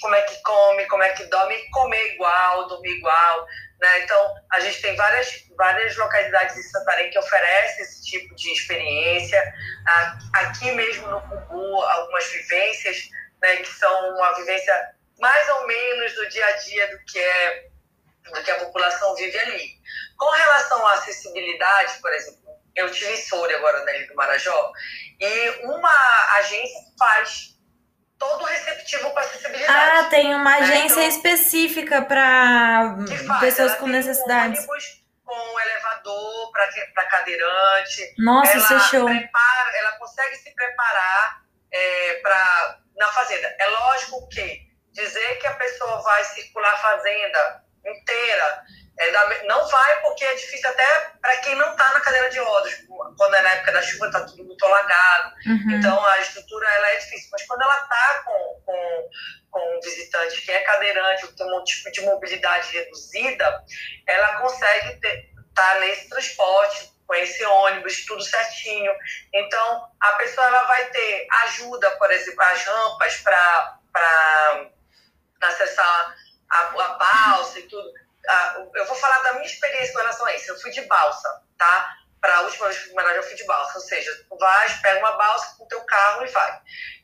como 0.00 0.14
é 0.14 0.22
que 0.22 0.42
come, 0.42 0.86
como 0.86 1.02
é 1.02 1.08
que 1.10 1.24
dorme, 1.24 1.70
comer 1.70 2.14
igual, 2.14 2.68
dormir 2.68 2.96
igual, 2.96 3.46
né? 3.80 4.00
Então, 4.02 4.34
a 4.52 4.60
gente 4.60 4.80
tem 4.82 4.94
várias, 4.94 5.46
várias 5.56 5.96
localidades 5.96 6.56
em 6.56 6.62
Santarém 6.62 7.10
que 7.10 7.18
oferecem 7.18 7.82
esse 7.82 8.04
tipo 8.04 8.34
de 8.34 8.52
experiência. 8.52 9.54
Aqui 10.34 10.70
mesmo 10.72 11.08
no 11.08 11.20
Cubu, 11.22 11.82
algumas 11.82 12.26
vivências, 12.30 13.08
né, 13.40 13.56
que 13.56 13.68
são 13.68 14.16
uma 14.16 14.34
vivência 14.34 14.74
mais 15.18 15.48
ou 15.48 15.66
menos 15.66 16.14
do 16.14 16.28
dia 16.28 16.46
a 16.46 16.52
dia 16.52 16.86
do 16.88 17.04
que 17.04 17.18
é 17.18 17.70
do 18.32 18.42
que 18.42 18.50
a 18.50 18.60
população 18.60 19.14
vive 19.16 19.38
ali. 19.38 19.80
Com 20.16 20.30
relação 20.30 20.86
à 20.86 20.92
acessibilidade, 20.94 21.98
por 22.00 22.12
exemplo, 22.12 22.40
eu 22.76 22.90
tive 22.90 23.16
Soura 23.16 23.56
agora 23.56 23.84
na 23.84 23.92
Ilha 23.96 24.06
do 24.06 24.14
Marajó, 24.14 24.72
e 25.18 25.50
uma 25.64 26.36
agência 26.36 26.80
faz 26.98 27.58
todo 28.20 28.44
receptivo 28.44 29.10
para 29.10 29.22
acessibilidade. 29.22 29.98
Ah, 29.98 30.04
tem 30.10 30.34
uma 30.34 30.50
né? 30.50 30.56
agência 30.58 30.96
né? 30.96 31.06
então, 31.06 31.08
específica 31.08 32.02
para 32.02 32.96
pessoas 33.40 33.74
com 33.76 33.86
necessidades. 33.86 34.62
Um 34.62 35.00
com 35.24 35.60
elevador 35.60 36.52
para 36.52 37.06
cadeirante. 37.06 38.14
Nossa, 38.18 38.52
ela 38.52 38.62
isso 38.62 38.74
é 38.74 38.80
show. 38.80 39.06
Prepara, 39.06 39.78
ela 39.78 39.92
consegue 39.92 40.36
se 40.36 40.54
preparar 40.54 41.42
é, 41.72 42.14
para 42.14 42.78
na 42.96 43.06
fazenda. 43.08 43.56
É 43.58 43.66
lógico 43.68 44.28
que 44.28 44.68
dizer 44.92 45.38
que 45.38 45.46
a 45.46 45.54
pessoa 45.54 46.02
vai 46.02 46.22
circular 46.24 46.72
a 46.74 46.76
fazenda 46.76 47.64
inteira 47.86 48.64
É 49.00 49.44
não 49.46 49.66
vai 49.66 50.00
porque 50.02 50.22
é 50.22 50.34
difícil 50.34 50.68
até 50.68 51.12
para 51.22 51.36
quem 51.38 51.54
não 51.54 51.70
está 51.70 51.90
na 51.94 52.00
cadeira 52.00 52.28
de 52.28 52.38
rodas. 52.38 52.74
Quando 53.16 53.34
é 53.34 53.40
na 53.40 53.50
época 53.52 53.72
da 53.72 53.82
chuva, 53.82 54.06
está 54.06 54.20
tudo 54.26 54.44
muito 54.44 54.62
alagado. 54.62 55.34
Uhum. 55.46 55.70
Então, 55.70 56.04
a 56.04 56.18
estrutura 56.18 56.68
ela 56.68 56.90
é 56.90 56.96
difícil. 56.98 57.28
Mas 57.32 57.46
quando 57.46 57.62
ela 57.62 57.82
está 57.82 58.22
com, 58.26 58.62
com, 58.66 59.08
com 59.50 59.78
um 59.78 59.80
visitante 59.80 60.42
que 60.42 60.52
é 60.52 60.60
cadeirante, 60.60 61.24
ou 61.24 61.32
tem 61.32 61.50
um 61.50 61.64
tipo 61.64 61.90
de 61.90 62.02
mobilidade 62.02 62.76
reduzida, 62.76 63.64
ela 64.06 64.38
consegue 64.42 64.88
estar 64.88 65.14
tá 65.54 65.80
nesse 65.80 66.06
transporte, 66.10 66.92
com 67.06 67.14
esse 67.14 67.42
ônibus, 67.42 68.04
tudo 68.04 68.22
certinho. 68.22 68.92
Então, 69.32 69.88
a 69.98 70.12
pessoa 70.12 70.46
ela 70.46 70.64
vai 70.64 70.84
ter 70.90 71.26
ajuda, 71.44 71.90
por 71.92 72.10
exemplo, 72.10 72.42
as 72.42 72.62
rampas 72.64 73.16
para 73.22 73.80
acessar 75.40 76.16
a, 76.50 76.58
a 76.58 76.88
balsa 76.98 77.60
e 77.60 77.62
tudo 77.62 77.90
eu 78.74 78.86
vou 78.86 78.96
falar 78.96 79.18
da 79.22 79.32
minha 79.34 79.46
experiência 79.46 79.92
com 79.92 80.00
relação 80.00 80.26
a 80.26 80.34
isso. 80.34 80.50
Eu 80.50 80.60
fui 80.60 80.70
de 80.70 80.82
balsa, 80.82 81.42
tá? 81.58 81.96
Para 82.20 82.36
a 82.36 82.40
última 82.42 82.68
vez 82.68 82.78
que 82.78 82.90
fui 82.90 83.02
eu 83.02 83.22
fui 83.22 83.34
de 83.34 83.44
balsa. 83.44 83.78
Ou 83.78 83.84
seja, 83.84 84.10
tu 84.28 84.36
vai, 84.38 84.78
pega 84.80 84.98
uma 85.00 85.16
balsa 85.16 85.54
com 85.56 85.64
o 85.64 85.68
teu 85.68 85.80
carro 85.84 86.24
e 86.24 86.28
vai. 86.28 86.60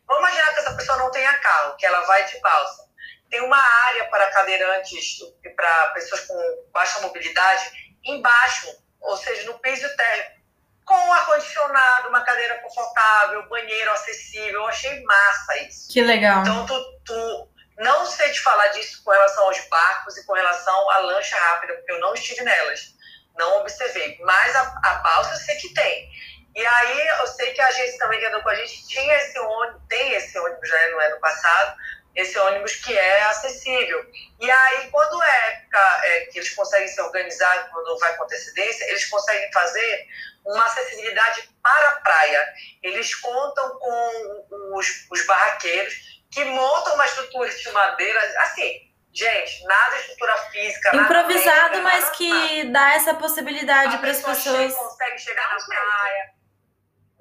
Vamos 0.07 0.23
imaginar 0.23 0.55
que 0.55 0.61
essa 0.61 0.77
pessoa 0.77 0.99
não 0.99 1.11
tenha 1.11 1.39
carro, 1.39 1.77
que 1.77 1.87
ela 1.87 2.01
vai 2.03 2.25
de 2.25 2.39
balsa. 2.41 2.87
Tem 3.31 3.41
uma 3.41 3.59
área 3.59 4.05
para 4.09 4.31
cadeirantes 4.31 5.19
e 5.45 5.51
para 5.51 5.89
pessoas 5.89 6.21
com 6.27 6.65
baixa 6.73 7.01
mobilidade 7.01 7.71
embaixo, 8.05 8.69
ou 9.01 9.17
seja, 9.17 9.51
no 9.51 9.59
piso 9.59 9.89
térreo, 9.97 10.37
com 10.85 11.13
ar-condicionado, 11.13 12.09
uma 12.09 12.23
cadeira 12.23 12.61
confortável, 12.63 13.49
banheiro 13.49 13.91
acessível. 13.91 14.61
Eu 14.61 14.67
achei 14.67 15.03
massa 15.03 15.59
isso. 15.63 15.93
Que 15.93 16.01
legal. 16.03 16.43
Então, 16.43 16.65
tu, 16.67 17.01
tu 17.05 17.49
não 17.79 18.07
sei 18.07 18.31
te 18.31 18.41
falar 18.41 18.69
disso 18.69 19.03
com 19.05 19.11
relação 19.11 19.45
aos 19.45 19.61
barcos 19.69 20.17
e 20.17 20.25
com 20.25 20.33
relação 20.33 20.91
à 20.91 20.99
lancha 20.99 21.37
rápida, 21.37 21.75
porque 21.75 21.93
eu 21.93 22.01
não 22.01 22.15
estive 22.15 22.43
nelas, 22.43 22.95
não 23.37 23.61
observei. 23.61 24.19
Mas 24.21 24.57
a, 24.57 24.81
a 24.83 24.95
balsa 24.95 25.35
eu 25.35 25.39
sei 25.39 25.57
que 25.57 25.75
tem. 25.75 26.11
E 26.55 26.67
aí 26.67 27.07
eu 27.21 27.27
sei 27.27 27.53
que 27.53 27.61
a 27.61 27.67
agência 27.67 27.99
também 27.99 28.19
que 28.19 28.27
andou 28.27 28.43
com 28.43 28.49
a 28.49 28.55
gente 28.55 28.89
tinha 28.89 29.15
esse 29.17 29.39
ônibus, 29.39 29.83
tem 29.89 30.15
esse 30.15 30.39
ônibus 30.39 30.69
já 30.69 30.89
no 30.89 31.01
ano 31.01 31.21
passado, 31.21 31.77
esse 32.15 32.39
ônibus 32.39 32.77
que 32.77 32.97
é 32.97 33.23
acessível. 33.25 34.07
E 34.41 34.51
aí, 34.51 34.91
quando 34.91 35.23
é 35.23 35.49
época 35.49 36.01
é, 36.05 36.21
que 36.27 36.39
eles 36.39 36.55
conseguem 36.55 36.89
se 36.89 36.99
organizar, 37.03 37.69
quando 37.71 37.99
vai 37.99 38.17
com 38.17 38.25
antecedência, 38.25 38.89
eles 38.89 39.05
conseguem 39.05 39.53
fazer 39.53 40.07
uma 40.47 40.65
acessibilidade 40.65 41.47
para 41.63 41.89
a 41.89 42.01
praia. 42.01 42.55
Eles 42.83 43.15
contam 43.17 43.79
com 43.79 44.47
os, 44.75 45.07
os 45.11 45.27
barraqueiros 45.27 46.16
que 46.31 46.45
montam 46.45 46.95
uma 46.95 47.07
estrutura 47.07 47.49
de 47.49 47.73
madeira, 47.73 48.21
assim, 48.43 48.93
gente, 49.13 49.65
nada 49.65 49.97
estrutura 49.97 50.37
física. 50.51 50.97
Improvisado, 50.97 51.83
mas 51.83 52.11
que 52.11 52.65
nada. 52.65 52.71
dá 52.73 52.95
essa 52.95 53.15
possibilidade 53.15 53.99
para 53.99 54.11
as 54.11 54.21
pessoas. 54.21 54.75
consegue 54.75 55.19
chegar 55.19 55.49
na 55.49 55.65
praia. 55.65 56.37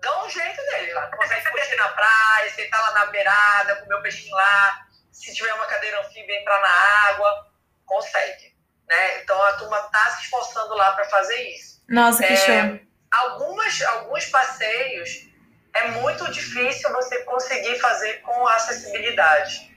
Dá 0.01 0.23
um 0.23 0.29
jeito 0.29 0.61
dele 0.61 0.93
lá. 0.93 1.07
Consegue 1.15 1.49
curtir 1.49 1.75
na 1.75 1.87
praia, 1.89 2.49
sentar 2.51 2.81
lá 2.81 2.91
na 2.99 3.05
beirada, 3.07 3.75
comer 3.77 3.95
o 3.95 4.01
peixinho 4.01 4.35
lá. 4.35 4.87
Se 5.11 5.33
tiver 5.33 5.53
uma 5.53 5.65
cadeira 5.65 6.01
anfíbia, 6.01 6.39
entrar 6.39 6.61
na 6.61 7.09
água. 7.09 7.47
Consegue. 7.85 8.55
Né? 8.87 9.21
Então 9.21 9.41
a 9.41 9.53
turma 9.53 9.81
tá 9.81 10.11
se 10.11 10.23
esforçando 10.23 10.75
lá 10.75 10.91
para 10.93 11.05
fazer 11.05 11.41
isso. 11.49 11.83
Nossa, 11.89 12.23
que 12.23 12.33
é, 12.33 12.35
show. 12.35 12.79
Algumas, 13.11 13.81
alguns 13.81 14.25
passeios 14.25 15.27
é 15.75 15.87
muito 15.89 16.31
difícil 16.31 16.91
você 16.93 17.19
conseguir 17.23 17.77
fazer 17.79 18.21
com 18.21 18.47
acessibilidade 18.47 19.75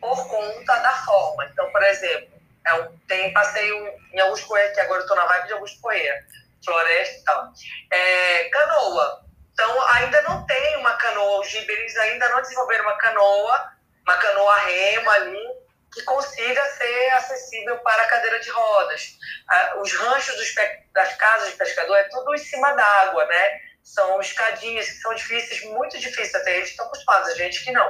por 0.00 0.28
conta 0.28 0.76
da 0.78 0.92
forma. 1.04 1.46
Então, 1.46 1.70
por 1.70 1.82
exemplo, 1.84 2.36
é 2.66 2.74
um, 2.74 2.98
tem 3.06 3.32
passeio 3.32 3.94
em 4.12 4.20
Augusto 4.20 4.48
Correia, 4.48 4.72
que 4.72 4.80
agora 4.80 5.00
eu 5.00 5.02
estou 5.02 5.16
na 5.16 5.24
vibe 5.24 5.46
de 5.46 5.52
Augusto 5.52 5.80
Correia, 5.80 6.26
floresta 6.64 7.16
e 7.16 7.24
tal. 7.24 7.52
É, 7.92 8.44
canoa. 8.48 9.24
Então, 9.52 9.88
ainda 9.88 10.20
não 10.22 10.44
tem 10.46 10.76
uma 10.78 10.94
canoa, 10.94 11.40
os 11.40 11.48
giberis 11.48 11.96
ainda 11.96 12.28
não 12.28 12.42
desenvolveram 12.42 12.84
uma 12.84 12.98
canoa, 12.98 13.72
uma 14.02 14.16
canoa 14.16 14.56
rema 14.58 15.12
ali, 15.12 15.46
que 15.94 16.02
consiga 16.02 16.62
ser 16.72 17.10
acessível 17.12 17.78
para 17.78 18.02
a 18.02 18.06
cadeira 18.06 18.38
de 18.40 18.50
rodas. 18.50 19.16
Ah, 19.48 19.76
os 19.78 19.94
ranchos 19.94 20.54
das 20.92 21.14
casas 21.14 21.52
de 21.52 21.56
pescador 21.56 21.96
é 21.96 22.04
tudo 22.10 22.34
em 22.34 22.38
cima 22.38 22.72
d'água, 22.72 23.24
né? 23.26 23.65
São 23.86 24.20
escadinhas 24.20 24.86
que 24.86 24.96
são 24.96 25.14
difíceis, 25.14 25.62
muito 25.62 25.96
difíceis 25.96 26.34
até 26.34 26.56
eles 26.56 26.70
estão 26.70 26.86
acostumados, 26.86 27.28
a 27.28 27.34
gente 27.36 27.64
que 27.64 27.70
não. 27.70 27.88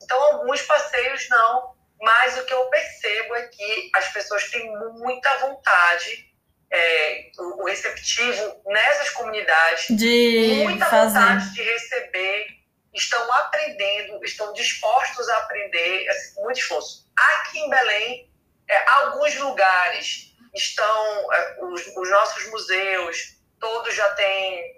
Então, 0.00 0.22
alguns 0.22 0.62
passeios 0.62 1.28
não, 1.28 1.74
mas 2.00 2.38
o 2.38 2.44
que 2.44 2.54
eu 2.54 2.64
percebo 2.66 3.34
é 3.34 3.48
que 3.48 3.90
as 3.96 4.08
pessoas 4.12 4.48
têm 4.48 4.72
muita 4.96 5.36
vontade, 5.38 6.32
é, 6.70 7.30
o 7.36 7.64
receptivo 7.64 8.62
nessas 8.66 9.10
comunidades, 9.10 9.86
de 9.90 10.62
muita 10.62 10.86
fazer. 10.86 11.18
vontade 11.18 11.52
de 11.52 11.62
receber, 11.62 12.46
estão 12.94 13.32
aprendendo, 13.32 14.24
estão 14.24 14.52
dispostos 14.52 15.28
a 15.28 15.38
aprender, 15.38 16.08
assim, 16.10 16.42
muito 16.42 16.60
esforço. 16.60 17.10
Aqui 17.16 17.58
em 17.58 17.68
Belém, 17.68 18.30
é, 18.70 18.90
alguns 18.90 19.34
lugares 19.34 20.32
estão, 20.54 21.32
é, 21.32 21.56
os, 21.60 21.86
os 21.88 22.10
nossos 22.10 22.48
museus, 22.50 23.36
todos 23.58 23.94
já 23.94 24.08
têm 24.10 24.73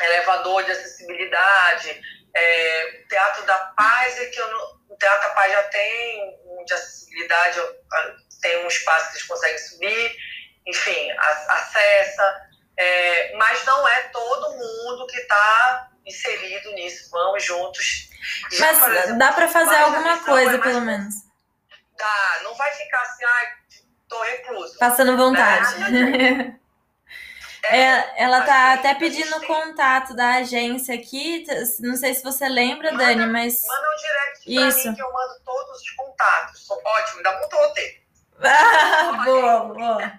elevador 0.00 0.64
de 0.64 0.72
acessibilidade, 0.72 2.00
é, 2.34 3.04
Teatro 3.08 3.44
da 3.46 3.56
Paz, 3.76 4.18
é 4.18 4.26
que 4.26 4.40
não, 4.40 4.78
o 4.90 4.96
Teatro 4.96 5.28
da 5.28 5.34
Paz 5.34 5.52
já 5.52 5.62
tem 5.64 6.64
de 6.66 6.74
acessibilidade, 6.74 7.60
tem 8.40 8.64
um 8.64 8.68
espaço 8.68 9.08
que 9.08 9.16
eles 9.16 9.26
conseguem 9.26 9.58
subir, 9.58 10.16
enfim, 10.66 11.10
acessa, 11.48 12.48
é, 12.76 13.36
mas 13.36 13.64
não 13.64 13.86
é 13.86 14.02
todo 14.08 14.56
mundo 14.56 15.06
que 15.06 15.18
está 15.18 15.90
inserido 16.06 16.72
nisso. 16.72 17.10
Vamos 17.10 17.44
juntos. 17.44 18.10
Já, 18.50 18.72
mas 18.72 18.88
exemplo, 18.88 19.18
dá 19.18 19.32
para 19.32 19.48
fazer 19.48 19.76
alguma 19.76 20.14
é 20.14 20.18
coisa, 20.18 20.54
é 20.56 20.58
pelo 20.58 20.80
menos. 20.80 21.14
Dá, 21.96 22.40
não 22.42 22.54
vai 22.56 22.72
ficar 22.72 23.02
assim, 23.02 23.24
ai, 23.24 23.46
tô 24.08 24.22
recluso. 24.22 24.78
Passando 24.78 25.16
vontade. 25.16 25.78
Né? 25.78 26.58
É, 27.70 28.22
ela 28.22 28.42
tá 28.42 28.74
até 28.74 28.94
pedindo 28.94 29.36
o 29.36 29.46
contato 29.46 30.14
da 30.14 30.36
agência 30.36 30.94
aqui. 30.94 31.44
Não 31.80 31.96
sei 31.96 32.14
se 32.14 32.22
você 32.22 32.48
lembra, 32.48 32.92
manda, 32.92 33.04
Dani, 33.04 33.26
mas. 33.26 33.66
Manda 33.66 33.88
um 33.88 33.96
direct 33.96 34.44
pra 34.44 34.68
Isso. 34.68 34.88
mim 34.88 34.94
que 34.94 35.02
eu 35.02 35.12
mando 35.12 35.40
todos 35.44 35.80
os 35.80 35.90
contatos. 35.90 36.70
Ótimo, 36.70 37.22
dá 37.22 37.38
muito 37.38 37.56
roteiro. 37.56 38.04
boa, 39.24 39.60
boa. 39.64 39.98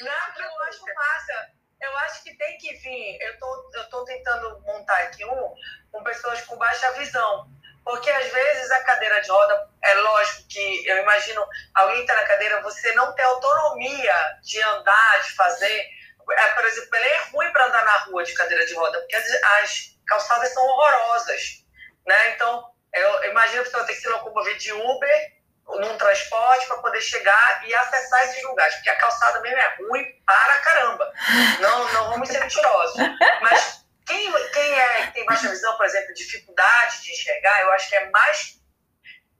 Não, 0.00 0.44
eu 0.44 0.62
acho 0.62 0.84
massa. 0.94 1.50
Eu 1.80 1.96
acho 1.98 2.22
que 2.22 2.34
tem 2.36 2.56
que 2.58 2.74
vir. 2.76 3.18
Eu 3.20 3.38
tô, 3.38 3.70
eu 3.74 3.84
tô 3.90 4.04
tentando 4.04 4.60
montar 4.60 4.98
aqui 5.00 5.24
um 5.24 5.54
com 5.92 6.02
pessoas 6.02 6.40
com 6.42 6.56
baixa 6.56 6.90
visão. 6.92 7.48
Porque 7.84 8.10
às 8.10 8.32
vezes 8.32 8.70
a 8.70 8.82
cadeira 8.82 9.20
de 9.20 9.30
roda, 9.30 9.68
é 9.82 9.94
lógico 9.94 10.48
que 10.48 10.86
eu 10.86 11.02
imagino 11.02 11.46
alguém 11.74 12.06
tá 12.06 12.14
na 12.14 12.24
cadeira, 12.24 12.62
você 12.62 12.94
não 12.94 13.14
tem 13.14 13.24
autonomia 13.26 14.38
de 14.42 14.62
andar, 14.62 15.20
de 15.22 15.32
fazer 15.32 15.86
é, 16.32 16.48
por 16.48 16.64
exemplo, 16.64 16.96
ele 16.96 17.08
é 17.08 17.18
ruim 17.32 17.52
para 17.52 17.66
andar 17.66 17.84
na 17.84 17.98
rua 18.04 18.24
de 18.24 18.34
cadeira 18.34 18.66
de 18.66 18.74
roda, 18.74 18.98
porque 18.98 19.16
as, 19.16 19.24
as 19.60 19.98
calçadas 20.06 20.52
são 20.52 20.64
horrorosas, 20.64 21.64
né? 22.06 22.30
Então, 22.34 22.64
eu 22.92 23.30
imagino 23.30 23.62
que 23.62 23.70
você 23.70 23.76
vai 23.76 23.86
que 23.86 23.94
se 23.94 24.08
locomover 24.08 24.56
de 24.56 24.72
Uber 24.72 25.34
num 25.66 25.96
transporte 25.96 26.66
para 26.66 26.78
poder 26.78 27.00
chegar 27.00 27.66
e 27.66 27.74
acessar 27.74 28.24
esses 28.24 28.42
lugares, 28.44 28.74
porque 28.74 28.90
a 28.90 28.96
calçada 28.96 29.40
mesmo 29.40 29.58
é 29.58 29.76
ruim 29.76 30.04
para 30.26 30.56
caramba. 30.56 31.12
Não, 31.60 31.92
não 31.92 32.10
vamos 32.10 32.28
ser 32.28 32.40
mentirosos. 32.40 32.96
Mas 33.40 33.84
quem, 34.06 34.32
quem 34.50 34.78
é 34.78 35.06
tem 35.08 35.24
baixa 35.24 35.48
visão, 35.48 35.76
por 35.76 35.86
exemplo, 35.86 36.14
dificuldade 36.14 37.02
de 37.02 37.12
enxergar, 37.12 37.62
eu 37.62 37.72
acho 37.72 37.88
que 37.88 37.96
é 37.96 38.10
mais, 38.10 38.60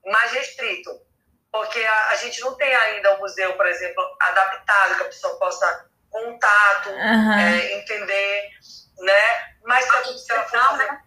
mais 0.06 0.32
restrito. 0.32 0.90
Porque 1.52 1.84
a, 1.84 2.08
a 2.08 2.16
gente 2.16 2.40
não 2.40 2.56
tem 2.56 2.74
ainda 2.74 3.16
um 3.16 3.20
museu, 3.20 3.54
por 3.56 3.66
exemplo, 3.66 4.02
adaptado 4.20 4.96
que 4.96 5.02
a 5.02 5.06
pessoa 5.06 5.38
possa 5.38 5.88
contato, 6.14 6.90
uhum. 6.90 7.32
é, 7.38 7.72
entender, 7.72 8.50
né? 9.00 9.54
Mas 9.64 9.84
se 9.84 10.32
ela 10.32 10.44
for 10.44 10.58
fazer... 10.58 10.86
Né? 10.86 11.00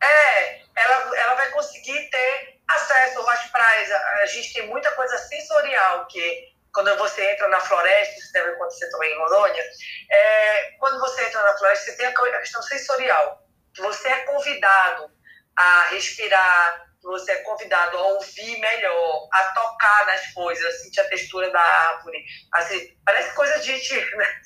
É, 0.00 0.60
ela, 0.76 1.16
ela 1.16 1.34
vai 1.34 1.50
conseguir 1.50 2.08
ter 2.10 2.60
acesso 2.68 3.28
às 3.28 3.50
praias. 3.50 3.90
A 3.90 4.26
gente 4.26 4.52
tem 4.52 4.66
muita 4.68 4.92
coisa 4.92 5.18
sensorial 5.18 6.06
que 6.06 6.54
quando 6.72 6.94
você 6.98 7.32
entra 7.32 7.48
na 7.48 7.58
floresta, 7.58 8.20
isso 8.20 8.32
deve 8.32 8.50
acontecer 8.50 8.90
também 8.90 9.10
em 9.10 9.18
Rondônia, 9.18 9.64
é, 10.10 10.72
quando 10.78 11.00
você 11.00 11.24
entra 11.24 11.42
na 11.42 11.56
floresta, 11.56 11.86
você 11.86 11.96
tem 11.96 12.06
a 12.06 12.40
questão 12.40 12.62
sensorial, 12.62 13.42
que 13.74 13.80
você 13.80 14.06
é 14.06 14.18
convidado 14.26 15.10
a 15.56 15.82
respirar, 15.88 16.85
você 17.06 17.30
é 17.30 17.42
convidado 17.42 17.96
a 17.96 18.02
ouvir 18.02 18.58
melhor, 18.58 19.28
a 19.32 19.42
tocar 19.52 20.06
nas 20.06 20.26
coisas, 20.32 20.64
a 20.66 20.78
sentir 20.78 21.00
a 21.00 21.08
textura 21.08 21.50
da 21.50 21.60
árvore. 21.60 22.24
Assim, 22.52 22.96
parece 23.04 23.34
coisa 23.34 23.58
de 23.60 23.78
gente, 23.78 24.16
né? 24.16 24.40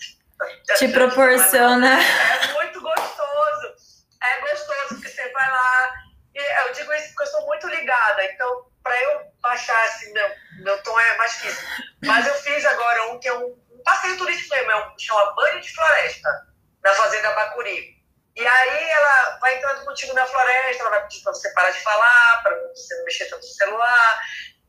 Te 0.76 0.88
proporciona. 0.92 1.98
É 1.98 2.52
muito 2.52 2.80
gostoso. 2.82 3.74
É 4.22 4.40
gostoso 4.40 5.00
que 5.00 5.08
você 5.08 5.28
vai 5.30 5.50
lá. 5.50 5.90
E 6.34 6.66
eu 6.68 6.72
digo 6.74 6.92
isso 6.92 7.08
porque 7.08 7.22
eu 7.22 7.26
sou 7.26 7.46
muito 7.46 7.66
ligada. 7.68 8.24
Então, 8.24 8.66
para 8.82 9.00
eu 9.02 9.22
baixar 9.40 9.82
assim, 9.84 10.12
meu, 10.12 10.30
meu 10.62 10.82
tom 10.82 11.00
é 11.00 11.16
mais 11.16 11.32
difícil. 11.32 11.66
Mas 12.04 12.26
eu 12.26 12.34
fiz 12.34 12.64
agora 12.66 13.10
um 13.10 13.18
que 13.18 13.28
é 13.28 13.34
um, 13.38 13.56
um 13.70 13.82
passeio 13.82 14.18
turístico 14.18 14.54
mesmo, 14.54 14.70
é 14.70 14.86
um, 14.86 14.98
chama 14.98 15.34
Banho 15.34 15.60
de 15.60 15.74
Floresta, 15.74 16.46
na 16.84 16.92
Fazenda 16.92 17.32
Bacuri. 17.32 17.99
E 18.40 18.46
aí 18.46 18.90
ela 18.90 19.38
vai 19.38 19.54
entrando 19.58 19.84
contigo 19.84 20.14
na 20.14 20.26
floresta, 20.26 20.82
ela 20.82 20.90
vai 20.90 21.02
pedir 21.02 21.22
para 21.22 21.34
você 21.34 21.50
parar 21.50 21.70
de 21.70 21.80
falar, 21.80 22.42
para 22.42 22.56
você 22.74 22.96
não 22.96 23.04
mexer 23.04 23.26
tanto 23.26 23.46
no 23.46 23.52
celular, 23.52 24.20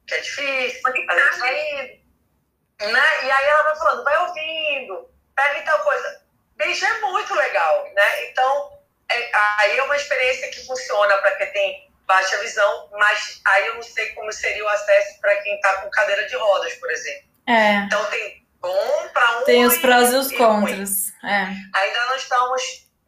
que 0.06 0.14
é 0.14 0.20
difícil, 0.20 0.82
a 0.86 0.92
gente 0.92 1.40
vai 1.40 1.72
indo. 1.72 2.92
Né? 2.92 3.24
E 3.24 3.32
aí 3.32 3.46
ela 3.46 3.64
vai 3.64 3.76
falando, 3.78 4.04
vai 4.04 4.18
ouvindo, 4.18 5.10
pega 5.34 5.62
tal 5.62 5.80
coisa. 5.84 6.22
Bicho, 6.58 6.86
é 6.86 7.00
muito 7.00 7.34
legal, 7.34 7.90
né? 7.94 8.26
Então, 8.26 8.72
é, 9.10 9.32
aí 9.60 9.78
é 9.78 9.84
uma 9.84 9.96
experiência 9.96 10.50
que 10.50 10.66
funciona 10.66 11.18
para 11.20 11.36
quem 11.38 11.48
tem 11.54 11.92
baixa 12.06 12.38
visão, 12.40 12.90
mas 12.92 13.40
aí 13.48 13.68
eu 13.68 13.76
não 13.76 13.84
sei 13.84 14.10
como 14.10 14.34
seria 14.34 14.66
o 14.66 14.68
acesso 14.68 15.22
para 15.22 15.34
quem 15.44 15.56
está 15.56 15.82
com 15.82 15.90
cadeira 15.92 16.28
de 16.28 16.36
rodas, 16.36 16.74
por 16.74 16.92
exemplo. 16.92 17.30
É. 17.48 17.76
Então 17.86 18.04
tem 18.08 18.46
bom 18.60 19.10
para 19.14 19.40
um. 19.40 19.44
Tem 19.46 19.66
os 19.66 19.78
prós 19.78 20.12
e 20.12 20.16
os 20.16 20.32
contras. 20.32 21.08
É. 21.24 21.44
Ainda 21.74 22.06
não 22.08 22.16
estamos. 22.16 22.62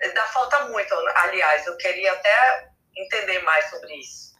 Ainda 0.03 0.21
falta 0.23 0.65
muito, 0.67 0.93
aliás, 1.15 1.65
eu 1.65 1.77
queria 1.77 2.11
até 2.11 2.69
entender 2.95 3.39
mais 3.43 3.69
sobre 3.69 3.95
isso. 3.95 4.33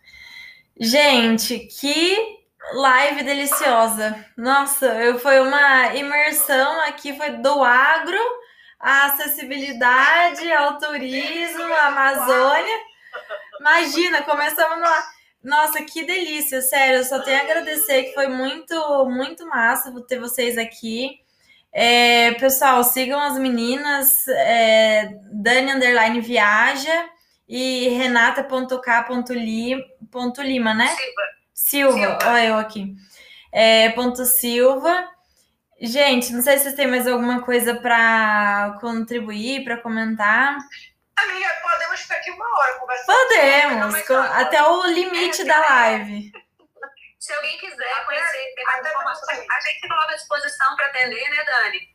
Gente, 0.80 1.59
que 1.59 2.43
live 2.74 3.24
deliciosa. 3.24 4.26
Nossa, 4.38 4.86
eu, 5.01 5.20
foi 5.20 5.39
uma 5.39 5.93
imersão 5.95 6.82
aqui, 6.82 7.16
foi 7.16 7.32
do 7.38 7.64
agro, 7.64 8.20
a 8.80 9.05
acessibilidade, 9.05 10.51
ao 10.51 10.78
turismo, 10.78 11.74
Amazônia. 11.74 12.80
Imagina, 13.59 14.24
começamos 14.24 14.80
no. 14.80 15.14
Nossa, 15.43 15.84
que 15.84 16.05
delícia, 16.05 16.61
sério. 16.61 16.99
Eu 16.99 17.03
só 17.03 17.20
tenho 17.20 17.39
a 17.39 17.43
agradecer 17.43 18.03
que 18.03 18.14
foi 18.14 18.28
muito, 18.28 19.05
muito 19.05 19.45
massa 19.45 19.93
ter 20.07 20.20
vocês 20.20 20.57
aqui. 20.57 21.20
É, 21.74 22.34
pessoal, 22.34 22.84
sigam 22.84 23.20
as 23.20 23.38
meninas, 23.40 24.28
é, 24.28 25.10
Dani 25.32 25.72
Underline 25.74 26.22
Viaja 26.22 27.10
e 27.50 27.90
renata.k.lima, 28.84 30.74
né? 30.74 30.88
Silva. 30.88 31.22
Silva, 31.54 32.20
olha 32.26 32.46
eu 32.48 32.58
aqui. 32.58 32.94
É, 33.52 33.90
ponto 33.90 34.24
Silva. 34.26 35.08
Gente, 35.82 36.32
não 36.32 36.42
sei 36.42 36.58
se 36.58 36.64
vocês 36.64 36.76
têm 36.76 36.88
mais 36.88 37.08
alguma 37.08 37.42
coisa 37.42 37.76
para 37.76 38.78
contribuir, 38.80 39.64
para 39.64 39.78
comentar. 39.78 40.58
Amiga, 41.16 41.48
podemos 41.62 42.00
ficar 42.02 42.16
aqui 42.16 42.32
uma 42.32 42.46
hora 42.58 42.80
conversando. 42.80 43.18
Podemos, 43.18 44.02
com- 44.08 44.14
até 44.16 44.64
o 44.64 44.86
limite 44.88 45.44
da 45.44 45.60
live. 45.60 46.32
Se 47.24 47.32
alguém 47.32 47.58
quiser 47.58 48.06
conhecer, 48.06 48.54
ter 48.54 48.64
mais 48.66 48.86
informações, 48.86 49.46
a 49.50 49.60
gente 49.62 49.88
coloca 49.88 50.12
à 50.12 50.16
disposição 50.18 50.76
para 50.76 50.88
atender, 50.88 51.30
né, 51.30 51.46
Dani? 51.46 51.90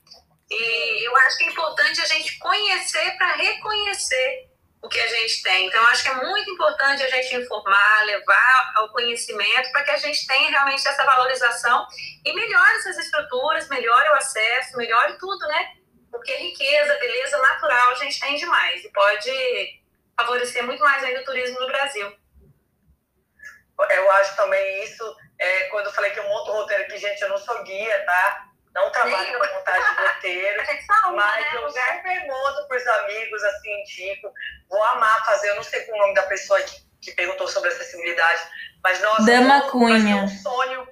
E 0.51 1.07
eu 1.07 1.15
acho 1.19 1.37
que 1.37 1.45
é 1.45 1.49
importante 1.49 2.01
a 2.01 2.07
gente 2.07 2.39
conhecer 2.39 3.15
para 3.19 3.35
reconhecer 3.35 4.49
o 4.81 4.89
que 4.89 4.99
a 4.99 5.07
gente 5.07 5.43
tem. 5.43 5.67
Então, 5.67 5.87
acho 5.89 6.03
que 6.03 6.09
é 6.09 6.15
muito 6.15 6.51
importante 6.51 7.03
a 7.03 7.11
gente 7.11 7.37
informar, 7.37 8.07
levar 8.07 8.73
ao 8.77 8.89
conhecimento 8.89 9.71
para 9.71 9.83
que 9.83 9.91
a 9.91 9.99
gente 9.99 10.27
tenha 10.27 10.49
realmente 10.49 10.89
essa 10.89 11.05
valorização 11.05 11.87
e 12.25 12.33
melhore 12.33 12.77
essas 12.77 12.97
estruturas, 12.97 13.69
melhore 13.69 14.09
o 14.09 14.15
acesso, 14.15 14.79
melhore 14.79 15.19
tudo, 15.19 15.47
né? 15.47 15.75
Porque 16.11 16.35
riqueza, 16.37 16.99
beleza 17.01 17.37
natural 17.37 17.91
a 17.91 17.97
gente 17.97 18.19
tem 18.19 18.35
demais 18.37 18.83
e 18.83 18.91
pode 18.93 19.83
favorecer 20.17 20.65
muito 20.65 20.83
mais 20.83 21.05
ainda 21.05 21.21
o 21.21 21.25
turismo 21.25 21.61
no 21.61 21.67
Brasil. 21.67 22.17
Eu 23.91 24.11
acho 24.13 24.35
também 24.37 24.83
isso, 24.85 25.17
é, 25.39 25.65
quando 25.65 25.87
eu 25.87 25.93
falei 25.93 26.11
que 26.11 26.19
eu 26.19 26.29
monto 26.29 26.51
roteiro 26.53 26.83
aqui, 26.85 26.99
gente, 26.99 27.21
eu 27.23 27.29
não 27.29 27.39
sou 27.39 27.63
guia, 27.63 28.05
tá? 28.05 28.45
Não 28.75 28.91
trabalho 28.91 29.29
eu. 29.33 29.41
com 29.41 29.55
montagem 29.55 29.95
de 29.97 30.03
roteiro. 30.07 30.61
A 30.61 30.65
gente 30.65 30.85
saúde, 30.85 31.17
Mas 31.17 31.45
né? 31.45 31.51
eu 31.57 31.71
sempre 31.71 32.27
monto 32.27 32.69
para 32.69 32.77
os 32.77 32.87
amigos, 32.87 33.43
assim, 33.45 33.81
indico. 33.81 34.33
Vou 34.69 34.83
amar 34.85 35.25
fazer, 35.25 35.51
eu 35.51 35.57
não 35.57 35.63
sei 35.63 35.85
qual 35.85 35.97
o 35.97 36.01
nome 36.03 36.15
da 36.15 36.23
pessoa 36.25 36.61
que, 36.63 36.77
que 37.01 37.13
perguntou 37.13 37.47
sobre 37.49 37.71
acessibilidade, 37.71 38.43
mas 38.83 39.01
nossa, 39.01 39.25
Dama 39.27 39.61
vou- 39.63 39.71
Cunha. 39.71 40.01
ser 40.01 40.15
um 40.15 40.29
sonho. 40.29 40.89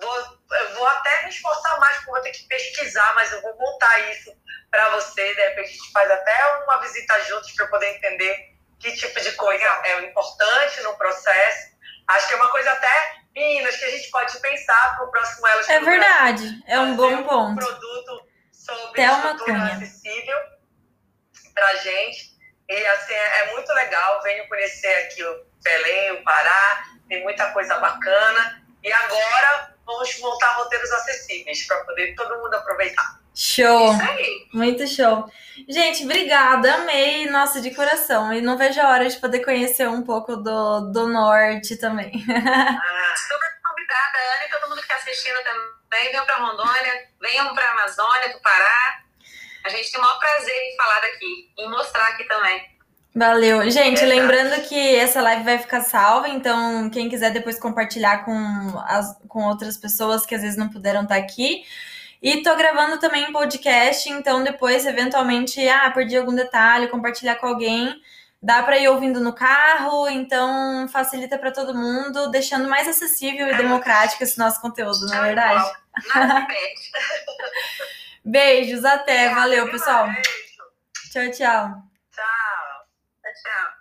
Vou, 0.00 0.16
eu 0.60 0.74
vou 0.74 0.86
até 0.86 1.22
me 1.22 1.28
esforçar 1.30 1.78
mais, 1.80 1.96
porque 1.98 2.10
eu 2.10 2.14
vou 2.14 2.22
ter 2.22 2.30
que 2.32 2.46
pesquisar, 2.48 3.14
mas 3.14 3.32
eu 3.32 3.40
vou 3.42 3.56
montar 3.56 3.98
isso 4.10 4.32
para 4.70 4.88
você. 4.90 5.34
De 5.34 5.40
repente 5.40 5.68
a 5.68 5.72
gente 5.72 5.92
faz 5.92 6.10
até 6.10 6.56
uma 6.64 6.78
visita 6.78 7.20
juntos 7.24 7.52
para 7.52 7.64
eu 7.66 7.70
poder 7.70 7.94
entender 7.96 8.52
que 8.80 8.92
tipo 8.96 9.20
de 9.20 9.32
coisa 9.32 9.64
é 9.84 10.00
importante 10.04 10.80
no 10.82 10.96
processo. 10.98 11.71
Acho 12.12 12.28
que 12.28 12.34
é 12.34 12.36
uma 12.36 12.50
coisa 12.50 12.70
até, 12.72 13.14
meninas, 13.34 13.76
que 13.76 13.84
a 13.84 13.90
gente 13.90 14.10
pode 14.10 14.38
pensar 14.38 14.96
para 14.96 15.04
o 15.04 15.10
próximo 15.10 15.46
Elas 15.46 15.68
É 15.68 15.80
Brasil 15.80 15.90
verdade, 15.90 16.62
é 16.66 16.78
um 16.78 16.96
bom 16.96 17.10
um 17.10 17.24
ponto. 17.24 17.56
produto 17.56 18.26
sobre 18.52 19.02
estrutura 19.02 19.64
acessível 19.64 20.38
pra 21.54 21.74
gente. 21.76 22.32
E 22.68 22.86
assim, 22.86 23.12
é, 23.12 23.40
é 23.40 23.52
muito 23.52 23.72
legal. 23.72 24.22
Venho 24.22 24.48
conhecer 24.48 24.94
aqui 25.04 25.22
o 25.24 25.44
Belém, 25.62 26.12
o 26.12 26.24
Pará, 26.24 26.84
tem 27.08 27.22
muita 27.22 27.50
coisa 27.52 27.78
bacana. 27.78 28.62
E 28.82 28.92
agora 28.92 29.74
vamos 29.84 30.18
montar 30.20 30.52
roteiros 30.52 30.90
acessíveis 30.92 31.66
para 31.66 31.84
poder 31.84 32.14
todo 32.14 32.38
mundo 32.38 32.54
aproveitar. 32.54 33.21
Show, 33.34 33.92
Isso 33.92 34.02
aí. 34.02 34.48
muito 34.52 34.86
show. 34.86 35.24
Gente, 35.68 36.04
obrigada, 36.04 36.74
amei, 36.74 37.30
nossa, 37.30 37.60
de 37.60 37.70
coração. 37.74 38.32
E 38.32 38.40
não 38.40 38.58
vejo 38.58 38.80
a 38.80 38.88
hora 38.88 39.08
de 39.08 39.16
poder 39.16 39.40
conhecer 39.44 39.88
um 39.88 40.02
pouco 40.02 40.36
do, 40.36 40.80
do 40.92 41.08
norte 41.08 41.76
também. 41.76 42.12
Ah, 42.28 43.14
Super 43.16 43.52
convidada, 43.62 44.18
Ana 44.36 44.46
e 44.46 44.50
todo 44.50 44.68
mundo 44.68 44.78
que 44.78 44.92
está 44.92 44.96
assistindo 44.96 45.36
também. 45.44 46.10
Venham 46.10 46.24
para 46.24 46.36
Rondônia, 46.36 46.92
venham 47.20 47.54
para 47.54 47.64
a 47.64 47.72
Amazônia, 47.72 48.32
do 48.32 48.40
Pará. 48.40 49.00
A 49.64 49.68
gente 49.68 49.90
tem 49.92 50.00
o 50.00 50.02
maior 50.02 50.18
prazer 50.18 50.54
em 50.54 50.76
falar 50.76 51.00
daqui, 51.00 51.52
em 51.58 51.70
mostrar 51.70 52.08
aqui 52.08 52.24
também. 52.24 52.72
Valeu. 53.14 53.70
Gente, 53.70 54.00
Verdade. 54.00 54.06
lembrando 54.06 54.62
que 54.68 54.96
essa 54.96 55.20
live 55.20 55.44
vai 55.44 55.58
ficar 55.58 55.82
salva, 55.82 56.28
então 56.28 56.88
quem 56.90 57.08
quiser 57.10 57.30
depois 57.30 57.60
compartilhar 57.60 58.24
com, 58.24 58.78
as, 58.86 59.16
com 59.28 59.44
outras 59.44 59.76
pessoas 59.76 60.24
que 60.24 60.34
às 60.34 60.40
vezes 60.40 60.56
não 60.56 60.68
puderam 60.70 61.02
estar 61.02 61.16
aqui. 61.16 61.62
E 62.22 62.40
tô 62.40 62.54
gravando 62.54 63.00
também 63.00 63.28
um 63.28 63.32
podcast, 63.32 64.08
então 64.08 64.44
depois, 64.44 64.86
eventualmente, 64.86 65.68
ah, 65.68 65.90
perdi 65.90 66.16
algum 66.16 66.32
detalhe, 66.32 66.86
compartilhar 66.86 67.34
com 67.34 67.48
alguém. 67.48 68.00
Dá 68.40 68.62
para 68.62 68.78
ir 68.78 68.88
ouvindo 68.88 69.20
no 69.20 69.32
carro, 69.32 70.08
então 70.08 70.86
facilita 70.88 71.36
para 71.36 71.50
todo 71.50 71.74
mundo, 71.74 72.30
deixando 72.30 72.68
mais 72.68 72.86
acessível 72.86 73.48
e 73.48 73.56
democrático 73.56 74.22
esse 74.22 74.38
nosso 74.38 74.60
conteúdo, 74.60 75.04
não 75.06 75.16
é 75.16 75.26
verdade? 75.26 75.72
Beijos, 78.24 78.84
até, 78.84 79.34
valeu, 79.34 79.68
pessoal. 79.70 80.06
Tchau, 81.12 81.30
tchau. 81.30 81.32
Tchau. 81.32 81.82
Tchau. 83.42 83.71